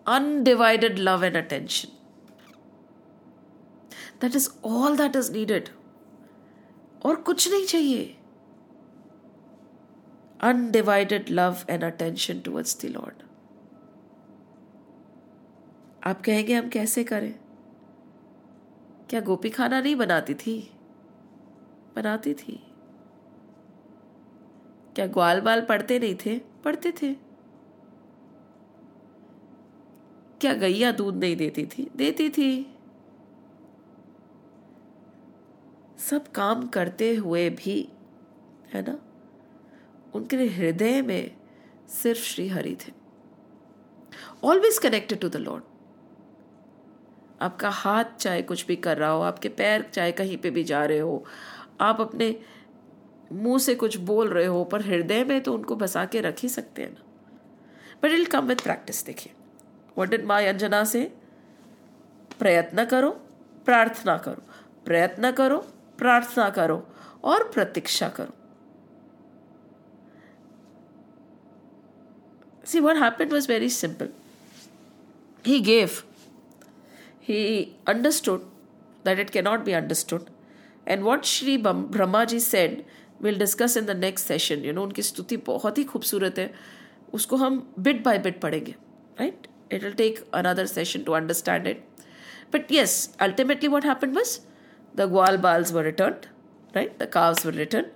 undivided 0.06 0.98
love 0.98 1.24
and 1.24 1.36
attention 1.36 1.88
that 4.22 4.36
is 4.36 4.48
all 4.64 4.96
that 4.96 5.16
is 5.16 5.32
needed 5.32 5.68
और 7.04 7.16
कुछ 7.16 7.50
नहीं 7.50 7.66
चाहिए। 7.66 8.16
Undivided 10.40 11.30
love 11.30 11.56
and 11.70 11.84
attention 11.84 12.40
towards 12.40 12.82
the 12.82 12.88
lord 12.88 13.22
आप 16.04 16.20
कहेंगे, 16.20 16.54
हम 16.54 16.68
कैसे 16.68 17.04
करें? 17.04 17.38
क्या 19.10 19.20
गोपी 19.20 19.50
खाना 19.50 19.80
नहीं 19.80 19.96
बनाती 19.96 20.34
थी? 20.34 20.70
बनाती 21.96 22.34
थी। 22.34 22.62
क्या 24.94 25.06
ग्वाल 25.06 25.40
बाल 25.40 25.60
पढ़ते 25.60 25.98
नहीं 25.98 26.14
थे? 26.26 26.38
पढ़ते 26.38 26.92
थे। 26.92 27.14
क्या 30.40 30.52
गैया 30.52 30.92
दूध 30.92 31.16
नहीं 31.16 31.36
देती 31.36 31.66
थी? 31.66 31.90
देती 31.96 32.28
थी। 32.30 32.75
सब 35.98 36.32
काम 36.32 36.66
करते 36.66 37.14
हुए 37.14 37.50
भी, 37.50 37.88
है 38.74 38.82
ना? 38.82 38.98
उनके 40.14 40.36
हृदय 40.36 41.02
में 41.02 41.36
सिर्फ़ 41.88 42.20
श्री 42.20 42.48
हरि 42.48 42.76
थे। 42.76 42.92
Always 44.44 44.78
connected 44.78 45.20
to 45.20 45.28
the 45.28 45.36
lord 45.36 45.62
आपका 47.42 47.68
हाथ 47.68 48.04
चाहे 48.20 48.42
कुछ 48.42 48.66
भी 48.66 48.76
कर 48.76 48.96
रहा 48.96 49.10
हो, 49.10 49.22
आपके 49.22 49.48
पैर 49.48 49.90
चाहे 49.94 50.12
कहीं 50.12 50.36
पे 50.36 50.50
भी 50.50 50.64
जा 50.64 50.84
रहे 50.84 50.98
हो, 50.98 51.24
आप 51.80 52.00
अपने 52.00 52.40
मुँह 53.32 53.58
से 53.58 53.74
कुछ 53.74 53.96
बोल 53.96 54.28
रहे 54.28 54.46
हो, 54.46 54.64
पर 54.64 54.82
हृदय 54.82 55.24
में 55.24 55.40
तो 55.40 55.54
उनको 55.54 55.76
बसा 55.76 56.04
के 56.04 56.20
रख 56.20 56.40
ही 56.40 56.48
सकते 56.48 56.82
हैं 56.82 56.90
ना। 56.90 57.02
But 58.02 58.10
it'll 58.10 58.26
come 58.26 58.46
with 58.46 58.56
practice 58.56 59.06
देखिए। 59.06 59.32
वट 59.98 60.08
डिड 60.08 60.24
माई 60.24 60.46
अंजना 60.46 60.84
से 60.84 61.12
प्रयत्न 62.38 62.84
करो, 62.84 63.10
प्रार्थना 63.64 64.18
करो। 64.18 64.42
प्रयत्न 64.84 65.32
करो 65.32 65.66
प्रार्थना 65.98 66.48
करो 66.50 66.82
और 67.24 67.48
प्रतीक्षा 67.54 68.08
करो। 68.16 68.34
See 72.64 72.80
what 72.80 72.96
happened 72.96 73.32
was 73.32 73.48
very 73.48 73.68
simple 73.70 74.08
he 75.44 75.58
gave 75.60 75.90
he 77.24 77.38
understood 77.88 78.40
that 79.04 79.18
it 79.18 79.30
cannot 79.30 79.60
be 79.64 79.72
understood 79.72 80.24
and 80.88 81.02
what 81.02 81.24
Shri 81.24 81.56
Brahma 81.58 82.24
ji 82.24 82.40
said 82.40 82.82
will 83.22 83.38
discuss 83.38 83.76
in 83.76 83.86
the 83.86 83.96
next 83.96 84.26
session 84.26 84.64
you 84.64 84.72
know 84.72 84.82
उनकी 84.82 85.02
स्तुति 85.02 85.36
बहुत 85.46 85.78
ही 85.78 85.84
खूबसूरत 85.84 86.38
है। 86.38 86.52
उसको 87.14 87.36
हम 87.36 87.58
बिट 87.78 88.02
बाय 88.04 88.18
बिट 88.18 88.40
पढ़ेंगे 88.40 88.74
right 89.20 89.46
it 89.72 89.82
will 89.84 89.92
take 89.94 90.24
another 90.34 90.66
session 90.66 91.02
to 91.02 91.12
understand 91.12 91.66
it 91.66 91.84
but 92.54 92.72
yes 92.72 93.14
ultimately 93.20 93.68
what 93.68 93.84
happen 93.86 94.14
बस 94.14 94.40
the 94.96 95.06
Gwal 95.08 95.40
Bals 95.40 95.72
were 95.72 95.82
returned, 95.82 96.28
right? 96.74 96.98
The 96.98 97.06
calves 97.06 97.44
were 97.44 97.52
returned. 97.52 97.90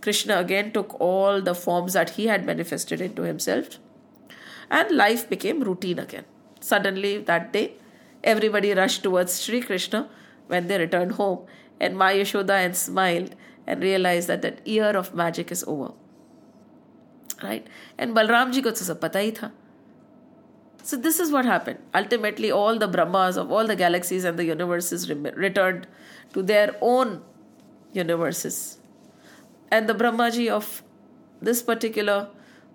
Krishna 0.00 0.38
again 0.38 0.72
took 0.72 1.00
all 1.00 1.40
the 1.40 1.54
forms 1.54 1.92
that 1.92 2.10
he 2.10 2.26
had 2.26 2.44
manifested 2.44 3.00
into 3.00 3.22
himself, 3.22 3.78
and 4.70 4.90
life 4.90 5.28
became 5.28 5.62
routine 5.62 5.98
again. 6.00 6.24
Suddenly, 6.60 7.18
that 7.18 7.52
day, 7.52 7.74
everybody 8.24 8.72
rushed 8.72 9.02
towards 9.04 9.40
Sri 9.40 9.60
Krishna 9.60 10.08
when 10.48 10.66
they 10.66 10.78
returned 10.78 11.12
home, 11.12 11.46
and 11.80 11.96
Ma 11.96 12.08
Yashoda 12.08 12.58
and 12.64 12.76
smiled 12.76 13.34
and 13.66 13.82
realized 13.82 14.28
that 14.28 14.42
that 14.42 14.66
year 14.66 14.96
of 14.96 15.14
magic 15.14 15.52
is 15.52 15.64
over. 15.66 15.92
Right? 17.42 17.66
And 17.98 18.14
Balram 18.14 18.52
ji 18.52 18.62
ko 18.62 18.70
to 18.72 18.94
pata 18.94 19.18
hi 19.18 19.30
tha. 19.30 19.52
So 20.84 20.96
this 20.96 21.20
is 21.20 21.30
what 21.30 21.44
happened. 21.44 21.78
Ultimately, 21.94 22.50
all 22.50 22.76
the 22.76 22.88
Brahmas 22.88 23.36
of 23.36 23.52
all 23.52 23.66
the 23.66 23.76
galaxies 23.76 24.24
and 24.24 24.36
the 24.36 24.44
universes 24.44 25.08
returned 25.08 25.86
to 26.32 26.42
their 26.42 26.76
own 26.80 27.22
universes. 27.92 28.78
And 29.70 29.88
the 29.88 29.94
Brahmaji 29.94 30.48
of 30.48 30.82
this 31.40 31.62
particular 31.62 32.28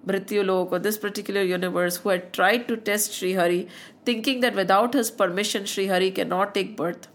Mrityulok 0.06 0.72
or 0.72 0.80
this 0.80 0.98
particular 0.98 1.42
universe 1.42 1.98
who 1.98 2.10
had 2.10 2.32
tried 2.32 2.68
to 2.68 2.78
test 2.78 3.14
Sri 3.14 3.34
Hari, 3.34 3.68
thinking 4.06 4.40
that 4.40 4.56
without 4.56 4.94
his 4.94 5.12
permission 5.12 5.66
Sri 5.66 5.88
Hari 5.88 6.12
cannot 6.12 6.54
take 6.54 6.78
birth. 6.78 7.08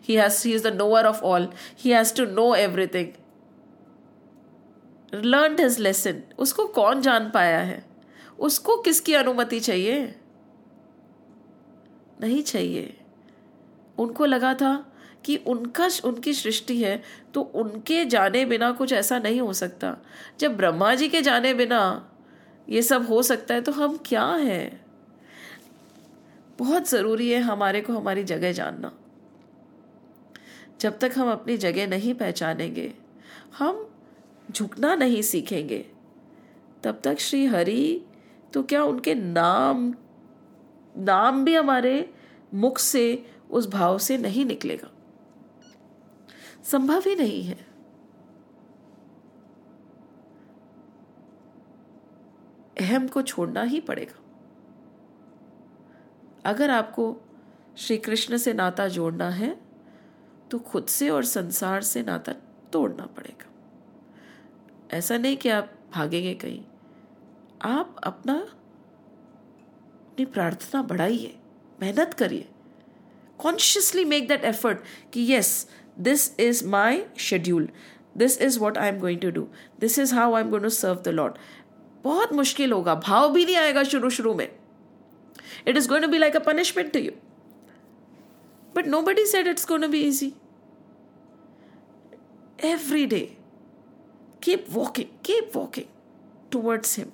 He 0.00 0.16
has 0.16 0.42
he 0.42 0.52
is 0.52 0.62
the 0.62 0.70
knower 0.70 1.00
of 1.00 1.22
all. 1.22 1.50
He 1.74 1.90
has 1.90 2.12
to 2.12 2.26
know 2.26 2.52
everything. 2.52 3.16
Learned 5.12 5.58
his 5.58 5.78
lesson. 5.78 6.22
उसको 6.38 6.66
कौन 6.74 7.02
जान 7.02 7.30
पाया 7.30 7.60
है 7.60 7.84
उसको 8.48 8.76
किसकी 8.82 9.14
अनुमति 9.14 9.60
चाहिए 9.60 10.14
नहीं 12.20 12.42
चाहिए 12.42 12.96
उनको 13.98 14.26
लगा 14.26 14.54
था 14.54 14.72
कि 15.24 15.36
उनका 15.36 15.88
उनकी 16.04 16.32
सृष्टि 16.32 16.82
है 16.82 17.02
तो 17.34 17.40
उनके 17.40 18.04
जाने 18.04 18.44
बिना 18.44 18.70
कुछ 18.72 18.92
ऐसा 18.92 19.18
नहीं 19.18 19.40
हो 19.40 19.52
सकता। 19.52 19.96
जब 20.40 20.56
ब्रह्मा 20.56 20.94
जी 20.94 21.08
के 21.08 21.22
जाने 21.22 21.54
बिना 21.54 22.08
ये 22.68 22.82
सब 22.82 23.06
हो 23.06 23.22
सकता 23.22 23.54
है 23.54 23.60
तो 23.60 23.72
हम 23.72 23.98
क्या 24.06 24.24
हैं? 24.24 24.84
बहुत 26.58 26.88
ज़रूरी 26.88 27.30
है 27.30 27.40
हमारे 27.40 27.80
को 27.80 27.92
हमारी 27.92 28.24
जगह 28.24 28.52
जानना। 28.52 28.92
जब 30.80 30.98
तक 30.98 31.12
हम 31.16 31.30
अपनी 31.32 31.56
जगह 31.56 31.86
नहीं 31.86 32.14
पहचानेंगे, 32.14 32.92
हम 33.58 33.88
झुकना 34.50 34.94
नहीं 34.94 35.22
सीखेंगे। 35.22 35.84
तब 36.82 37.00
तक 37.04 37.18
श्री 37.18 37.46
हरि 37.46 38.00
तो 38.52 38.62
क्या 38.62 38.84
उनके 38.84 39.14
नाम 39.14 39.94
नाम 40.96 41.44
भी 41.44 41.54
हमारे 41.54 42.12
मुख 42.54 42.78
से, 42.78 43.26
उस 43.50 43.68
भाव 43.68 43.98
से 43.98 44.18
नहीं 44.18 44.44
निकलेगा। 44.44 44.91
संभव 46.64 47.02
ही 47.06 47.14
नहीं 47.16 47.42
है। 47.42 47.66
अहम 52.80 53.08
को 53.08 53.22
छोड़ना 53.22 53.62
ही 53.62 53.80
पड़ेगा। 53.80 54.18
अगर 56.44 56.70
आपको 56.70 57.16
श्री 57.76 57.96
कृष्ण 57.98 58.36
से 58.36 58.52
नाता 58.52 58.88
जोड़ना 58.88 59.28
है 59.30 59.60
तो 60.50 60.58
खुद 60.58 60.86
से 60.86 61.08
और 61.10 61.24
संसार 61.24 61.82
से 61.82 62.02
नाता 62.02 62.32
तोड़ना 62.72 63.06
पड़ेगा। 63.06 63.48
ऐसा 64.96 65.18
नहीं 65.18 65.36
कि 65.36 65.48
आप 65.48 65.72
भागेंगे 65.94 66.34
कहीं। 66.34 66.64
आप 67.62 67.96
अपना, 68.02 68.34
अपनी 68.34 70.24
प्रार्थना 70.24 70.82
बढ़ाइए, 70.82 71.38
मेहनत 71.82 72.14
करिए। 72.14 72.48
कॉन्शियसली 73.38 74.04
मेक 74.04 74.28
दैट 74.28 74.44
एफर्ट 74.44 74.78
कि 75.12 75.32
yes 75.32 75.68
this 76.00 76.40
is 76.40 76.64
my 76.68 77.04
schedule 77.20 77.68
this 78.16 78.40
is 78.42 78.58
what 78.60 78.78
I 78.78 78.88
am 78.88 78.98
going 79.00 79.20
to 79.20 79.30
do 79.30 79.46
this 79.80 79.98
is 79.98 80.14
how 80.14 80.34
I 80.34 80.42
am 80.42 80.50
going 80.50 80.64
to 80.64 80.70
serve 80.70 81.02
the 81.04 81.08
lord 81.08 81.34
बहुत 82.04 82.32
मुश्किल 82.32 82.72
होगा। 82.72 82.94
भाव 83.08 83.32
भी 83.32 83.44
नहीं 83.44 83.56
आएगा 83.56 83.82
शुरू 83.84 84.10
शुरू 84.10 84.34
में। 84.34 84.48
It 85.68 85.76
is 85.76 85.88
going 85.88 86.04
to 86.04 86.10
be 86.10 86.18
like 86.18 86.36
a 86.36 86.44
punishment 86.52 86.92
to 86.92 86.98
you 86.98 87.12
but 88.76 88.86
nobody 89.02 89.26
said 89.26 89.46
it's 89.46 89.68
going 89.68 89.84
to 89.84 89.90
be 89.90 90.02
easy 90.08 90.32
every 92.66 93.06
day. 93.10 93.24
Keep 94.40 94.68
walking, 94.74 95.08
keep 95.28 95.54
walking 95.54 95.86
towards 96.50 96.90
Him. 96.98 97.08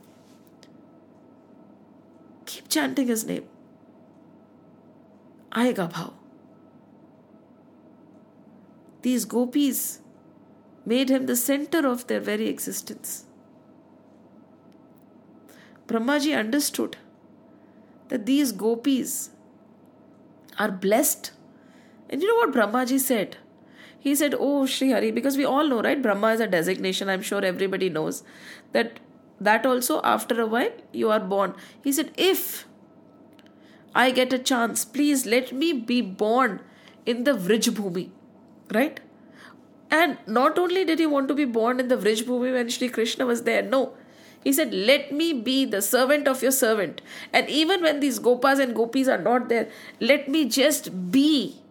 Keep 2.50 2.66
chanting 2.74 3.08
His 3.12 3.22
name. 3.28 3.46
आएगा 5.56 5.86
भाव। 5.94 6.10
These 9.02 9.24
gopis 9.24 10.00
made 10.84 11.08
him 11.08 11.26
the 11.26 11.36
center 11.36 11.86
of 11.86 12.06
their 12.06 12.20
very 12.20 12.48
existence. 12.48 13.24
Brahmaji 15.86 16.36
understood 16.38 16.96
that 18.08 18.26
these 18.26 18.52
gopis 18.52 19.30
are 20.58 20.70
blessed. 20.70 21.32
And 22.10 22.22
you 22.22 22.28
know 22.28 22.46
what 22.46 22.54
Brahmaji 22.54 22.98
said? 22.98 23.36
he 23.98 24.14
said, 24.14 24.34
Oh, 24.38 24.66
Sri 24.66 24.90
Hari, 24.92 25.10
because 25.10 25.36
we 25.36 25.44
all 25.44 25.66
know, 25.66 25.82
right? 25.82 26.00
Brahma 26.00 26.28
is 26.28 26.40
a 26.40 26.46
designation. 26.46 27.08
I'm 27.08 27.22
sure 27.22 27.44
everybody 27.44 27.88
knows 27.88 28.22
that 28.72 29.00
that 29.40 29.66
also 29.66 30.00
after 30.02 30.40
a 30.40 30.46
while 30.46 30.72
you 30.92 31.10
are 31.10 31.20
born. 31.20 31.54
He 31.82 31.92
said, 31.92 32.12
If 32.16 32.66
I 33.94 34.10
get 34.10 34.32
a 34.32 34.38
chance, 34.38 34.84
please 34.84 35.26
let 35.26 35.52
me 35.52 35.72
be 35.72 36.00
born 36.00 36.60
in 37.06 37.24
the 37.24 37.32
Vrij 37.32 37.70
Bhumi, 37.70 38.10
right? 38.73 38.99
And 39.91 40.17
not 40.25 40.57
only 40.57 40.85
did 40.85 40.99
he 40.99 41.05
want 41.05 41.27
to 41.27 41.35
be 41.35 41.45
born 41.45 41.79
in 41.79 41.87
the 41.87 41.97
Vrij 41.97 42.23
Bhumi 42.23 42.53
when 42.53 42.69
Sri 42.69 42.89
Krishna 42.89 43.25
was 43.25 43.43
there, 43.43 43.61
no. 43.61 43.93
He 44.43 44.51
said, 44.51 44.73
Let 44.73 45.11
me 45.11 45.33
be 45.33 45.65
the 45.65 45.81
servant 45.81 46.27
of 46.27 46.41
your 46.41 46.51
servant. 46.51 47.01
And 47.31 47.49
even 47.49 47.81
when 47.81 47.99
these 47.99 48.19
gopas 48.19 48.59
and 48.59 48.75
gopis 48.75 49.07
are 49.07 49.21
not 49.21 49.49
there, 49.49 49.69
let 49.99 50.27
me 50.27 50.45
just 50.49 51.11
be 51.11 51.61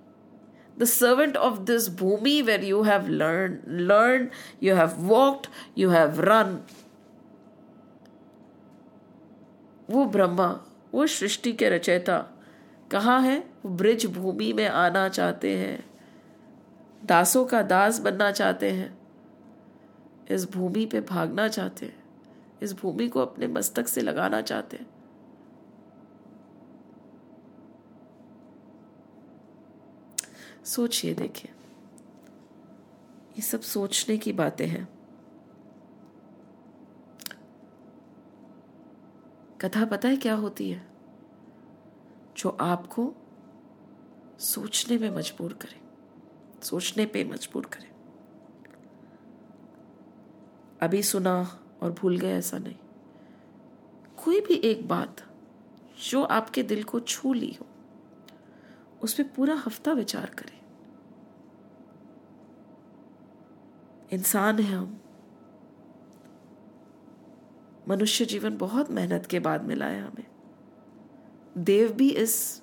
the 0.76 0.86
servant 0.86 1.36
of 1.36 1.66
this 1.66 1.88
bhumi 1.88 2.46
where 2.46 2.62
you 2.62 2.84
have 2.84 3.08
learned, 3.08 3.62
learned, 3.66 4.30
you 4.60 4.74
have 4.74 4.98
walked, 4.98 5.48
you 5.74 5.90
have 5.90 6.18
run. 6.18 6.64
वो 9.90 10.04
ब्रह्मा 10.04 10.48
वो 10.94 11.06
सृष्टि 11.06 11.52
के 11.52 11.68
रचयिता 11.68 12.18
कहाँ 12.90 13.20
है 13.22 13.38
वो 13.64 13.70
bridge 13.76 14.06
भूमि 14.06 14.52
में 14.52 14.66
आना 14.68 15.08
चाहते 15.08 15.56
हैं 15.58 15.84
दासों 17.07 17.45
का 17.45 17.61
दास 17.61 17.99
बनना 17.99 18.31
चाहते 18.31 18.71
हैं। 18.71 18.97
इस 20.29 20.51
भूमि 20.51 20.85
पे 20.85 21.01
भागना 21.01 21.47
चाहते 21.47 21.85
हैं। 21.85 22.03
इस 22.61 22.73
भूमि 22.73 23.07
को 23.07 23.19
अपने 23.19 23.47
मस्तक 23.47 23.87
से 23.87 24.01
लगाना 24.01 24.41
चाहते 24.41 24.77
हैं। 24.77 24.97
सोचिए, 30.63 31.13
देखिए। 31.13 31.51
ये 33.31 33.41
सब 33.41 33.61
सोचने 33.61 34.17
की 34.17 34.33
बातें 34.33 34.67
हैं। 34.67 34.97
कथा 39.61 39.85
पता 39.85 40.09
है 40.09 40.17
क्या 40.17 40.33
होती 40.33 40.71
है? 40.71 40.87
जो 42.37 42.49
आपको 42.49 43.13
सोचने 44.39 44.97
में 44.97 45.09
मजबूर 45.09 45.53
करे। 45.53 45.86
सोचने 46.63 47.05
पे 47.05 47.23
मजबूर 47.23 47.65
करे। 47.65 47.91
अभी 50.81 51.03
सुना 51.03 51.59
और 51.81 51.91
भूल 51.91 52.17
गए 52.17 52.33
ऐसा 52.33 52.57
नहीं। 52.57 52.75
कोई 54.23 54.41
भी 54.41 54.53
एक 54.53 54.87
बात 54.87 55.17
जो 56.09 56.23
आपके 56.23 56.63
दिल 56.63 56.83
को 56.83 56.99
छू 56.99 57.33
ली 57.33 57.57
हो, 57.61 57.65
उस 59.01 59.13
पर 59.13 59.23
पूरा 59.23 59.55
हफ़्ता 59.55 59.91
विचार 59.91 60.25
करें। 60.25 60.57
इंसान 64.11 64.59
है 64.59 64.77
हम। 64.77 65.01
मनुष्य 67.87 68.25
जीवन 68.25 68.57
बहुत 68.57 68.91
मेहनत 68.91 69.25
के 69.25 69.39
बाद 69.39 69.63
मिला 69.63 69.85
है 69.85 70.01
हमें। 70.01 70.27
देव 71.57 71.93
भी 71.93 72.09
इस 72.09 72.61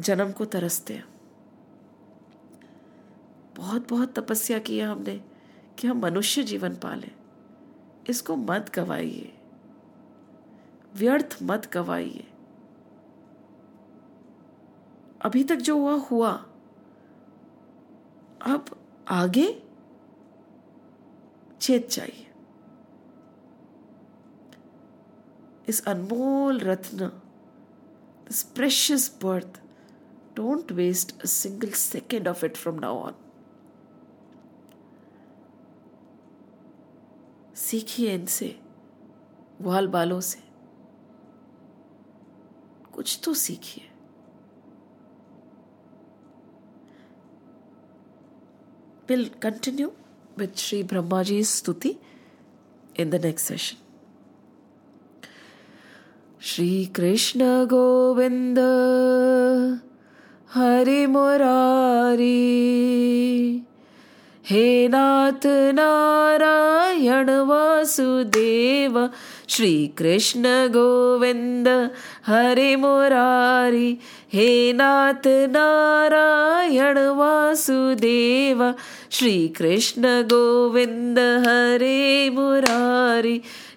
जन्म 0.00 0.32
को 0.32 0.44
तरसते 0.44 0.94
हैं। 0.94 1.17
बहुत 3.58 3.88
बहुत 3.90 4.18
तपस्या 4.18 4.58
की 4.58 4.78
है 4.78 4.86
हमने 4.86 5.24
कि 5.78 5.88
हम 5.88 5.98
मनुष्य 5.98 6.42
जीवन 6.42 6.74
पालें। 6.76 7.10
इसको 8.08 8.36
मत 8.36 8.70
गवाइए। 8.74 9.38
व्यर्थ 10.94 11.38
मत 11.42 11.70
गवाइए। 11.72 12.26
अभी 15.22 15.44
तक 15.44 15.56
जो 15.56 15.78
हुआ 15.78 15.94
हुआ। 15.94 16.30
अब 18.42 18.64
आगे 19.08 19.62
चेत 21.60 21.88
चाहिए 21.88 22.26
इस 25.68 25.86
अनमोल 25.86 26.58
रत्न 26.58 27.06
this 28.28 28.42
precious 28.42 29.18
birth 29.22 29.60
don't 30.36 30.72
waste 30.72 31.22
a 31.22 31.24
single 31.24 31.70
second 31.70 32.28
of 32.28 32.46
it 32.46 32.56
from 32.56 32.74
now 32.74 32.98
on 32.98 33.14
सीखिए 37.68 38.14
इनसे 38.14 38.48
ग्वाल 39.62 39.86
बालों 39.86 40.20
से। 40.20 40.38
कुछ 42.92 43.20
तो 43.24 43.34
सीखिए। 43.34 43.84
Will 49.08 49.28
continue 49.42 49.92
with 50.38 50.54
Shri 50.56 50.82
Brahma 50.82 51.22
ji 51.22 51.44
स्तुति 51.44 51.94
in 52.98 53.10
the 53.10 53.14
next 53.14 53.46
session 53.48 53.76
Shri 56.40 56.86
Krishna 56.86 57.66
Govind 57.66 58.58
Hari 60.54 61.06
Murari 61.06 62.38
hey 64.50 64.88
Nath 64.88 65.46
Narayan 65.46 67.28
Vasudev 67.28 69.06
Shrikrishna 69.48 70.46
Govind 70.46 71.68
Hari 72.26 72.74
hey 74.32 74.72
Nath 74.72 75.26
Narayan 75.26 76.98
Vasudev 76.98 78.62
Shrikrishna 79.10 80.04
Govind 80.06 81.18
Hare 81.18 82.28
Murari. 82.32 83.38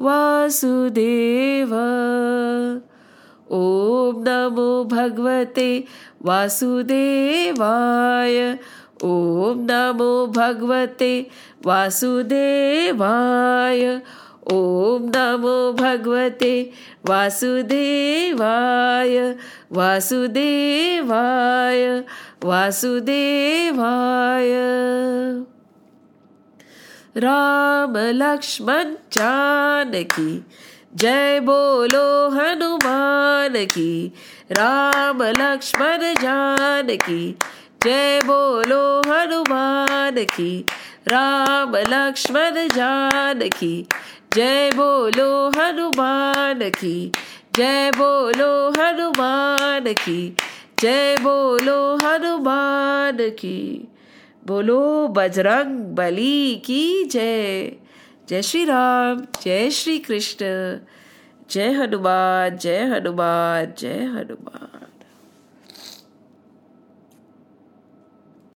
Vasudev. 0.00 1.74
ॐ 3.50 4.24
नमो 4.26 4.84
भगवते 4.84 5.84
वासुदेवाय। 6.22 8.58
ॐ 9.04 9.66
नमो 9.70 10.26
भगवते 10.26 11.26
वासुदेवाय। 11.66 14.00
ॐ 14.52 15.12
नमो 15.16 15.72
भगवते 15.72 16.70
वासुदेवाय। 17.08 19.36
वासुदेवाय। 19.72 22.04
वासुदेवाय 22.44 24.52
राम 27.18 27.94
लक्ष्मण 27.96 28.84
जानकी, 29.12 30.44
जय 30.96 31.40
बोलो 31.40 32.28
हनुमान 32.28 33.64
की। 33.64 34.12
राम 34.52 35.22
लक्ष्मण 35.22 35.98
जानकी, 35.98 37.38
जय 37.82 38.20
बोलो 38.26 39.00
हनुमान 39.00 40.24
की। 40.24 40.64
राम 41.08 41.76
लक्ष्मण 41.76 42.68
जानकी, 42.68 43.86
जय 44.34 44.70
बोलो 44.74 45.48
हनुमान 45.48 46.70
की। 46.70 47.12
जय 47.54 47.90
बोलो 47.90 48.70
हनुमान 48.70 49.92
की, 49.92 50.36
जय 50.80 51.16
बोलो 51.20 51.96
हनुमान 51.96 53.16
की। 53.20 53.88
बोलो, 54.46 55.08
बजरंग 55.08 55.78
बली 55.78 56.56
की 56.56 57.04
जय। 57.04 57.72
जय 58.28 58.42
श्री 58.42 58.64
राम 58.64 59.26
जय 59.42 59.70
श्री 59.70 59.98
कृष्ण 59.98 60.44
जय 61.50 61.72
हनुमान 61.72 62.56
जय 62.56 62.78
हनुमान 62.78 63.72
जय 63.78 64.04
हनुमान। 64.04 64.85